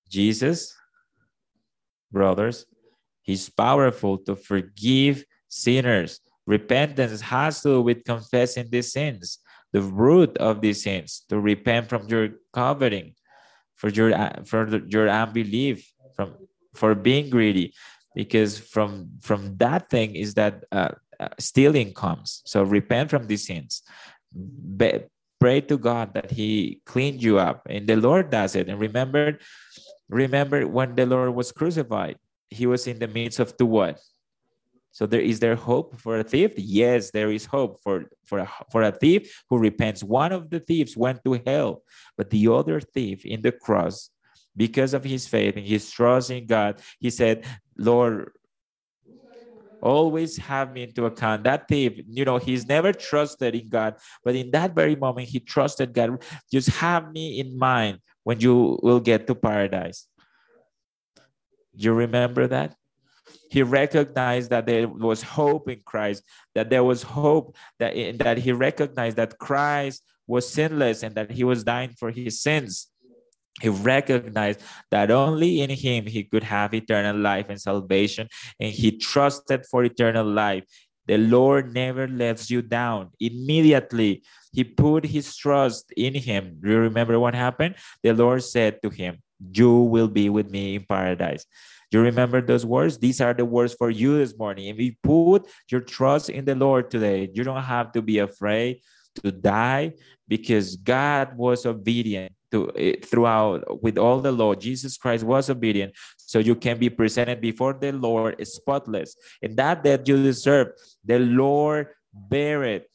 Jesus, 0.09 0.75
brothers, 2.11 2.67
he's 3.23 3.49
powerful 3.49 4.19
to 4.29 4.35
forgive 4.35 5.25
sinners. 5.51 6.19
Repentance 6.47 7.21
has 7.21 7.61
to 7.61 7.77
do 7.77 7.81
with 7.83 8.03
confessing 8.03 8.71
these 8.71 8.91
sins, 8.91 9.37
the 9.71 9.81
root 9.81 10.35
of 10.39 10.61
these 10.61 10.81
sins, 10.81 11.23
to 11.29 11.39
repent 11.39 11.87
from 11.87 12.07
your 12.07 12.29
coveting, 12.51 13.13
for 13.75 13.89
your 13.89 14.15
for 14.45 14.65
your 14.87 15.07
unbelief, 15.07 15.85
from 16.15 16.33
for 16.73 16.95
being 16.95 17.29
greedy, 17.29 17.75
because 18.15 18.57
from 18.57 19.11
from 19.21 19.55
that 19.57 19.89
thing 19.91 20.15
is 20.15 20.33
that 20.33 20.63
uh, 20.71 20.95
uh, 21.19 21.29
stealing 21.37 21.93
comes. 21.93 22.41
So 22.45 22.63
repent 22.63 23.11
from 23.11 23.27
these 23.27 23.45
sins. 23.45 23.83
Be, 24.33 25.05
pray 25.39 25.61
to 25.61 25.77
God 25.77 26.15
that 26.15 26.31
He 26.31 26.81
cleaned 26.85 27.21
you 27.21 27.37
up, 27.37 27.67
and 27.69 27.85
the 27.85 27.97
Lord 27.97 28.31
does 28.31 28.55
it. 28.55 28.67
And 28.67 28.79
remember, 28.79 29.37
remember 30.09 30.65
when 30.65 30.95
the 30.95 31.05
Lord 31.05 31.35
was 31.35 31.51
crucified, 31.51 32.17
He 32.49 32.65
was 32.65 32.87
in 32.87 32.97
the 32.97 33.07
midst 33.07 33.39
of 33.39 33.55
the 33.57 33.65
what? 33.65 33.99
So 34.91 35.05
there 35.05 35.21
is 35.21 35.39
there 35.39 35.55
hope 35.55 35.97
for 35.99 36.19
a 36.19 36.23
thief? 36.23 36.51
Yes, 36.57 37.11
there 37.11 37.31
is 37.31 37.45
hope 37.45 37.79
for, 37.81 38.09
for, 38.25 38.39
a, 38.39 38.51
for 38.71 38.83
a 38.83 38.91
thief 38.91 39.43
who 39.49 39.57
repents. 39.57 40.03
One 40.03 40.31
of 40.31 40.49
the 40.49 40.59
thieves 40.59 40.97
went 40.97 41.23
to 41.23 41.41
hell, 41.45 41.83
but 42.17 42.29
the 42.29 42.47
other 42.49 42.81
thief 42.81 43.25
in 43.25 43.41
the 43.41 43.53
cross, 43.53 44.09
because 44.55 44.93
of 44.93 45.03
his 45.03 45.27
faith 45.27 45.55
and 45.55 45.65
his 45.65 45.89
trust 45.89 46.29
in 46.29 46.45
God, 46.45 46.81
he 46.99 47.09
said, 47.09 47.45
Lord, 47.77 48.31
always 49.81 50.37
have 50.37 50.73
me 50.73 50.83
into 50.83 51.05
account. 51.05 51.45
That 51.45 51.67
thief, 51.67 51.99
you 52.07 52.25
know, 52.25 52.37
he's 52.37 52.67
never 52.67 52.91
trusted 52.91 53.55
in 53.55 53.69
God, 53.69 53.95
but 54.23 54.35
in 54.35 54.51
that 54.51 54.75
very 54.75 54.95
moment, 54.95 55.29
he 55.29 55.39
trusted 55.39 55.93
God. 55.93 56.21
Just 56.51 56.69
have 56.69 57.11
me 57.11 57.39
in 57.39 57.57
mind 57.57 57.99
when 58.23 58.39
you 58.39 58.77
will 58.83 58.99
get 58.99 59.25
to 59.27 59.35
paradise. 59.35 60.07
You 61.73 61.93
remember 61.93 62.47
that? 62.47 62.75
He 63.51 63.63
recognized 63.63 64.49
that 64.51 64.65
there 64.65 64.87
was 64.87 65.21
hope 65.21 65.67
in 65.67 65.81
Christ, 65.85 66.23
that 66.55 66.69
there 66.69 66.85
was 66.85 67.03
hope 67.03 67.53
that, 67.79 67.93
that 68.19 68.37
he 68.37 68.53
recognized 68.53 69.17
that 69.17 69.37
Christ 69.39 70.03
was 70.25 70.47
sinless 70.47 71.03
and 71.03 71.15
that 71.15 71.29
he 71.29 71.43
was 71.43 71.65
dying 71.65 71.91
for 71.99 72.11
his 72.11 72.39
sins. 72.39 72.87
He 73.61 73.67
recognized 73.67 74.61
that 74.89 75.11
only 75.11 75.59
in 75.59 75.69
him 75.69 76.05
he 76.05 76.23
could 76.23 76.43
have 76.43 76.73
eternal 76.73 77.17
life 77.17 77.47
and 77.49 77.59
salvation, 77.59 78.29
and 78.57 78.71
he 78.71 78.97
trusted 78.97 79.65
for 79.69 79.83
eternal 79.83 80.25
life. 80.25 80.63
The 81.07 81.17
Lord 81.17 81.73
never 81.73 82.07
lets 82.07 82.49
you 82.49 82.61
down. 82.61 83.09
Immediately, 83.19 84.23
he 84.53 84.63
put 84.63 85.05
his 85.05 85.35
trust 85.35 85.91
in 85.97 86.15
him. 86.15 86.57
Do 86.63 86.69
you 86.69 86.77
remember 86.77 87.19
what 87.19 87.35
happened? 87.35 87.75
The 88.01 88.13
Lord 88.13 88.43
said 88.43 88.81
to 88.83 88.89
him, 88.89 89.17
You 89.51 89.73
will 89.79 90.07
be 90.07 90.29
with 90.29 90.49
me 90.49 90.75
in 90.75 90.85
paradise. 90.87 91.45
You 91.91 91.99
remember 91.99 92.41
those 92.41 92.65
words? 92.65 92.97
These 92.97 93.19
are 93.19 93.33
the 93.33 93.43
words 93.43 93.73
for 93.73 93.89
you 93.89 94.17
this 94.17 94.37
morning. 94.37 94.67
If 94.67 94.79
you 94.79 94.93
put 95.03 95.47
your 95.69 95.81
trust 95.81 96.29
in 96.29 96.45
the 96.45 96.55
Lord 96.55 96.89
today, 96.89 97.29
you 97.33 97.43
don't 97.43 97.61
have 97.61 97.91
to 97.91 98.01
be 98.01 98.19
afraid 98.19 98.79
to 99.23 99.31
die 99.31 99.93
because 100.27 100.77
God 100.77 101.35
was 101.35 101.65
obedient 101.65 102.31
to 102.51 102.71
eh, 102.77 102.95
throughout 103.03 103.83
with 103.83 103.97
all 103.97 104.21
the 104.21 104.31
law. 104.31 104.55
Jesus 104.55 104.97
Christ 104.97 105.25
was 105.25 105.49
obedient, 105.49 105.93
so 106.15 106.39
you 106.39 106.55
can 106.55 106.79
be 106.79 106.89
presented 106.89 107.41
before 107.41 107.73
the 107.73 107.91
Lord 107.91 108.35
spotless. 108.47 109.15
And 109.41 109.57
that 109.57 109.83
that 109.83 110.07
you 110.07 110.21
deserve, 110.23 110.71
the 111.03 111.19
Lord 111.19 111.87
bear 112.13 112.63
it 112.63 112.87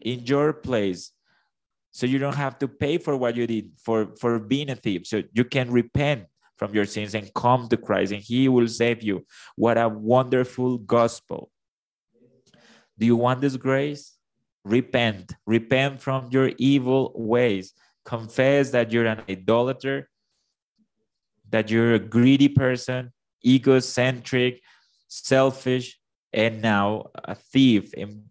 in 0.00 0.24
your 0.24 0.54
place. 0.54 1.12
So 1.90 2.06
you 2.06 2.18
don't 2.18 2.36
have 2.36 2.58
to 2.60 2.68
pay 2.68 2.96
for 2.96 3.16
what 3.18 3.36
you 3.36 3.46
did 3.46 3.72
for, 3.84 4.16
for 4.18 4.38
being 4.38 4.70
a 4.70 4.76
thief. 4.76 5.06
So 5.06 5.22
you 5.34 5.44
can 5.44 5.70
repent 5.70 6.24
from 6.62 6.76
your 6.76 6.84
sins 6.84 7.16
and 7.16 7.34
come 7.34 7.68
to 7.68 7.76
Christ, 7.76 8.12
and 8.12 8.22
He 8.22 8.48
will 8.48 8.68
save 8.68 9.02
you. 9.02 9.26
What 9.56 9.76
a 9.76 9.88
wonderful 9.88 10.78
gospel. 10.78 11.50
Do 12.96 13.04
you 13.04 13.16
want 13.16 13.40
this 13.40 13.56
grace? 13.56 14.14
Repent. 14.64 15.32
Repent 15.44 16.00
from 16.00 16.28
your 16.30 16.52
evil 16.58 17.10
ways. 17.16 17.74
Confess 18.04 18.70
that 18.70 18.92
you're 18.92 19.06
an 19.06 19.22
idolater, 19.28 20.08
that 21.50 21.68
you're 21.68 21.94
a 21.94 21.98
greedy 21.98 22.48
person, 22.48 23.12
egocentric, 23.44 24.62
selfish, 25.08 25.98
and 26.32 26.62
now 26.62 27.10
a 27.24 27.34
thief. 27.34 27.90
And 27.96 28.22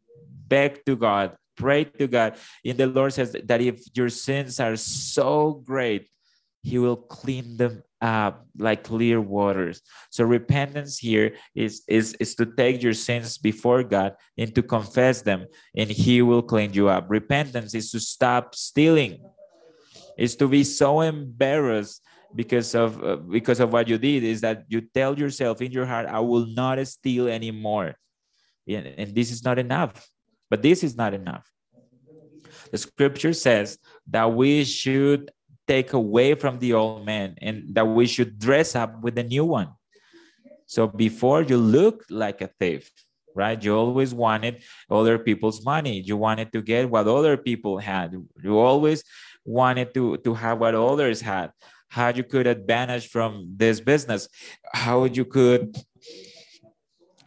beg 0.47 0.85
to 0.85 0.95
God, 0.95 1.35
pray 1.57 1.83
to 1.83 2.07
God. 2.07 2.37
And 2.63 2.77
the 2.77 2.87
Lord 2.87 3.11
says 3.11 3.35
that 3.43 3.59
if 3.59 3.83
your 3.93 4.07
sins 4.07 4.61
are 4.61 4.77
so 4.77 5.61
great, 5.65 6.07
He 6.63 6.79
will 6.79 6.95
clean 6.95 7.57
them 7.57 7.83
uh, 8.01 8.31
like 8.57 8.83
clear 8.83 9.21
waters. 9.21 9.81
So 10.09 10.23
repentance 10.23 10.97
here 10.97 11.35
is, 11.55 11.83
is, 11.87 12.15
is 12.19 12.35
to 12.35 12.45
take 12.45 12.81
your 12.81 12.93
sins 12.93 13.37
before 13.37 13.83
God 13.83 14.15
and 14.37 14.53
to 14.55 14.63
confess 14.63 15.21
them, 15.21 15.45
and 15.75 15.89
He 15.89 16.21
will 16.21 16.41
clean 16.41 16.73
you 16.73 16.89
up. 16.89 17.05
Repentance 17.09 17.73
is 17.75 17.91
to 17.91 17.99
stop 17.99 18.55
stealing, 18.55 19.23
is 20.17 20.35
to 20.37 20.47
be 20.47 20.63
so 20.63 21.01
embarrassed 21.01 22.01
because 22.35 22.75
of 22.75 23.03
uh, 23.03 23.17
because 23.17 23.59
of 23.59 23.73
what 23.73 23.87
you 23.87 23.97
did 23.97 24.23
is 24.23 24.41
that 24.41 24.63
you 24.69 24.81
tell 24.81 25.17
yourself 25.19 25.61
in 25.61 25.69
your 25.69 25.85
heart 25.85 26.05
i 26.07 26.17
will 26.17 26.45
not 26.45 26.79
steal 26.87 27.27
anymore 27.27 27.93
and, 28.67 28.87
and 28.87 29.13
this 29.13 29.31
is 29.31 29.43
not 29.43 29.59
enough 29.59 30.07
but 30.49 30.61
this 30.61 30.81
is 30.81 30.95
not 30.95 31.13
enough 31.13 31.45
The 32.71 32.77
scripture 32.77 33.33
says 33.33 33.77
that 34.07 34.31
we 34.31 34.63
should 34.63 35.31
take 35.67 35.93
away 35.93 36.35
from 36.35 36.59
the 36.59 36.73
old 36.73 37.05
man 37.05 37.35
and 37.41 37.73
that 37.75 37.85
we 37.85 38.07
should 38.07 38.39
dress 38.39 38.75
up 38.75 39.01
with 39.01 39.15
the 39.15 39.23
new 39.23 39.45
one. 39.45 39.69
So 40.65 40.87
before 40.87 41.41
you 41.43 41.57
look 41.57 42.05
like 42.09 42.41
a 42.41 42.49
thief, 42.59 42.91
right? 43.35 43.61
You 43.61 43.75
always 43.75 44.13
wanted 44.13 44.63
other 44.89 45.17
people's 45.17 45.63
money. 45.63 46.01
You 46.01 46.17
wanted 46.17 46.51
to 46.53 46.61
get 46.61 46.89
what 46.89 47.07
other 47.07 47.37
people 47.37 47.77
had. 47.77 48.13
You 48.43 48.59
always 48.59 49.03
wanted 49.45 49.93
to, 49.93 50.17
to 50.17 50.33
have 50.33 50.59
what 50.59 50.75
others 50.75 51.21
had. 51.21 51.51
How 51.89 52.09
you 52.09 52.23
could 52.23 52.47
advantage 52.47 53.09
from 53.09 53.53
this 53.57 53.81
business, 53.81 54.29
how 54.73 55.05
you 55.05 55.25
could 55.25 55.75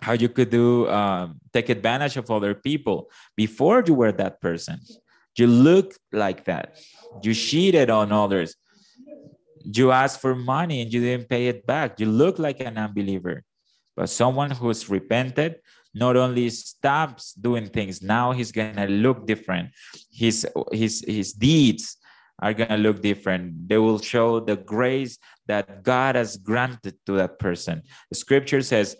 how 0.00 0.12
you 0.12 0.28
could 0.28 0.50
do 0.50 0.86
um, 0.90 1.40
take 1.52 1.70
advantage 1.70 2.18
of 2.18 2.30
other 2.30 2.54
people 2.54 3.10
before 3.36 3.82
you 3.86 3.94
were 3.94 4.12
that 4.12 4.38
person 4.38 4.78
you 5.36 5.46
look 5.46 5.94
like 6.12 6.44
that. 6.44 6.78
You 7.22 7.34
cheated 7.34 7.90
on 7.90 8.12
others. 8.12 8.56
You 9.64 9.92
asked 9.92 10.20
for 10.20 10.34
money 10.34 10.82
and 10.82 10.92
you 10.92 11.00
didn't 11.00 11.28
pay 11.28 11.48
it 11.48 11.66
back. 11.66 11.98
You 12.00 12.06
look 12.06 12.38
like 12.38 12.60
an 12.60 12.76
unbeliever. 12.76 13.42
But 13.96 14.10
someone 14.10 14.50
who's 14.50 14.90
repented 14.90 15.56
not 15.94 16.16
only 16.16 16.50
stops 16.50 17.32
doing 17.34 17.66
things 17.66 18.02
now 18.02 18.32
he's 18.32 18.50
gonna 18.50 18.88
look 18.88 19.26
different. 19.26 19.70
His 20.12 20.46
his 20.72 21.04
his 21.06 21.32
deeds 21.32 21.96
are 22.42 22.52
gonna 22.52 22.78
look 22.78 23.00
different. 23.00 23.68
They 23.68 23.78
will 23.78 24.00
show 24.00 24.40
the 24.40 24.56
grace 24.56 25.18
that 25.46 25.84
god 25.84 26.16
has 26.16 26.36
granted 26.36 26.98
to 27.06 27.12
that 27.12 27.38
person. 27.38 27.82
The 28.10 28.16
scripture 28.16 28.62
says 28.62 28.96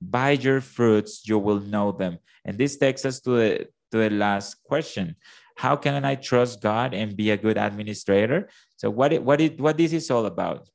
by 0.00 0.32
your 0.32 0.60
fruits 0.60 1.26
you 1.26 1.38
will 1.38 1.60
know 1.60 1.92
them. 1.92 2.18
And 2.44 2.58
this 2.58 2.76
takes 2.76 3.04
us 3.06 3.20
to 3.20 3.30
the 3.30 3.68
to 3.90 3.98
the 3.98 4.10
last 4.10 4.62
question 4.64 5.16
how 5.56 5.74
can 5.74 6.04
i 6.04 6.14
trust 6.14 6.62
god 6.62 6.94
and 6.94 7.16
be 7.16 7.30
a 7.30 7.36
good 7.36 7.56
administrator? 7.56 8.48
So 8.76 8.90
what 8.90 9.12
it, 9.12 9.24
what 9.24 9.40
it, 9.40 9.58
what 9.58 9.76
this 9.76 9.92
is 9.92 10.10
all 10.10 10.26
about? 10.26 10.68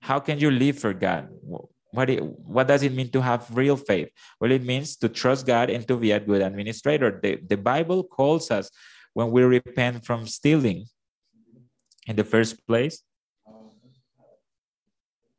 How 0.00 0.20
can 0.20 0.38
you 0.38 0.50
live 0.50 0.78
for 0.78 0.92
god? 0.92 1.28
What 1.92 2.08
it, 2.08 2.22
what 2.22 2.68
does 2.68 2.82
it 2.82 2.92
mean 2.92 3.10
to 3.10 3.20
have 3.20 3.48
real 3.52 3.76
faith? 3.76 4.08
Well 4.38 4.52
it 4.52 4.64
means 4.64 4.96
to 4.96 5.08
trust 5.08 5.46
god 5.46 5.70
and 5.70 5.88
to 5.88 5.96
be 5.96 6.12
a 6.12 6.20
good 6.20 6.42
administrator. 6.42 7.18
The, 7.22 7.40
the 7.40 7.56
bible 7.56 8.04
calls 8.04 8.50
us 8.50 8.70
when 9.14 9.30
we 9.30 9.42
repent 9.42 10.04
from 10.04 10.26
stealing 10.26 10.86
in 12.06 12.16
the 12.16 12.24
first 12.24 12.66
place. 12.66 13.02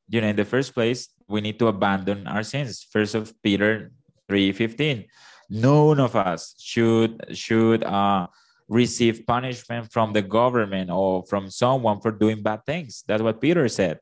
You 0.09 0.21
know 0.21 0.27
in 0.27 0.35
the 0.35 0.45
first 0.45 0.73
place 0.73 1.09
we 1.27 1.41
need 1.41 1.59
to 1.59 1.67
abandon 1.67 2.25
our 2.25 2.43
sins. 2.43 2.85
First 2.89 3.13
of 3.13 3.33
Peter 3.43 3.91
3:15. 4.29 5.05
None 5.49 5.99
of 5.99 6.15
us 6.15 6.55
should 6.57 7.21
should 7.37 7.83
uh, 7.83 8.27
receive 8.67 9.25
punishment 9.25 9.91
from 9.91 10.13
the 10.13 10.21
government 10.21 10.89
or 10.89 11.23
from 11.25 11.49
someone 11.49 11.99
for 11.99 12.11
doing 12.11 12.41
bad 12.41 12.65
things. 12.65 13.03
That's 13.07 13.21
what 13.21 13.41
Peter 13.41 13.67
said. 13.67 13.99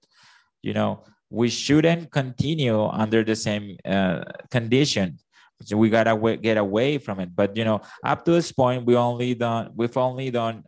You 0.62 0.74
know, 0.74 1.03
we 1.30 1.49
shouldn't 1.49 2.12
continue 2.12 2.86
under 2.86 3.24
the 3.24 3.36
same 3.36 3.78
uh, 3.86 4.24
condition. 4.49 5.18
So 5.64 5.78
we 5.78 5.89
gotta 5.89 6.38
get 6.38 6.57
away 6.57 6.97
from 6.97 7.20
it. 7.20 7.36
But 7.36 7.55
you 7.55 7.66
know, 7.66 7.82
up 8.03 8.26
to 8.26 8.32
this 8.32 8.51
point, 8.51 8.86
we 8.86 8.95
only 8.95 9.34
done 9.36 9.72
we've 9.76 9.95
only 9.95 10.32
done 10.32 10.64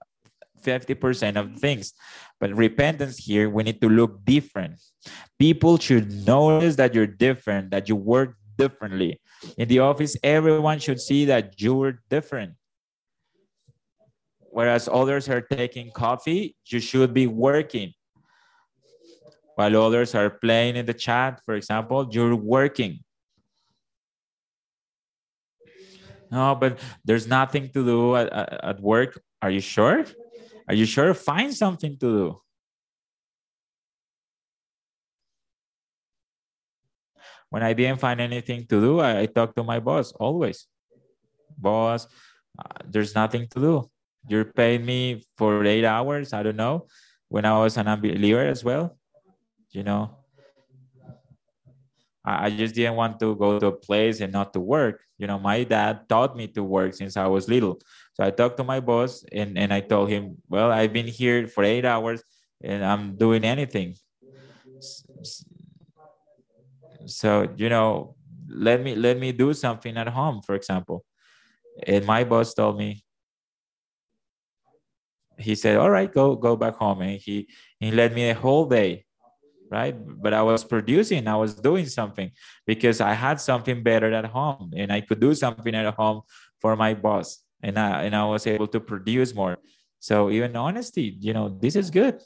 50% 0.64 1.36
of 1.36 1.60
things. 1.60 1.94
But 2.40 2.56
repentance 2.56 3.18
here, 3.18 3.50
we 3.50 3.64
need 3.64 3.82
to 3.82 3.90
look 3.90 4.24
different. 4.26 4.80
People 5.38 5.78
should 5.78 6.26
notice 6.26 6.76
that 6.78 6.94
you're 6.94 7.08
different, 7.08 7.72
that 7.72 7.90
you 7.90 7.96
work 7.96 8.36
differently. 8.58 9.20
In 9.58 9.68
the 9.68 9.80
office, 9.80 10.16
everyone 10.24 10.80
should 10.80 11.02
see 11.02 11.26
that 11.26 11.60
you're 11.60 12.00
different. 12.10 12.54
Whereas 14.54 14.88
others 14.88 15.28
are 15.30 15.42
taking 15.42 15.90
coffee, 15.90 16.56
you 16.70 16.80
should 16.80 17.12
be 17.12 17.26
working. 17.26 17.92
While 19.56 19.76
others 19.82 20.14
are 20.14 20.30
playing 20.30 20.76
in 20.76 20.86
the 20.86 20.94
chat, 20.94 21.42
for 21.44 21.56
example, 21.56 22.08
you're 22.12 22.36
working. 22.36 23.00
No, 26.30 26.54
but 26.54 26.78
there's 27.04 27.28
nothing 27.28 27.70
to 27.74 27.84
do 27.84 28.16
at, 28.16 28.30
at 28.32 28.80
work. 28.80 29.20
Are 29.42 29.50
you 29.50 29.60
sure? 29.60 30.06
Are 30.68 30.76
you 30.76 30.86
sure? 30.86 31.14
Find 31.16 31.54
something 31.54 31.98
to 31.98 32.08
do. 32.22 32.42
When 37.50 37.64
I 37.64 37.74
didn't 37.74 38.00
find 38.00 38.22
anything 38.22 38.68
to 38.68 38.82
do, 38.82 39.00
I, 39.00 39.22
I 39.22 39.26
talked 39.26 39.56
to 39.58 39.64
my 39.64 39.80
boss 39.80 40.12
always. 40.14 40.68
Boss, 41.58 42.06
uh, 42.58 42.86
there's 42.86 43.16
nothing 43.16 43.48
to 43.50 43.60
do. 43.60 43.90
You're 44.28 44.46
paying 44.46 44.86
me 44.86 45.24
for 45.38 45.66
eight 45.66 45.86
hours. 45.86 46.34
I 46.34 46.44
don't 46.44 46.56
know. 46.56 46.88
When 47.30 47.46
I 47.46 47.58
was 47.60 47.78
an 47.78 47.88
unbeliever 47.88 48.46
as 48.46 48.64
well, 48.64 48.98
you 49.72 49.84
know, 49.84 50.18
I, 52.24 52.46
I 52.46 52.50
just 52.50 52.76
didn't 52.76 52.96
want 52.96 53.20
to 53.20 53.36
go 53.36 53.60
to 53.60 53.68
a 53.68 53.72
place 53.72 54.22
and 54.22 54.32
not 54.32 54.54
to 54.54 54.60
work. 54.60 55.02
You 55.18 55.28
know, 55.28 55.40
my 55.40 55.64
dad 55.64 56.08
taught 56.08 56.36
me 56.36 56.48
to 56.50 56.64
work 56.64 56.94
since 56.94 57.18
I 57.18 57.28
was 57.28 57.50
little. 57.50 57.80
So 58.14 58.24
I 58.24 58.32
talked 58.32 58.58
to 58.58 58.64
my 58.64 58.80
boss 58.80 59.26
and, 59.32 59.58
and 59.58 59.74
I 59.74 59.82
told 59.82 60.10
him, 60.10 60.38
well, 60.48 60.72
I've 60.72 60.94
been 60.94 61.08
here 61.08 61.48
for 61.48 61.64
eight 61.64 61.86
hours 61.86 62.24
and 62.62 62.84
I'm 62.84 63.18
doing 63.18 63.44
anything. 63.44 63.96
So, 67.06 67.48
you 67.58 67.70
know, 67.70 68.16
let 68.48 68.82
me 68.82 68.96
let 68.96 69.18
me 69.20 69.32
do 69.32 69.54
something 69.54 69.98
at 69.98 70.08
home, 70.08 70.42
for 70.42 70.56
example. 70.56 71.04
And 71.86 72.06
my 72.06 72.24
boss 72.24 72.54
told 72.54 72.78
me, 72.78 73.04
he 75.44 75.56
said, 75.56 75.78
All 75.78 75.90
right, 75.90 76.12
go 76.12 76.36
go 76.36 76.56
back 76.56 76.76
home. 76.76 77.02
And 77.02 77.20
he 77.20 77.48
he 77.80 77.92
let 77.92 78.14
me 78.14 78.30
a 78.30 78.34
whole 78.34 78.66
day, 78.66 79.06
right? 79.70 79.96
But 79.96 80.34
I 80.34 80.42
was 80.42 80.64
producing, 80.64 81.28
I 81.28 81.36
was 81.36 81.56
doing 81.56 81.88
something 81.88 82.32
because 82.66 83.02
I 83.02 83.14
had 83.14 83.40
something 83.40 83.84
better 83.84 84.14
at 84.14 84.26
home 84.26 84.72
and 84.76 84.92
I 84.92 85.02
could 85.02 85.20
do 85.20 85.34
something 85.36 85.76
at 85.76 85.94
home 85.94 86.22
for 86.62 86.76
my 86.76 86.94
boss 86.94 87.44
and 87.62 87.80
I, 87.80 88.04
and 88.04 88.16
I 88.16 88.26
was 88.26 88.46
able 88.46 88.68
to 88.68 88.80
produce 88.80 89.34
more. 89.34 89.58
So 90.00 90.30
even 90.30 90.56
honesty, 90.56 91.18
you 91.20 91.34
know, 91.34 91.50
this 91.50 91.76
is 91.76 91.90
good. 91.90 92.22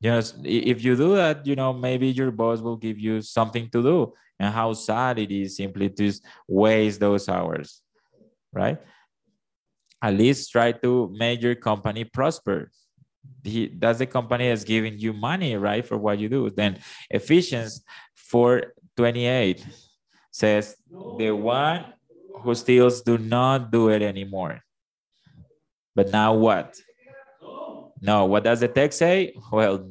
You 0.00 0.10
know, 0.10 0.20
if 0.44 0.84
you 0.84 0.96
do 0.96 1.14
that, 1.14 1.46
you 1.46 1.54
know, 1.56 1.72
maybe 1.72 2.08
your 2.08 2.30
boss 2.30 2.60
will 2.60 2.76
give 2.76 2.98
you 2.98 3.22
something 3.22 3.70
to 3.70 3.82
do. 3.82 4.12
And 4.38 4.52
how 4.52 4.72
sad 4.72 5.20
it 5.20 5.30
is 5.30 5.56
simply 5.56 5.88
to 5.88 6.12
waste 6.48 6.98
those 6.98 7.28
hours, 7.28 7.80
right? 8.52 8.78
At 10.04 10.12
least 10.12 10.52
try 10.52 10.72
to 10.84 11.08
make 11.16 11.40
your 11.40 11.54
company 11.54 12.04
prosper. 12.04 12.70
He, 13.42 13.72
that's 13.72 14.00
the 14.00 14.06
company 14.06 14.50
that's 14.50 14.62
giving 14.62 14.98
you 14.98 15.14
money, 15.14 15.56
right, 15.56 15.80
for 15.80 15.96
what 15.96 16.18
you 16.18 16.28
do. 16.28 16.50
Then 16.50 16.76
Ephesians 17.08 17.82
4 18.14 18.74
28 18.98 19.64
says, 20.30 20.76
The 21.16 21.30
one 21.30 21.86
who 22.42 22.54
steals 22.54 23.00
do 23.00 23.16
not 23.16 23.72
do 23.72 23.88
it 23.88 24.02
anymore. 24.02 24.60
But 25.96 26.12
now 26.12 26.34
what? 26.34 26.76
No, 28.02 28.26
what 28.26 28.44
does 28.44 28.60
the 28.60 28.68
text 28.68 28.98
say? 28.98 29.32
Well, 29.50 29.88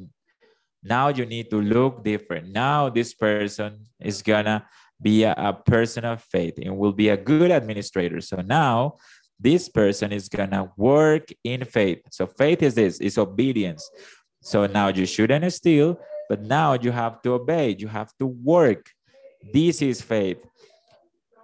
now 0.84 1.08
you 1.08 1.26
need 1.26 1.50
to 1.50 1.60
look 1.60 2.04
different. 2.04 2.52
Now 2.52 2.88
this 2.88 3.14
person 3.14 3.80
is 3.98 4.22
gonna 4.22 4.64
be 5.02 5.24
a, 5.24 5.34
a, 5.36 5.52
person 5.52 6.04
of 6.04 6.22
faith 6.22 6.54
and 6.62 6.76
will 6.76 6.92
be 6.92 7.08
a 7.08 7.16
good 7.16 7.50
administrator. 7.50 8.20
So 8.20 8.36
now 8.36 8.98
this 9.38 9.68
person 9.68 10.12
is 10.12 10.28
gonna 10.28 10.70
work 10.76 11.28
in 11.42 11.64
faith. 11.64 12.00
So 12.10 12.26
faith 12.26 12.62
is 12.62 12.74
this, 12.74 13.00
is 13.00 13.18
obedience. 13.18 13.88
So 14.42 14.66
now 14.66 14.88
you 14.88 15.06
shouldn't 15.06 15.50
steal, 15.52 15.98
but 16.28 16.42
now 16.42 16.74
you 16.74 16.92
have 16.92 17.22
to 17.22 17.34
obey, 17.34 17.76
you 17.78 17.88
have 17.88 18.12
to 18.18 18.26
work. 18.26 18.90
This 19.52 19.82
is 19.82 20.00
faith 20.00 20.38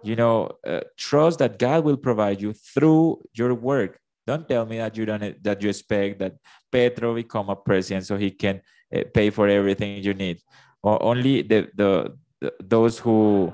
you 0.02 0.16
know 0.16 0.50
uh, 0.66 0.80
trust 0.96 1.38
that 1.38 1.58
god 1.58 1.84
will 1.84 1.96
provide 1.96 2.40
you 2.40 2.52
through 2.52 3.20
your 3.34 3.54
work 3.54 3.98
don't 4.26 4.48
tell 4.48 4.66
me 4.66 4.78
that 4.78 4.96
you 4.96 5.04
don't 5.04 5.42
that 5.42 5.62
you 5.62 5.68
expect 5.68 6.18
that 6.18 6.34
petro 6.72 7.14
become 7.14 7.48
a 7.48 7.56
president 7.56 8.06
so 8.06 8.16
he 8.16 8.30
can 8.30 8.60
uh, 8.94 9.02
pay 9.12 9.30
for 9.30 9.48
everything 9.48 10.02
you 10.02 10.14
need 10.14 10.38
or 10.82 11.02
only 11.02 11.42
the, 11.42 11.68
the, 11.74 12.16
the 12.40 12.52
those 12.60 12.98
who 12.98 13.52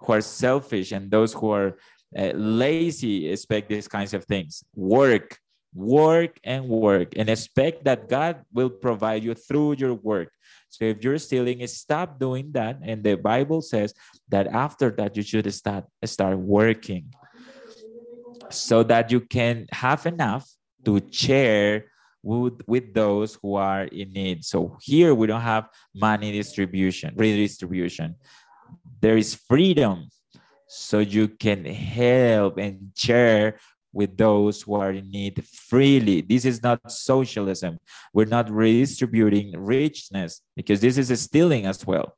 who 0.00 0.12
are 0.12 0.20
selfish 0.20 0.92
and 0.92 1.10
those 1.10 1.32
who 1.32 1.50
are 1.50 1.78
uh, 2.16 2.32
lazy 2.34 3.28
expect 3.28 3.68
these 3.68 3.88
kinds 3.88 4.14
of 4.14 4.24
things 4.24 4.62
work 4.74 5.38
work 5.74 6.38
and 6.44 6.68
work 6.68 7.12
and 7.16 7.28
expect 7.28 7.84
that 7.84 8.08
god 8.08 8.42
will 8.52 8.70
provide 8.70 9.22
you 9.22 9.34
through 9.34 9.72
your 9.72 9.94
work 9.94 10.30
so 10.76 10.84
if 10.84 11.02
you're 11.02 11.18
stealing, 11.18 11.66
stop 11.66 12.18
doing 12.18 12.52
that. 12.52 12.78
And 12.82 13.02
the 13.02 13.16
Bible 13.16 13.62
says 13.62 13.94
that 14.28 14.46
after 14.48 14.90
that, 14.98 15.16
you 15.16 15.22
should 15.22 15.52
start, 15.54 15.84
start 16.04 16.36
working 16.36 17.14
so 18.50 18.82
that 18.82 19.10
you 19.10 19.20
can 19.20 19.66
have 19.72 20.04
enough 20.04 20.46
to 20.84 21.00
share 21.10 21.86
with, 22.22 22.60
with 22.66 22.92
those 22.92 23.38
who 23.40 23.54
are 23.54 23.84
in 23.84 24.12
need. 24.12 24.44
So 24.44 24.76
here 24.82 25.14
we 25.14 25.26
don't 25.26 25.40
have 25.40 25.68
money 25.94 26.32
distribution, 26.32 27.14
redistribution. 27.16 28.16
There 29.00 29.16
is 29.16 29.34
freedom 29.34 30.08
so 30.66 30.98
you 30.98 31.28
can 31.28 31.64
help 31.64 32.58
and 32.58 32.90
share 32.96 33.58
with 33.92 34.16
those 34.16 34.62
who 34.62 34.74
are 34.74 34.92
in 34.92 35.10
need 35.10 35.42
freely. 35.46 36.20
This 36.20 36.44
is 36.44 36.62
not 36.62 36.90
socialism. 36.90 37.78
We're 38.12 38.26
not 38.26 38.50
redistributing 38.50 39.54
richness 39.56 40.42
because 40.54 40.80
this 40.80 40.98
is 40.98 41.08
stealing 41.20 41.66
as 41.66 41.86
well. 41.86 42.16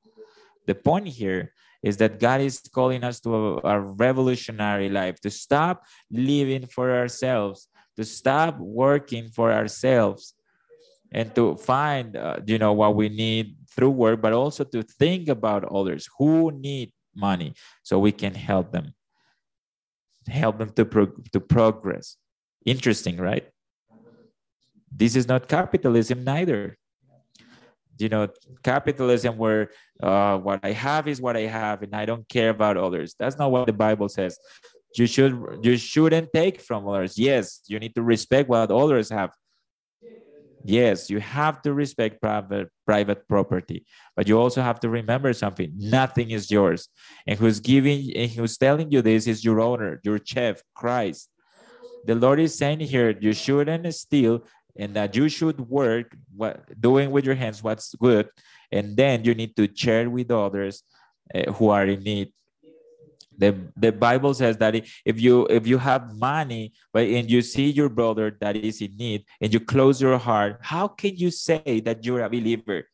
The 0.67 0.75
point 0.75 1.07
here 1.07 1.53
is 1.83 1.97
that 1.99 2.19
God 2.19 2.41
is 2.41 2.61
calling 2.75 3.05
us 3.05 3.21
to 3.21 3.35
a, 3.35 3.57
a 3.65 3.81
revolutionary 3.81 4.89
life, 4.89 5.21
to 5.21 5.31
stop 5.31 5.85
living 6.11 6.67
for 6.67 6.91
ourselves, 6.97 7.69
to 7.97 8.05
stop 8.05 8.59
working 8.59 9.29
for 9.29 9.53
ourselves, 9.53 10.35
and 11.13 11.35
to 11.35 11.57
find, 11.57 12.17
uh, 12.17 12.37
you 12.45 12.59
know, 12.59 12.73
what 12.73 12.95
we 12.95 13.09
need 13.09 13.57
through 13.71 13.91
work, 13.91 14.21
but 14.21 14.33
also 14.33 14.65
to 14.65 14.83
think 14.83 15.29
about 15.29 15.65
others 15.65 16.09
who 16.19 16.51
need 16.51 16.93
money 17.15 17.55
so 17.83 17.99
we 17.99 18.13
can 18.13 18.35
help 18.35 18.73
them, 18.73 18.95
help 20.29 20.59
them 20.59 20.71
to, 20.71 20.85
pro- 20.85 21.13
to 21.33 21.41
progress. 21.41 22.17
Interesting, 22.65 23.19
right? 23.19 23.49
This 24.91 25.17
is 25.17 25.29
not 25.29 25.49
capitalism 25.49 26.25
neither. 26.25 26.77
You 27.99 28.09
know 28.09 28.29
capitalism 28.63 29.37
where 29.37 29.71
uh, 30.01 30.39
what 30.39 30.61
i 30.63 30.71
have 30.71 31.09
is 31.09 31.21
what 31.21 31.37
i 31.37 31.51
have 31.51 31.83
and 31.83 31.97
i 31.97 32.05
don't 32.07 32.29
care 32.29 32.51
about 32.51 32.77
others. 32.77 33.17
That's 33.19 33.37
not 33.37 33.51
what 33.51 33.67
the 33.67 33.73
bible 33.73 34.09
says. 34.09 34.39
You 34.95 35.07
should 35.07 35.35
you 35.63 35.77
shouldn't 35.77 36.33
take 36.33 36.61
from 36.61 36.87
others. 36.87 37.19
Yes 37.19 37.61
you 37.67 37.81
need 37.81 37.97
to 37.97 38.03
respect 38.03 38.49
what 38.49 38.71
others 38.71 39.11
have 39.11 39.33
yes 40.65 41.09
you 41.11 41.21
have 41.21 41.63
to 41.63 41.73
respect 41.73 42.21
private 42.21 42.69
private 42.87 43.27
property 43.29 43.87
but 44.19 44.27
you 44.27 44.37
also 44.37 44.61
have 44.61 44.81
to 44.81 44.89
remember 44.89 45.33
something. 45.33 45.71
Nothing 45.79 46.33
is 46.33 46.51
yours. 46.51 46.89
And 47.25 47.39
who's 47.39 47.61
giving 47.61 48.11
and 48.17 48.29
who's 48.29 48.59
telling 48.59 48.91
you 48.91 49.01
this 49.01 49.29
is 49.29 49.45
your 49.45 49.61
owner 49.61 50.01
your 50.03 50.19
chef 50.19 50.61
christ. 50.75 51.31
The 52.05 52.17
lord 52.17 52.41
is 52.41 52.59
saying 52.59 52.81
here 52.81 53.17
you 53.21 53.33
shouldn't 53.33 53.95
steal 53.95 54.43
and 54.75 54.93
that 54.95 55.15
you 55.15 55.29
should 55.29 55.61
work 55.61 56.17
what 56.35 56.67
doing 56.81 57.13
with 57.13 57.25
your 57.25 57.37
hands 57.37 57.63
what's 57.63 57.95
good. 57.95 58.29
And 58.73 58.97
then 58.97 59.23
you 59.23 59.37
need 59.37 59.55
to 59.55 59.69
share 59.73 60.11
with 60.11 60.33
others 60.33 60.83
uh, 61.33 61.53
who 61.53 61.69
are 61.69 61.87
in 61.87 62.03
need 62.03 62.33
the, 63.39 63.57
the 63.77 63.93
bible 63.93 64.35
says 64.35 64.57
that 64.57 64.75
if 65.05 65.21
you 65.21 65.47
if 65.47 65.67
you 65.67 65.79
have 65.79 66.15
money 66.17 66.73
but 66.93 67.07
and 67.07 67.31
you 67.31 67.41
see 67.41 67.71
your 67.71 67.89
brother 67.89 68.37
that 68.41 68.57
is 68.57 68.83
in 68.83 68.97
need 68.97 69.25
and 69.41 69.55
you 69.55 69.61
close 69.61 70.01
your 70.03 70.19
heart 70.19 70.59
how 70.61 70.89
can 70.89 71.17
you 71.17 71.31
say 71.31 71.81
that 71.81 72.05
you're 72.05 72.23
a 72.23 72.29
believer? 72.29 72.85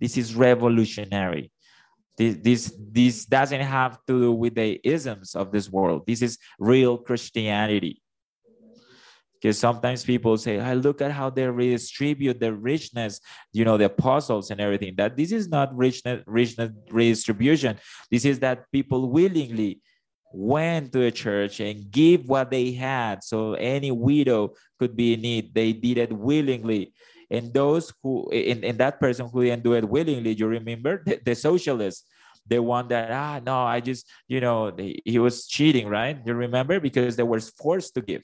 This 0.00 0.16
is 0.16 0.34
revolutionary. 0.34 1.52
This, 2.16 2.36
this 2.42 2.74
this 2.78 3.24
doesn't 3.24 3.60
have 3.60 3.98
to 4.06 4.20
do 4.20 4.32
with 4.32 4.54
the 4.54 4.80
isms 4.84 5.34
of 5.34 5.50
this 5.52 5.70
world. 5.70 6.04
This 6.06 6.22
is 6.22 6.38
real 6.58 6.98
christianity 6.98 8.02
because 9.42 9.58
sometimes 9.58 10.04
people 10.04 10.36
say 10.36 10.60
i 10.60 10.72
look 10.72 11.02
at 11.02 11.10
how 11.10 11.28
they 11.28 11.48
redistribute 11.48 12.38
the 12.38 12.54
richness 12.54 13.20
you 13.52 13.64
know 13.64 13.76
the 13.76 13.86
apostles 13.86 14.50
and 14.50 14.60
everything. 14.60 14.94
That 14.96 15.16
this 15.16 15.32
is 15.32 15.48
not 15.48 15.76
richness 15.76 16.22
richness 16.26 16.70
redistribution. 16.90 17.78
This 18.10 18.24
is 18.24 18.38
that 18.40 18.70
people 18.72 19.10
willingly 19.10 19.80
went 20.32 20.92
to 20.92 21.02
a 21.04 21.10
church 21.10 21.60
and 21.60 21.90
give 21.90 22.26
what 22.26 22.50
they 22.50 22.72
had 22.72 23.22
so 23.22 23.52
any 23.54 23.90
widow 23.90 24.54
could 24.78 24.96
be 24.96 25.12
in 25.14 25.20
need. 25.20 25.54
They 25.54 25.72
did 25.72 25.98
it 25.98 26.12
willingly. 26.12 26.94
And 27.30 27.52
those 27.52 27.92
who 28.02 28.30
and 28.30 28.78
that 28.78 29.00
person 29.00 29.28
who 29.28 29.44
didn't 29.44 29.64
do 29.64 29.74
it 29.74 29.88
willingly 29.88 30.32
you 30.34 30.46
remember 30.46 31.02
the, 31.04 31.20
the 31.24 31.34
socialists 31.34 32.04
the 32.46 32.60
one 32.60 32.88
that 32.88 33.10
ah 33.12 33.40
no 33.46 33.62
i 33.62 33.78
just 33.78 34.04
you 34.26 34.40
know 34.40 34.74
he 35.04 35.18
was 35.18 35.46
cheating 35.46 35.88
right? 35.88 36.18
You 36.26 36.34
remember? 36.34 36.80
Because 36.80 37.16
they 37.16 37.22
were 37.22 37.40
forced 37.40 37.94
to 37.94 38.02
give 38.02 38.22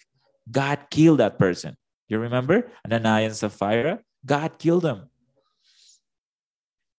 God 0.51 0.78
killed 0.90 1.20
that 1.20 1.38
person. 1.38 1.76
You 2.09 2.18
remember 2.18 2.70
Ananias 2.84 3.42
and 3.42 3.53
Sapphira? 3.53 4.01
God 4.24 4.59
killed 4.59 4.82
them. 4.82 5.11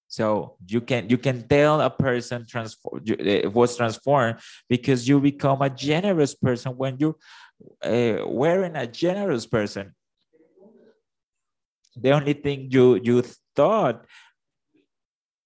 So 0.08 0.56
you 0.68 0.82
can 0.82 1.08
you 1.08 1.18
can 1.20 1.48
tell 1.48 1.82
a 1.82 1.90
person 1.90 2.46
transform 2.48 3.04
eh, 3.08 3.46
was 3.46 3.78
transformed 3.78 4.40
because 4.68 5.08
you 5.08 5.20
become 5.20 5.62
a 5.62 5.70
generous 5.70 6.34
person 6.34 6.76
when 6.76 6.98
you 6.98 7.16
uh, 7.84 8.26
wearing 8.26 8.76
a 8.76 8.88
generous 8.88 9.46
person. 9.46 9.94
The 11.96 12.12
only 12.12 12.34
thing 12.34 12.70
you 12.72 13.00
you 13.04 13.22
thought 13.56 14.06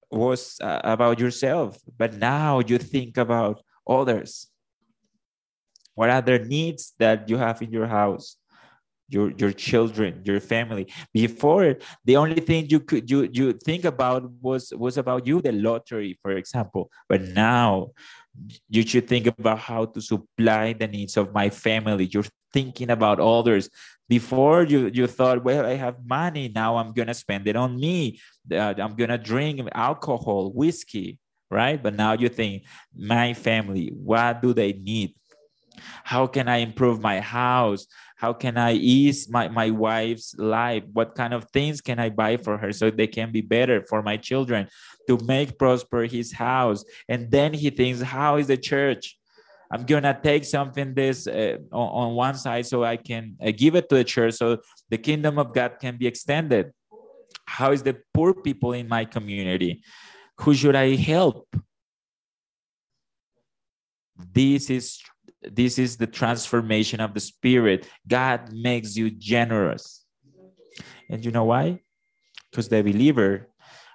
was 0.09 0.57
uh, 0.61 0.79
about 0.83 1.19
yourself, 1.19 1.77
but 1.97 2.13
now 2.13 2.59
you 2.59 2.77
think 2.77 3.17
about 3.17 3.61
others. 3.85 4.47
What 5.95 6.09
are 6.09 6.21
the 6.21 6.39
needs 6.39 6.93
that 6.99 7.29
you 7.29 7.37
have 7.37 7.61
in 7.61 7.71
your 7.71 7.87
house? 7.87 8.37
Your, 9.09 9.31
your 9.31 9.51
children, 9.51 10.21
your 10.23 10.39
family. 10.39 10.87
Before, 11.13 11.75
the 12.03 12.17
only 12.17 12.39
thing 12.39 12.65
you 12.69 12.79
could 12.79 13.11
you 13.11 13.29
you 13.31 13.53
think 13.53 13.85
about 13.85 14.23
was 14.41 14.73
was 14.75 14.97
about 14.97 15.27
you, 15.27 15.39
the 15.41 15.51
lottery, 15.51 16.17
for 16.23 16.31
example. 16.31 16.89
But 17.07 17.21
now 17.21 17.91
you 18.69 18.81
should 18.81 19.07
think 19.07 19.27
about 19.27 19.59
how 19.59 19.85
to 19.85 20.01
supply 20.01 20.73
the 20.73 20.87
needs 20.87 21.17
of 21.17 21.33
my 21.33 21.49
family. 21.49 22.09
You're 22.11 22.25
thinking 22.53 22.89
about 22.89 23.19
others. 23.19 23.69
Before 24.09 24.63
you 24.63 24.89
you 24.91 25.05
thought, 25.05 25.43
well, 25.43 25.65
I 25.65 25.75
have 25.75 25.97
money 26.05 26.49
now. 26.53 26.77
I'm 26.77 26.93
gonna 26.93 27.13
spend 27.13 27.47
it 27.47 27.55
on 27.55 27.79
me. 27.79 28.19
Uh, 28.51 28.73
I'm 28.77 28.95
gonna 28.95 29.17
drink 29.17 29.61
alcohol, 29.75 30.51
whiskey, 30.55 31.19
right? 31.51 31.81
But 31.81 31.93
now 31.95 32.13
you 32.13 32.29
think, 32.29 32.63
my 32.95 33.33
family. 33.33 33.91
What 33.93 34.41
do 34.41 34.53
they 34.53 34.73
need? 34.73 35.13
How 36.03 36.27
can 36.27 36.47
I 36.47 36.57
improve 36.57 37.01
my 37.01 37.19
house? 37.19 37.87
How 38.17 38.33
can 38.33 38.57
I 38.57 38.73
ease 38.73 39.29
my, 39.29 39.49
my 39.49 39.69
wife's 39.69 40.33
life? 40.37 40.83
What 40.93 41.15
kind 41.15 41.33
of 41.33 41.45
things 41.51 41.81
can 41.81 41.99
I 41.99 42.09
buy 42.09 42.37
for 42.37 42.57
her 42.57 42.71
so 42.71 42.89
they 42.89 43.07
can 43.07 43.31
be 43.31 43.41
better 43.41 43.83
for 43.89 44.01
my 44.01 44.17
children 44.17 44.67
to 45.07 45.17
make 45.25 45.57
prosper 45.59 46.03
his 46.03 46.31
house? 46.31 46.85
And 47.09 47.29
then 47.29 47.53
he 47.53 47.69
thinks, 47.69 48.01
how 48.01 48.37
is 48.37 48.47
the 48.47 48.57
church? 48.57 49.17
I'm 49.71 49.85
gonna 49.85 50.17
take 50.21 50.45
something 50.45 50.93
this 50.93 51.25
uh, 51.25 51.57
on, 51.71 51.87
on, 51.89 52.15
one 52.15 52.35
side 52.35 52.67
so 52.67 52.83
I 52.83 52.95
can 52.95 53.35
uh, 53.43 53.51
give 53.51 53.75
it 53.75 53.89
to 53.89 53.95
the 53.95 54.03
church 54.03 54.35
so 54.35 54.59
the 54.87 54.99
kingdom 54.99 55.39
of 55.39 55.51
God 55.51 55.79
can 55.81 55.97
be 55.97 56.05
extended. 56.05 56.71
How 57.45 57.71
is 57.71 57.81
the 57.81 57.97
poor 58.13 58.35
people 58.35 58.73
in 58.73 58.87
my 58.87 59.03
community? 59.03 59.81
Who 60.41 60.53
should 60.53 60.75
I 60.75 60.95
help? 60.95 61.55
This 64.31 64.69
is 64.69 65.01
this 65.51 65.77
is 65.77 65.97
the 65.97 66.07
transformation 66.07 66.99
of 66.99 67.13
the 67.13 67.19
spirit. 67.19 67.87
God 68.07 68.53
makes 68.53 68.95
you 68.95 69.09
generous. 69.09 70.05
And 71.09 71.23
you 71.23 71.31
know 71.31 71.45
why? 71.45 71.81
Because 72.49 72.69
the 72.69 72.81
believer 72.81 73.49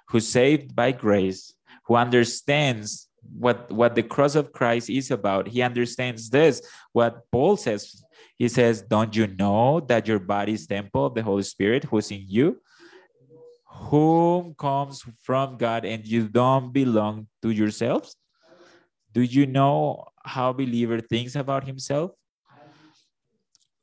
who's 0.09 0.27
saved 0.27 0.75
by 0.75 0.91
grace, 0.91 1.53
who 1.85 1.95
understands 1.95 3.07
what, 3.37 3.71
what 3.71 3.95
the 3.95 4.03
cross 4.03 4.35
of 4.35 4.51
Christ 4.51 4.89
is 4.89 5.11
about, 5.11 5.47
he 5.47 5.61
understands 5.61 6.29
this. 6.29 6.61
What 6.93 7.23
Paul 7.31 7.57
says, 7.57 8.03
he 8.37 8.47
says, 8.47 8.81
Don't 8.81 9.15
you 9.15 9.27
know 9.27 9.79
that 9.81 10.07
your 10.07 10.19
body 10.19 10.53
is 10.53 10.67
temple 10.67 11.05
of 11.05 11.13
the 11.13 11.23
Holy 11.23 11.43
Spirit 11.43 11.83
who's 11.85 12.11
in 12.11 12.25
you? 12.27 12.61
Whom 13.65 14.55
comes 14.55 15.03
from 15.21 15.57
God 15.57 15.85
and 15.85 16.05
you 16.05 16.27
don't 16.27 16.71
belong 16.73 17.27
to 17.41 17.49
yourselves? 17.49 18.15
Do 19.19 19.25
you 19.25 19.47
know 19.47 20.05
how 20.23 20.53
believer 20.53 21.01
thinks 21.01 21.35
about 21.35 21.67
himself? 21.67 22.11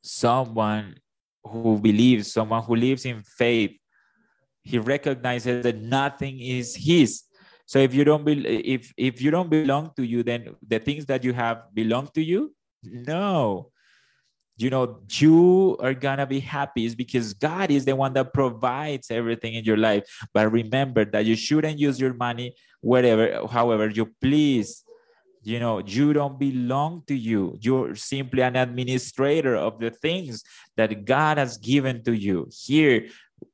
Someone 0.01 0.97
who 1.45 1.78
believes, 1.78 2.32
someone 2.32 2.62
who 2.62 2.74
lives 2.74 3.05
in 3.05 3.22
faith, 3.22 3.76
he 4.62 4.78
recognizes 4.78 5.62
that 5.62 5.76
nothing 5.76 6.41
is 6.41 6.74
his. 6.74 7.24
So 7.66 7.78
if 7.80 7.93
you 7.93 8.03
don't 8.03 8.24
be, 8.24 8.47
if 8.47 8.95
if 8.97 9.20
you 9.20 9.30
don't 9.30 9.51
belong 9.51 9.91
to 9.97 10.07
you, 10.07 10.22
then 10.22 10.57
the 10.66 10.78
things 10.78 11.05
that 11.05 11.22
you 11.22 11.34
have 11.34 11.64
belong 11.74 12.09
to 12.14 12.22
you. 12.22 12.55
No, 12.82 13.72
you 14.57 14.70
know 14.70 15.03
you 15.20 15.76
are 15.80 15.93
gonna 15.93 16.26
be 16.26 16.41
happy 16.41 16.87
is 16.87 16.95
because 16.95 17.34
God 17.34 17.70
is 17.70 17.84
the 17.84 17.95
one 17.95 18.14
that 18.14 18.32
provides 18.32 19.11
everything 19.11 19.53
in 19.53 19.64
your 19.64 19.76
life. 19.76 20.05
But 20.32 20.51
remember 20.51 21.05
that 21.05 21.26
you 21.26 21.37
shouldn't 21.37 21.78
use 21.78 22.01
your 22.01 22.14
money 22.14 22.55
wherever, 22.80 23.47
however 23.49 23.91
you 23.91 24.14
please 24.22 24.86
you 25.47 25.61
know 25.61 25.78
you 25.78 26.12
don't 26.12 26.38
belong 26.40 27.05
to 27.07 27.14
you. 27.14 27.57
You're 27.61 27.94
simply 27.94 28.42
an 28.42 28.57
administrator 28.57 29.55
of 29.55 29.78
the 29.78 29.90
things 29.90 30.42
that 30.76 31.05
god 31.05 31.38
has 31.38 31.57
given 31.57 32.03
to 32.03 32.12
you. 32.12 32.49
Here 32.51 33.07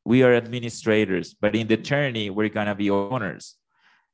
we 0.05 0.22
are 0.22 0.34
administrators 0.34 1.34
but 1.34 1.55
in 1.55 1.66
the 1.66 1.74
eternity 1.74 2.30
we're 2.30 2.49
gonna 2.49 2.74
be 2.74 2.88
owners. 2.88 3.57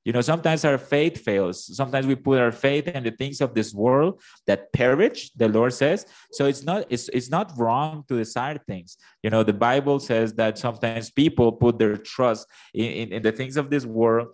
You 0.05 0.13
know 0.13 0.23
sometimes 0.23 0.65
our 0.65 0.77
faith 0.77 1.23
fails. 1.23 1.77
Sometimes 1.77 2.07
we 2.07 2.17
put 2.17 2.41
our 2.41 2.51
faith 2.51 2.89
in 2.89 3.05
the 3.05 3.13
things 3.13 3.41
of 3.41 3.55
this 3.55 3.73
world 3.73 4.21
that 4.49 4.73
perish 4.73 5.31
the 5.37 5.49
lord 5.49 5.73
says. 5.73 6.05
So 6.33 6.47
it's 6.47 6.65
not 6.65 6.87
it's, 6.91 7.09
it's 7.11 7.31
not 7.31 7.53
wrong 7.57 8.05
to 8.09 8.17
desire 8.17 8.59
things. 8.59 8.97
You 9.23 9.31
know 9.31 9.45
the 9.45 9.53
bible 9.69 10.01
says 10.01 10.33
that 10.35 10.59
sometimes 10.59 11.13
people 11.13 11.53
put 11.53 11.79
their 11.79 11.97
trust 11.97 12.49
in, 12.75 12.87
in, 12.87 13.13
in 13.13 13.23
the 13.23 13.31
things 13.31 13.57
of 13.57 13.71
this 13.71 13.87
world 13.87 14.31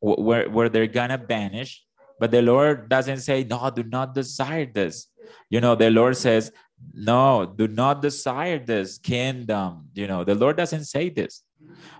where, 0.00 0.48
where 0.48 0.68
they're 0.68 0.86
gonna 0.86 1.18
vanish 1.18 1.82
but 2.18 2.30
the 2.30 2.42
Lord 2.42 2.88
doesn't 2.88 3.20
say, 3.20 3.44
no, 3.44 3.70
do 3.70 3.82
not 3.82 4.14
desire 4.14 4.66
this. 4.66 5.08
You 5.50 5.60
know, 5.60 5.74
the 5.74 5.90
Lord 5.90 6.16
says, 6.16 6.52
no, 6.92 7.46
do 7.56 7.68
not 7.68 8.02
desire 8.02 8.58
this 8.58 8.98
kingdom. 8.98 9.88
You 9.94 10.06
know, 10.06 10.24
the 10.24 10.34
Lord 10.34 10.56
doesn't 10.56 10.84
say 10.84 11.10
this. 11.10 11.42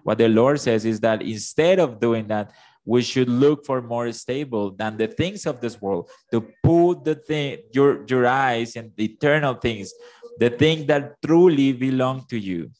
What 0.02 0.18
the 0.18 0.28
Lord 0.28 0.60
says 0.60 0.84
is 0.84 1.00
that 1.00 1.22
instead 1.22 1.78
of 1.78 2.00
doing 2.00 2.28
that, 2.28 2.52
we 2.88 3.02
should 3.02 3.28
look 3.28 3.66
for 3.66 3.82
more 3.82 4.10
stable 4.12 4.70
than 4.70 4.96
the 4.96 5.06
things 5.06 5.44
of 5.44 5.60
this 5.60 5.80
world 5.80 6.08
to 6.32 6.40
put 6.64 7.04
the 7.04 7.14
thing 7.14 7.58
your 7.72 8.06
your 8.08 8.26
eyes 8.26 8.76
and 8.76 8.92
eternal 8.98 9.52
things 9.54 9.92
the 10.38 10.48
thing 10.48 10.86
that 10.86 11.20
truly 11.20 11.72
belong 11.72 12.24
to 12.30 12.38
you 12.38 12.70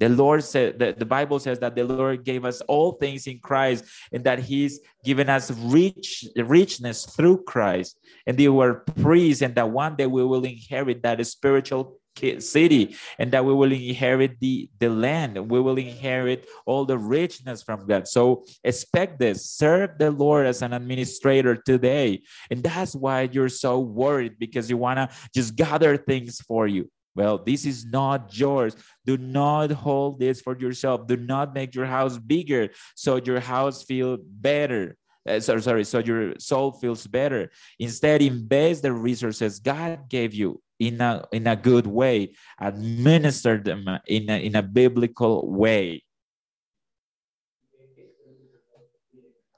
the 0.00 0.08
Lord 0.08 0.42
said 0.42 0.78
the, 0.78 0.94
the 0.96 1.04
Bible 1.04 1.38
says 1.38 1.58
that 1.60 1.76
the 1.76 1.84
Lord 1.84 2.24
gave 2.24 2.46
us 2.46 2.62
all 2.62 2.92
things 2.92 3.26
in 3.26 3.38
Christ 3.38 3.84
and 4.10 4.24
that 4.24 4.38
He's 4.38 4.80
given 5.04 5.28
us 5.28 5.50
rich 5.52 6.24
richness 6.36 7.04
through 7.04 7.44
Christ. 7.44 8.00
And 8.26 8.36
they 8.36 8.48
were 8.48 8.82
priests, 9.02 9.42
and 9.42 9.54
that 9.54 9.70
one 9.70 9.96
day 9.96 10.06
we 10.06 10.24
will 10.24 10.44
inherit 10.44 11.02
that 11.02 11.24
spiritual 11.26 12.00
city 12.38 12.96
and 13.18 13.32
that 13.32 13.44
we 13.44 13.54
will 13.54 13.72
inherit 13.72 14.38
the, 14.40 14.68
the 14.78 14.90
land 14.90 15.38
we 15.50 15.60
will 15.60 15.78
inherit 15.78 16.46
all 16.66 16.84
the 16.84 16.98
richness 16.98 17.62
from 17.62 17.86
God. 17.86 18.06
So 18.06 18.44
expect 18.64 19.18
this. 19.18 19.46
Serve 19.46 19.96
the 19.98 20.10
Lord 20.10 20.46
as 20.46 20.60
an 20.60 20.72
administrator 20.72 21.56
today. 21.56 22.22
And 22.50 22.62
that's 22.62 22.94
why 22.94 23.28
you're 23.32 23.48
so 23.48 23.78
worried 23.78 24.38
because 24.38 24.68
you 24.68 24.76
want 24.76 24.98
to 24.98 25.08
just 25.34 25.56
gather 25.56 25.96
things 25.96 26.40
for 26.40 26.66
you. 26.66 26.90
Well, 27.14 27.38
this 27.38 27.66
is 27.66 27.84
not 27.84 28.36
yours. 28.38 28.76
Do 29.04 29.16
not 29.18 29.70
hold 29.70 30.20
this 30.20 30.40
for 30.40 30.56
yourself. 30.56 31.06
Do 31.06 31.16
not 31.16 31.54
make 31.54 31.74
your 31.74 31.86
house 31.86 32.18
bigger 32.18 32.70
so 32.94 33.16
your 33.16 33.40
house 33.40 33.82
feel 33.82 34.18
better. 34.20 34.96
Uh, 35.28 35.40
sorry, 35.40 35.62
sorry, 35.62 35.84
so 35.84 35.98
your 35.98 36.34
soul 36.38 36.72
feels 36.72 37.06
better. 37.06 37.50
Instead, 37.78 38.22
invest 38.22 38.82
the 38.82 38.92
resources 38.92 39.60
God 39.60 40.08
gave 40.08 40.32
you 40.32 40.62
in 40.78 41.00
a 41.00 41.24
in 41.30 41.46
a 41.46 41.56
good 41.56 41.86
way. 41.86 42.34
Administer 42.58 43.58
them 43.58 43.86
in 44.06 44.30
a, 44.30 44.38
in 44.38 44.56
a 44.56 44.62
biblical 44.62 45.50
way. 45.50 46.02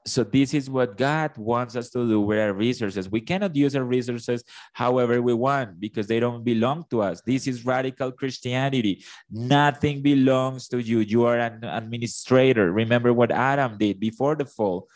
So 0.05 0.23
this 0.23 0.53
is 0.53 0.69
what 0.69 0.97
God 0.97 1.37
wants 1.37 1.75
us 1.75 1.89
to 1.91 2.07
do 2.07 2.19
with 2.19 2.39
our 2.39 2.53
resources. 2.53 3.09
We 3.09 3.21
cannot 3.21 3.55
use 3.55 3.75
our 3.75 3.83
resources 3.83 4.43
however 4.73 5.21
we 5.21 5.33
want 5.33 5.79
because 5.79 6.07
they 6.07 6.19
don't 6.19 6.43
belong 6.43 6.85
to 6.91 7.01
us. 7.01 7.21
This 7.21 7.47
is 7.47 7.65
radical 7.65 8.11
Christianity. 8.11 9.03
Nothing 9.31 10.01
belongs 10.01 10.67
to 10.69 10.79
you. 10.81 10.99
You 10.99 11.25
are 11.25 11.37
an 11.37 11.63
administrator. 11.63 12.71
Remember 12.71 13.13
what 13.13 13.31
Adam 13.31 13.77
did 13.77 13.99
before 13.99 14.35
the 14.35 14.45
fall. 14.45 14.87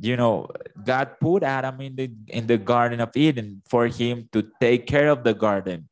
You 0.00 0.16
know, 0.16 0.48
God 0.82 1.16
put 1.20 1.42
Adam 1.42 1.80
in 1.80 1.94
the 1.96 2.10
in 2.28 2.46
the 2.46 2.58
Garden 2.58 3.00
of 3.00 3.16
Eden 3.16 3.62
for 3.68 3.86
him 3.86 4.28
to 4.32 4.48
take 4.60 4.86
care 4.86 5.08
of 5.08 5.24
the 5.24 5.34
garden. 5.34 5.88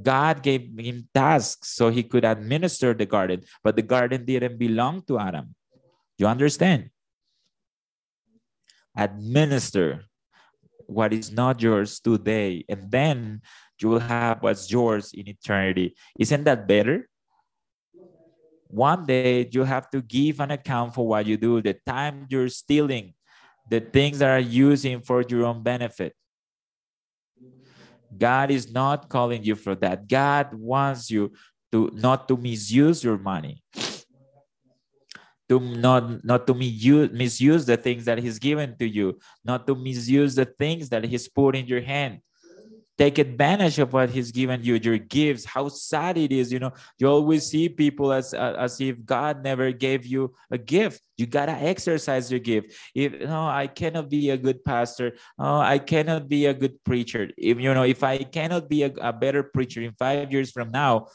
God 0.00 0.42
gave 0.42 0.78
him 0.78 1.08
tasks 1.14 1.74
so 1.74 1.88
he 1.88 2.02
could 2.02 2.24
administer 2.24 2.94
the 2.94 3.06
garden, 3.06 3.42
but 3.64 3.76
the 3.76 3.82
garden 3.82 4.24
didn't 4.24 4.58
belong 4.58 5.02
to 5.08 5.18
Adam. 5.18 5.54
You 6.18 6.26
understand? 6.26 6.90
Administer 8.96 10.04
what 10.86 11.12
is 11.12 11.32
not 11.32 11.60
yours 11.60 12.00
today, 12.00 12.64
and 12.68 12.90
then 12.90 13.42
you 13.80 13.88
will 13.88 14.00
have 14.00 14.42
what's 14.42 14.70
yours 14.70 15.12
in 15.12 15.28
eternity. 15.28 15.94
Isn't 16.18 16.44
that 16.44 16.66
better? 16.66 17.08
One 18.68 19.04
day 19.06 19.48
you 19.50 19.64
have 19.64 19.90
to 19.90 20.02
give 20.02 20.40
an 20.40 20.50
account 20.50 20.94
for 20.94 21.06
what 21.06 21.26
you 21.26 21.36
do, 21.36 21.60
the 21.62 21.74
time 21.86 22.26
you're 22.28 22.48
stealing, 22.48 23.14
the 23.68 23.80
things 23.80 24.18
that 24.18 24.30
are 24.30 24.40
using 24.40 25.00
for 25.00 25.22
your 25.22 25.44
own 25.44 25.62
benefit. 25.62 26.14
God 28.16 28.50
is 28.50 28.72
not 28.72 29.08
calling 29.08 29.42
you 29.44 29.54
for 29.54 29.74
that. 29.76 30.08
God 30.08 30.54
wants 30.54 31.10
you 31.10 31.32
to 31.72 31.90
not 31.94 32.28
to 32.28 32.36
misuse 32.36 33.02
your 33.02 33.18
money 33.18 33.62
to 35.48 35.60
not 35.60 36.24
not 36.24 36.46
to 36.46 36.54
misuse, 36.54 37.10
misuse 37.12 37.66
the 37.66 37.76
things 37.76 38.04
that 38.04 38.18
he's 38.18 38.38
given 38.38 38.76
to 38.78 38.86
you 38.86 39.18
not 39.44 39.66
to 39.66 39.74
misuse 39.74 40.34
the 40.34 40.44
things 40.44 40.88
that 40.88 41.04
he's 41.04 41.28
put 41.28 41.54
in 41.54 41.66
your 41.66 41.80
hand. 41.80 42.20
Take 42.98 43.18
advantage 43.18 43.78
of 43.78 43.92
what 43.92 44.08
he's 44.08 44.32
given 44.32 44.64
you 44.64 44.80
your 44.82 44.96
gifts 44.96 45.44
how 45.44 45.68
sad 45.68 46.16
it 46.16 46.32
is 46.32 46.50
you 46.50 46.58
know. 46.58 46.72
You 46.98 47.08
always 47.08 47.46
see 47.46 47.68
people 47.68 48.10
as 48.12 48.32
as 48.34 48.80
if 48.80 49.04
god 49.04 49.44
never 49.44 49.70
gave 49.70 50.06
you 50.06 50.34
a 50.50 50.58
gift. 50.58 51.02
You 51.16 51.26
gotta 51.26 51.52
exercise 51.52 52.30
your 52.30 52.40
gift. 52.40 52.72
If 52.94 53.12
you 53.12 53.26
no 53.26 53.46
i 53.46 53.66
cannot 53.66 54.08
be 54.08 54.30
a 54.30 54.36
good 54.36 54.64
pastor. 54.64 55.12
Oh 55.38 55.60
i 55.60 55.78
cannot 55.78 56.26
be 56.28 56.46
a 56.46 56.54
good 56.54 56.82
preacher. 56.84 57.30
If 57.36 57.60
you 57.60 57.72
know 57.72 57.84
if 57.84 58.02
i 58.02 58.18
cannot 58.18 58.68
be 58.68 58.82
a, 58.82 58.92
a 58.98 59.12
better 59.12 59.42
preacher 59.44 59.82
in 59.82 59.92
five 59.92 60.32
years 60.32 60.50
from 60.50 60.72
now 60.72 61.06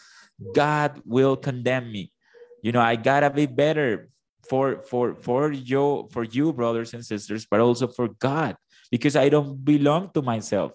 god 0.53 1.01
will 1.03 1.35
condemn 1.35 1.91
me. 1.91 2.13
You 2.61 2.71
know 2.71 2.81
i 2.81 2.95
gotta 2.95 3.31
be 3.31 3.47
better 3.47 4.11
for 4.51 4.83
for 4.83 5.15
for 5.15 5.43
you 5.71 6.09
for 6.11 6.23
you 6.35 6.51
brothers 6.51 6.93
and 6.93 7.03
sisters 7.05 7.47
but 7.49 7.63
also 7.63 7.87
for 7.87 8.07
god 8.19 8.53
because 8.91 9.15
i 9.15 9.29
don't 9.29 9.63
belong 9.63 10.11
to 10.13 10.21
myself. 10.21 10.73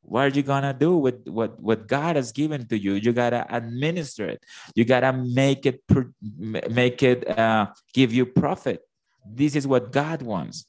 What 0.00 0.24
are 0.24 0.34
you 0.38 0.42
gonna 0.42 0.72
do 0.72 0.96
with 0.96 1.28
what 1.28 1.60
what 1.60 1.80
god 1.86 2.16
has 2.16 2.32
given 2.32 2.64
to 2.68 2.76
you? 2.78 2.94
You 2.94 3.12
gotta 3.12 3.44
administer 3.50 4.24
it. 4.34 4.40
You 4.74 4.84
gotta 4.86 5.12
make 5.12 5.66
it 5.66 5.84
make 6.80 7.02
it 7.02 7.28
uh, 7.28 7.66
give 7.92 8.14
you 8.16 8.24
profit. 8.24 8.80
This 9.40 9.52
is 9.54 9.66
what 9.66 9.92
god 9.92 10.22
wants. 10.22 10.64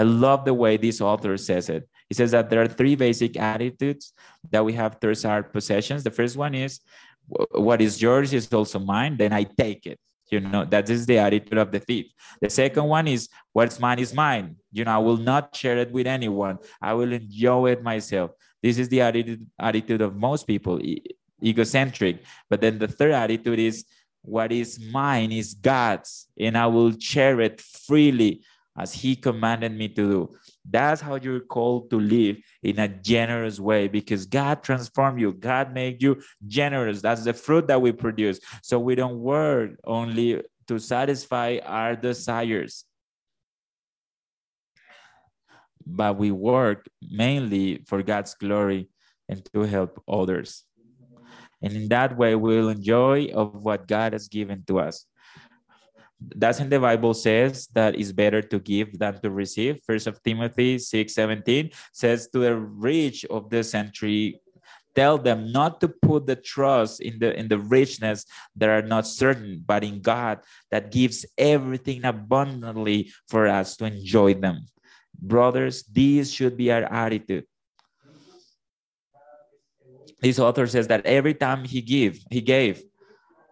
I 0.00 0.02
love 0.02 0.44
the 0.44 0.52
way 0.52 0.76
this 0.76 1.00
author 1.00 1.38
says 1.38 1.70
it. 1.70 1.88
He 2.10 2.14
says 2.20 2.32
that 2.36 2.50
there 2.50 2.60
are 2.60 2.68
three 2.68 2.96
basic 2.96 3.38
attitudes 3.38 4.12
that 4.52 4.62
we 4.66 4.74
have 4.74 5.00
towards 5.00 5.24
our 5.24 5.42
possessions. 5.42 6.04
The 6.04 6.16
first 6.20 6.36
one 6.36 6.54
is 6.54 6.80
what 7.28 7.80
is 7.80 8.02
yours 8.02 8.32
is 8.32 8.52
also 8.52 8.78
mine 8.78 9.16
then 9.16 9.32
i 9.32 9.42
take 9.42 9.86
it 9.86 9.98
you 10.30 10.40
know, 10.40 10.64
that 10.64 10.90
is 10.90 11.06
the 11.06 11.18
attitude 11.18 11.58
of 11.58 11.70
the 11.70 11.80
thief. 11.80 12.06
The 12.40 12.50
second 12.50 12.84
one 12.84 13.06
is 13.08 13.28
what's 13.52 13.78
mine 13.78 13.98
is 13.98 14.12
mine. 14.12 14.56
You 14.72 14.84
know, 14.84 14.92
I 14.92 14.98
will 14.98 15.16
not 15.16 15.54
share 15.54 15.78
it 15.78 15.92
with 15.92 16.06
anyone. 16.06 16.58
I 16.82 16.94
will 16.94 17.12
enjoy 17.12 17.72
it 17.72 17.82
myself. 17.82 18.32
This 18.62 18.78
is 18.78 18.88
the 18.88 19.00
attitude, 19.02 19.46
attitude 19.58 20.00
of 20.00 20.16
most 20.16 20.46
people, 20.46 20.80
egocentric. 21.42 22.24
But 22.50 22.60
then 22.60 22.78
the 22.78 22.88
third 22.88 23.12
attitude 23.12 23.58
is 23.58 23.84
what 24.22 24.50
is 24.50 24.80
mine 24.90 25.30
is 25.30 25.54
God's, 25.54 26.26
and 26.38 26.58
I 26.58 26.66
will 26.66 26.98
share 26.98 27.40
it 27.40 27.60
freely 27.60 28.42
as 28.76 28.92
He 28.92 29.14
commanded 29.14 29.72
me 29.72 29.88
to 29.88 29.94
do. 29.94 30.36
That's 30.68 31.00
how 31.00 31.16
you're 31.16 31.40
called 31.40 31.90
to 31.90 32.00
live 32.00 32.38
in 32.62 32.78
a 32.78 32.88
generous 32.88 33.60
way 33.60 33.88
because 33.88 34.26
God 34.26 34.62
transformed 34.62 35.20
you. 35.20 35.32
God 35.32 35.72
made 35.72 36.02
you 36.02 36.22
generous. 36.46 37.00
That's 37.02 37.24
the 37.24 37.32
fruit 37.32 37.68
that 37.68 37.80
we 37.80 37.92
produce. 37.92 38.40
So 38.62 38.78
we 38.78 38.94
don't 38.94 39.20
work 39.20 39.70
only 39.84 40.42
to 40.68 40.78
satisfy 40.78 41.58
our 41.64 41.94
desires, 41.94 42.84
but 45.86 46.18
we 46.18 46.32
work 46.32 46.88
mainly 47.00 47.84
for 47.86 48.02
God's 48.02 48.34
glory 48.34 48.88
and 49.28 49.44
to 49.52 49.60
help 49.62 50.02
others. 50.08 50.64
And 51.62 51.72
in 51.72 51.88
that 51.88 52.16
way, 52.16 52.34
we'll 52.34 52.68
enjoy 52.68 53.28
of 53.28 53.54
what 53.54 53.88
God 53.88 54.12
has 54.12 54.28
given 54.28 54.64
to 54.66 54.80
us 54.80 55.06
doesn't 56.38 56.70
the 56.70 56.80
bible 56.80 57.12
says 57.12 57.68
that 57.74 57.94
it's 57.94 58.12
better 58.12 58.40
to 58.40 58.58
give 58.58 58.98
than 58.98 59.20
to 59.20 59.30
receive? 59.30 59.80
First 59.84 60.06
of 60.06 60.22
timothy 60.22 60.78
6 60.78 61.12
17 61.12 61.70
says 61.92 62.28
to 62.32 62.38
the 62.40 62.56
rich 62.56 63.24
of 63.26 63.50
the 63.50 63.62
century 63.62 64.40
tell 64.96 65.18
them 65.18 65.52
not 65.52 65.78
to 65.80 65.88
put 65.88 66.26
the 66.26 66.34
trust 66.34 67.00
in 67.00 67.20
the 67.20 67.36
in 67.38 67.46
the 67.46 67.60
richness 67.60 68.24
that 68.56 68.72
are 68.72 68.82
not 68.82 69.06
certain 69.06 69.62
but 69.64 69.84
in 69.84 70.00
god 70.00 70.40
that 70.72 70.90
gives 70.90 71.28
everything 71.36 72.02
abundantly 72.04 73.12
for 73.28 73.46
us 73.46 73.76
to 73.76 73.84
enjoy 73.84 74.32
them. 74.32 74.64
Brothers 75.20 75.84
this 75.84 76.32
should 76.32 76.56
be 76.56 76.72
our 76.72 76.84
attitude. 76.88 77.44
This 80.20 80.40
author 80.40 80.66
says 80.66 80.88
that 80.88 81.04
every 81.04 81.34
time 81.34 81.64
he 81.64 81.84
give 81.84 82.18
he 82.30 82.40
gave 82.40 82.82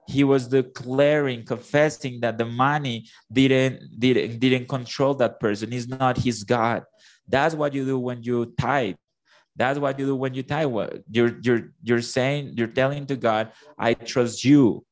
he 0.06 0.24
was 0.24 0.48
declaring 0.48 1.44
confessing 1.44 2.20
that 2.20 2.38
the 2.38 2.44
money 2.44 3.06
didn't 3.32 3.98
didn't 3.98 4.38
didn't 4.38 4.68
control 4.68 5.14
that 5.14 5.40
person. 5.40 5.72
He's 5.72 5.88
not 5.88 6.18
his 6.18 6.44
god. 6.44 6.84
That's 7.28 7.54
what 7.54 7.74
you 7.74 7.84
do 7.84 7.98
when 7.98 8.22
you 8.22 8.52
tithe. 8.58 8.96
That's 9.56 9.78
what 9.78 9.98
you 9.98 10.06
do 10.06 10.16
when 10.16 10.34
you 10.34 10.42
tithe. 10.42 10.72
You're 11.10 11.38
you're 11.42 11.72
you're 11.82 12.02
saying 12.02 12.54
you're 12.56 12.66
telling 12.68 13.06
to 13.06 13.16
god 13.16 13.52
i 13.78 13.94
trust 13.94 14.44
you 14.44 14.84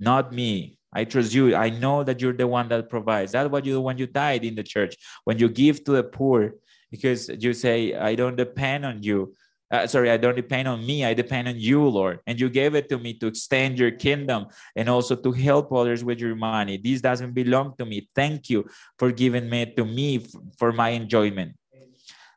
not 0.00 0.32
me. 0.32 0.78
I 0.92 1.04
trust 1.04 1.34
you. 1.34 1.54
I 1.54 1.70
know 1.70 2.04
that 2.04 2.20
you're 2.20 2.32
the 2.32 2.46
one 2.46 2.68
that 2.68 2.88
provides. 2.88 3.32
That's 3.32 3.50
what 3.50 3.66
you 3.66 3.74
do 3.74 3.80
when 3.80 3.98
you 3.98 4.06
tithe 4.06 4.44
in 4.44 4.54
the 4.54 4.62
church. 4.62 4.96
When 5.24 5.38
you 5.38 5.48
give 5.48 5.84
to 5.84 5.92
the 5.92 6.04
poor 6.04 6.54
because 6.90 7.28
you 7.38 7.52
say 7.52 7.94
i 7.94 8.14
don't 8.14 8.36
depend 8.36 8.84
on 8.84 9.02
you 9.02 9.32
uh, 9.70 9.86
sorry, 9.86 10.10
I 10.10 10.16
don't 10.16 10.34
depend 10.34 10.66
on 10.66 10.84
me. 10.84 11.04
I 11.04 11.12
depend 11.12 11.48
on 11.48 11.58
you, 11.58 11.86
Lord. 11.86 12.20
And 12.26 12.40
you 12.40 12.48
gave 12.48 12.74
it 12.74 12.88
to 12.88 12.98
me 12.98 13.14
to 13.18 13.26
extend 13.26 13.78
your 13.78 13.90
kingdom 13.90 14.46
and 14.74 14.88
also 14.88 15.14
to 15.14 15.32
help 15.32 15.72
others 15.72 16.02
with 16.02 16.20
your 16.20 16.34
money. 16.34 16.78
This 16.78 17.00
doesn't 17.00 17.32
belong 17.32 17.74
to 17.78 17.84
me. 17.84 18.08
Thank 18.14 18.48
you 18.48 18.66
for 18.98 19.12
giving 19.12 19.48
me 19.48 19.66
to 19.76 19.84
me 19.84 20.24
for 20.58 20.72
my 20.72 20.90
enjoyment. 20.90 21.54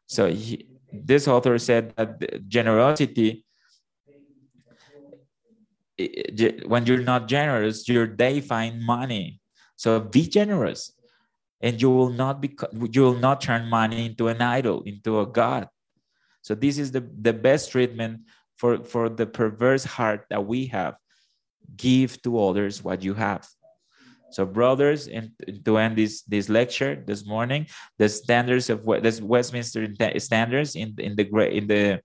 So 0.07 0.27
he, 0.27 0.67
this 0.91 1.27
author 1.27 1.57
said 1.57 1.93
that 1.95 2.47
generosity 2.47 3.45
when 6.65 6.85
you're 6.85 7.05
not 7.05 7.27
generous 7.27 7.87
you're 7.87 8.07
define 8.07 8.81
money 8.81 9.39
so 9.75 9.99
be 9.99 10.27
generous 10.27 10.91
and 11.61 11.81
you 11.81 11.89
will 11.89 12.09
not 12.09 12.41
be 12.41 12.57
you 12.91 13.01
will 13.01 13.19
not 13.19 13.39
turn 13.39 13.69
money 13.69 14.07
into 14.07 14.27
an 14.27 14.41
idol 14.41 14.81
into 14.83 15.19
a 15.19 15.25
god 15.25 15.67
so 16.41 16.55
this 16.55 16.77
is 16.77 16.91
the, 16.91 17.07
the 17.21 17.33
best 17.33 17.71
treatment 17.71 18.21
for 18.57 18.83
for 18.83 19.09
the 19.09 19.25
perverse 19.25 19.83
heart 19.83 20.25
that 20.29 20.45
we 20.45 20.67
have. 20.67 20.95
Give 21.75 22.21
to 22.23 22.39
others 22.39 22.83
what 22.83 23.03
you 23.03 23.13
have. 23.13 23.47
So 24.31 24.45
brothers 24.45 25.07
and 25.07 25.31
to 25.65 25.77
end 25.77 25.97
this 25.97 26.23
this 26.23 26.49
lecture 26.49 26.95
this 27.05 27.25
morning 27.25 27.67
the 27.97 28.07
standards 28.07 28.69
of 28.69 28.85
this 29.01 29.21
westminster 29.21 29.87
standards 30.19 30.75
in 30.75 30.95
in 30.97 31.15
the 31.15 31.25
in 31.47 31.67
the 31.67 32.01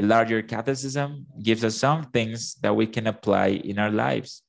larger 0.00 0.42
catechism 0.42 1.26
gives 1.42 1.64
us 1.64 1.76
some 1.76 2.04
things 2.04 2.54
that 2.62 2.74
we 2.74 2.86
can 2.86 3.06
apply 3.06 3.48
in 3.48 3.78
our 3.78 3.90
lives. 3.90 4.42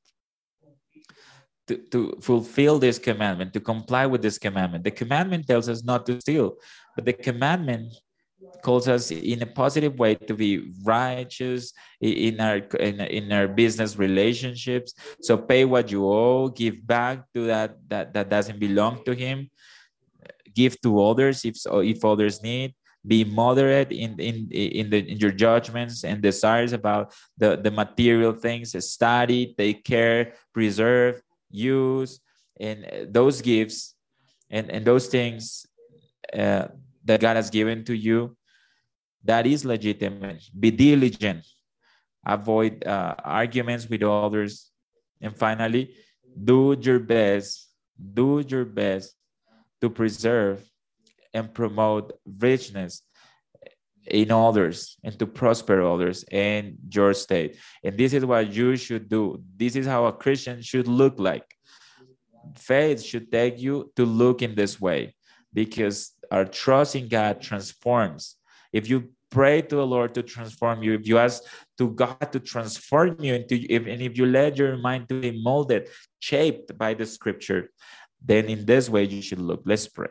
To, 1.68 1.78
to 1.92 2.18
fulfill 2.22 2.78
this 2.78 3.00
commandment, 3.00 3.54
to 3.54 3.62
comply 3.62 4.06
with 4.06 4.22
this 4.22 4.38
commandment. 4.38 4.84
The 4.84 4.92
commandment 4.92 5.48
tells 5.48 5.70
us 5.70 5.82
not 5.82 6.06
to 6.08 6.20
steal, 6.20 6.56
but 6.94 7.06
the 7.06 7.14
commandment 7.14 7.94
calls 8.62 8.88
us 8.88 9.12
in 9.12 9.42
a 9.42 9.46
positive 9.46 9.98
way 9.98 10.16
to 10.16 10.34
be 10.34 10.72
righteous 10.84 11.74
in 12.02 12.40
our 12.40 12.58
in, 12.80 13.02
in 13.02 13.32
our 13.32 13.48
business 13.48 13.98
relationships. 13.98 14.94
So 15.22 15.38
pay 15.38 15.66
what 15.66 15.92
you 15.92 16.06
owe 16.06 16.50
give 16.50 16.86
back 16.86 17.26
to 17.34 17.48
that 17.48 17.78
that 17.90 18.14
that 18.14 18.30
doesn't 18.30 18.60
belong 18.60 19.04
to 19.06 19.16
him. 19.16 19.50
Give 20.54 20.80
to 20.82 21.02
others 21.02 21.46
if 21.46 21.58
if 21.66 22.06
others 22.06 22.42
need. 22.44 22.76
Be 23.06 23.26
moderate 23.26 23.92
in 23.92 24.20
in 24.20 24.48
in, 24.52 24.90
the, 24.90 25.00
in 25.00 25.18
your 25.18 25.32
judgments 25.32 26.04
and 26.04 26.22
desires 26.22 26.72
about 26.72 27.14
the 27.38 27.58
the 27.58 27.72
material 27.72 28.32
things. 28.32 28.72
Study 28.86 29.56
take 29.58 29.84
care 29.84 30.34
preserve 30.54 31.22
use 31.50 32.20
and 32.60 33.14
those 33.14 33.42
gifts 33.42 33.96
and 34.50 34.70
and 34.72 34.86
those 34.86 35.08
things 35.08 35.66
uh, 36.34 36.68
that 37.06 37.20
god 37.20 37.36
has 37.36 37.50
given 37.50 37.84
to 37.84 37.94
you 37.94 38.36
that 39.24 39.46
is 39.48 39.66
legitimate 39.66 40.44
be 40.58 40.72
diligent 40.72 41.46
avoid 42.26 42.86
uh, 42.86 43.16
arguments 43.24 43.88
with 43.88 44.04
others 44.04 44.72
and 45.22 45.36
finally 45.36 45.94
do 46.44 46.76
your 46.80 47.00
best 47.00 47.70
do 48.14 48.44
your 48.48 48.66
best 48.66 49.16
to 49.82 49.90
preserve 49.90 50.64
and 51.34 51.54
promote 51.54 52.14
richness 52.40 53.02
in 54.08 54.32
others 54.32 54.98
and 55.04 55.18
to 55.20 55.26
prosper 55.26 55.82
others 55.82 56.24
in 56.32 56.78
your 56.90 57.14
state. 57.14 57.58
And 57.84 57.98
this 57.98 58.14
is 58.14 58.26
what 58.26 58.54
you 58.54 58.76
should 58.76 59.10
do. 59.10 59.42
This 59.56 59.76
is 59.76 59.86
how 59.86 60.06
a 60.06 60.14
Christian 60.14 60.62
should 60.62 60.88
look 60.88 61.20
like. 61.20 61.46
Faith 62.58 63.02
should 63.02 63.32
take 63.32 63.60
you 63.60 63.92
to 63.96 64.06
look 64.06 64.42
in 64.42 64.56
this 64.56 64.80
way 64.80 65.16
because 65.54 66.12
our 66.32 66.46
trust 66.46 66.96
in 66.96 67.08
God 67.08 67.42
transforms. 67.42 68.36
If 68.74 68.90
you 68.90 69.14
pray 69.30 69.62
to 69.62 69.76
the 69.76 69.86
Lord 69.86 70.14
to 70.16 70.24
transform 70.24 70.84
you, 70.84 70.94
if 70.94 71.08
you 71.08 71.18
ask 71.18 71.44
to 71.78 71.92
God 71.92 72.32
to 72.32 72.40
transform 72.40 73.16
you 73.20 73.36
into, 73.36 73.56
if, 73.70 73.88
and 73.88 74.02
if 74.02 74.18
you 74.18 74.26
let 74.26 74.58
your 74.58 74.78
mind 74.78 75.10
to 75.10 75.22
be 75.22 75.42
molded, 75.42 75.90
shaped 76.20 76.78
by 76.78 76.94
the 76.94 77.06
scripture, 77.06 77.70
then 78.24 78.46
in 78.46 78.66
this 78.66 78.90
way 78.90 79.04
you 79.06 79.22
should 79.22 79.40
look. 79.40 79.62
Let's 79.66 79.88
pray. 79.88 80.10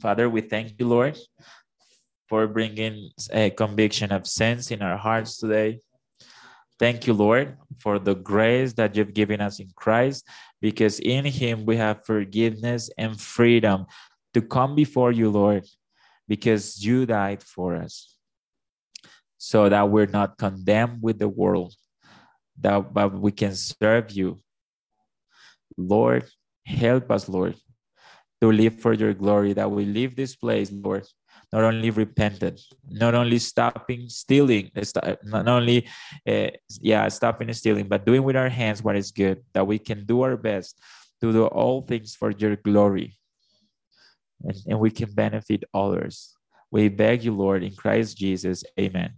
Father, 0.00 0.28
we 0.28 0.40
thank 0.40 0.74
you, 0.78 0.88
Lord, 0.88 1.16
for 2.28 2.46
bringing 2.46 3.10
a 3.30 3.50
conviction 3.50 4.12
of 4.12 4.26
sins 4.26 4.70
in 4.70 4.82
our 4.82 4.96
hearts 4.96 5.38
today. 5.38 5.80
Thank 6.78 7.06
you, 7.06 7.14
Lord, 7.14 7.56
for 7.78 7.98
the 7.98 8.14
grace 8.14 8.72
that 8.74 8.96
you've 8.96 9.14
given 9.14 9.40
us 9.40 9.60
in 9.60 9.70
Christ, 9.76 10.26
because 10.62 11.00
in 11.00 11.26
Him 11.26 11.66
we 11.66 11.76
have 11.76 12.06
forgiveness 12.06 12.88
and 12.96 13.20
freedom 13.20 13.84
to 14.32 14.40
come 14.40 14.74
before 14.74 15.10
you, 15.10 15.28
Lord, 15.28 15.66
because 16.28 16.82
you 16.82 17.04
died 17.04 17.42
for 17.42 17.76
us, 17.76 18.16
so 19.36 19.68
that 19.68 19.90
we're 19.90 20.06
not 20.06 20.38
condemned 20.38 21.02
with 21.02 21.18
the 21.18 21.28
world, 21.28 21.74
that 22.60 22.94
but 22.94 23.12
we 23.12 23.32
can 23.32 23.54
serve 23.54 24.12
you. 24.12 24.40
Lord, 25.76 26.24
help 26.64 27.10
us, 27.10 27.28
Lord, 27.28 27.56
to 28.40 28.52
live 28.52 28.78
for 28.80 28.92
your 28.92 29.12
glory, 29.12 29.52
that 29.54 29.70
we 29.70 29.84
leave 29.84 30.14
this 30.14 30.36
place, 30.36 30.70
Lord, 30.70 31.04
not 31.52 31.64
only 31.64 31.90
repentant, 31.90 32.60
not 32.88 33.14
only 33.14 33.38
stopping 33.38 34.08
stealing, 34.08 34.70
not 35.24 35.48
only, 35.48 35.86
uh, 36.26 36.48
yeah, 36.80 37.06
stopping 37.08 37.52
stealing, 37.52 37.88
but 37.88 38.06
doing 38.06 38.22
with 38.22 38.36
our 38.36 38.48
hands 38.48 38.82
what 38.82 38.96
is 38.96 39.10
good, 39.10 39.42
that 39.52 39.66
we 39.66 39.78
can 39.78 40.06
do 40.06 40.22
our 40.22 40.36
best 40.36 40.80
to 41.20 41.32
do 41.32 41.46
all 41.46 41.82
things 41.82 42.14
for 42.14 42.30
your 42.30 42.56
glory, 42.56 43.18
and, 44.44 44.56
and 44.66 44.78
we 44.78 44.90
can 44.90 45.10
benefit 45.12 45.64
others. 45.74 46.34
We 46.70 46.88
beg 46.88 47.24
you, 47.24 47.32
Lord, 47.32 47.62
in 47.62 47.74
Christ 47.74 48.16
Jesus. 48.16 48.64
Amen. 48.80 49.10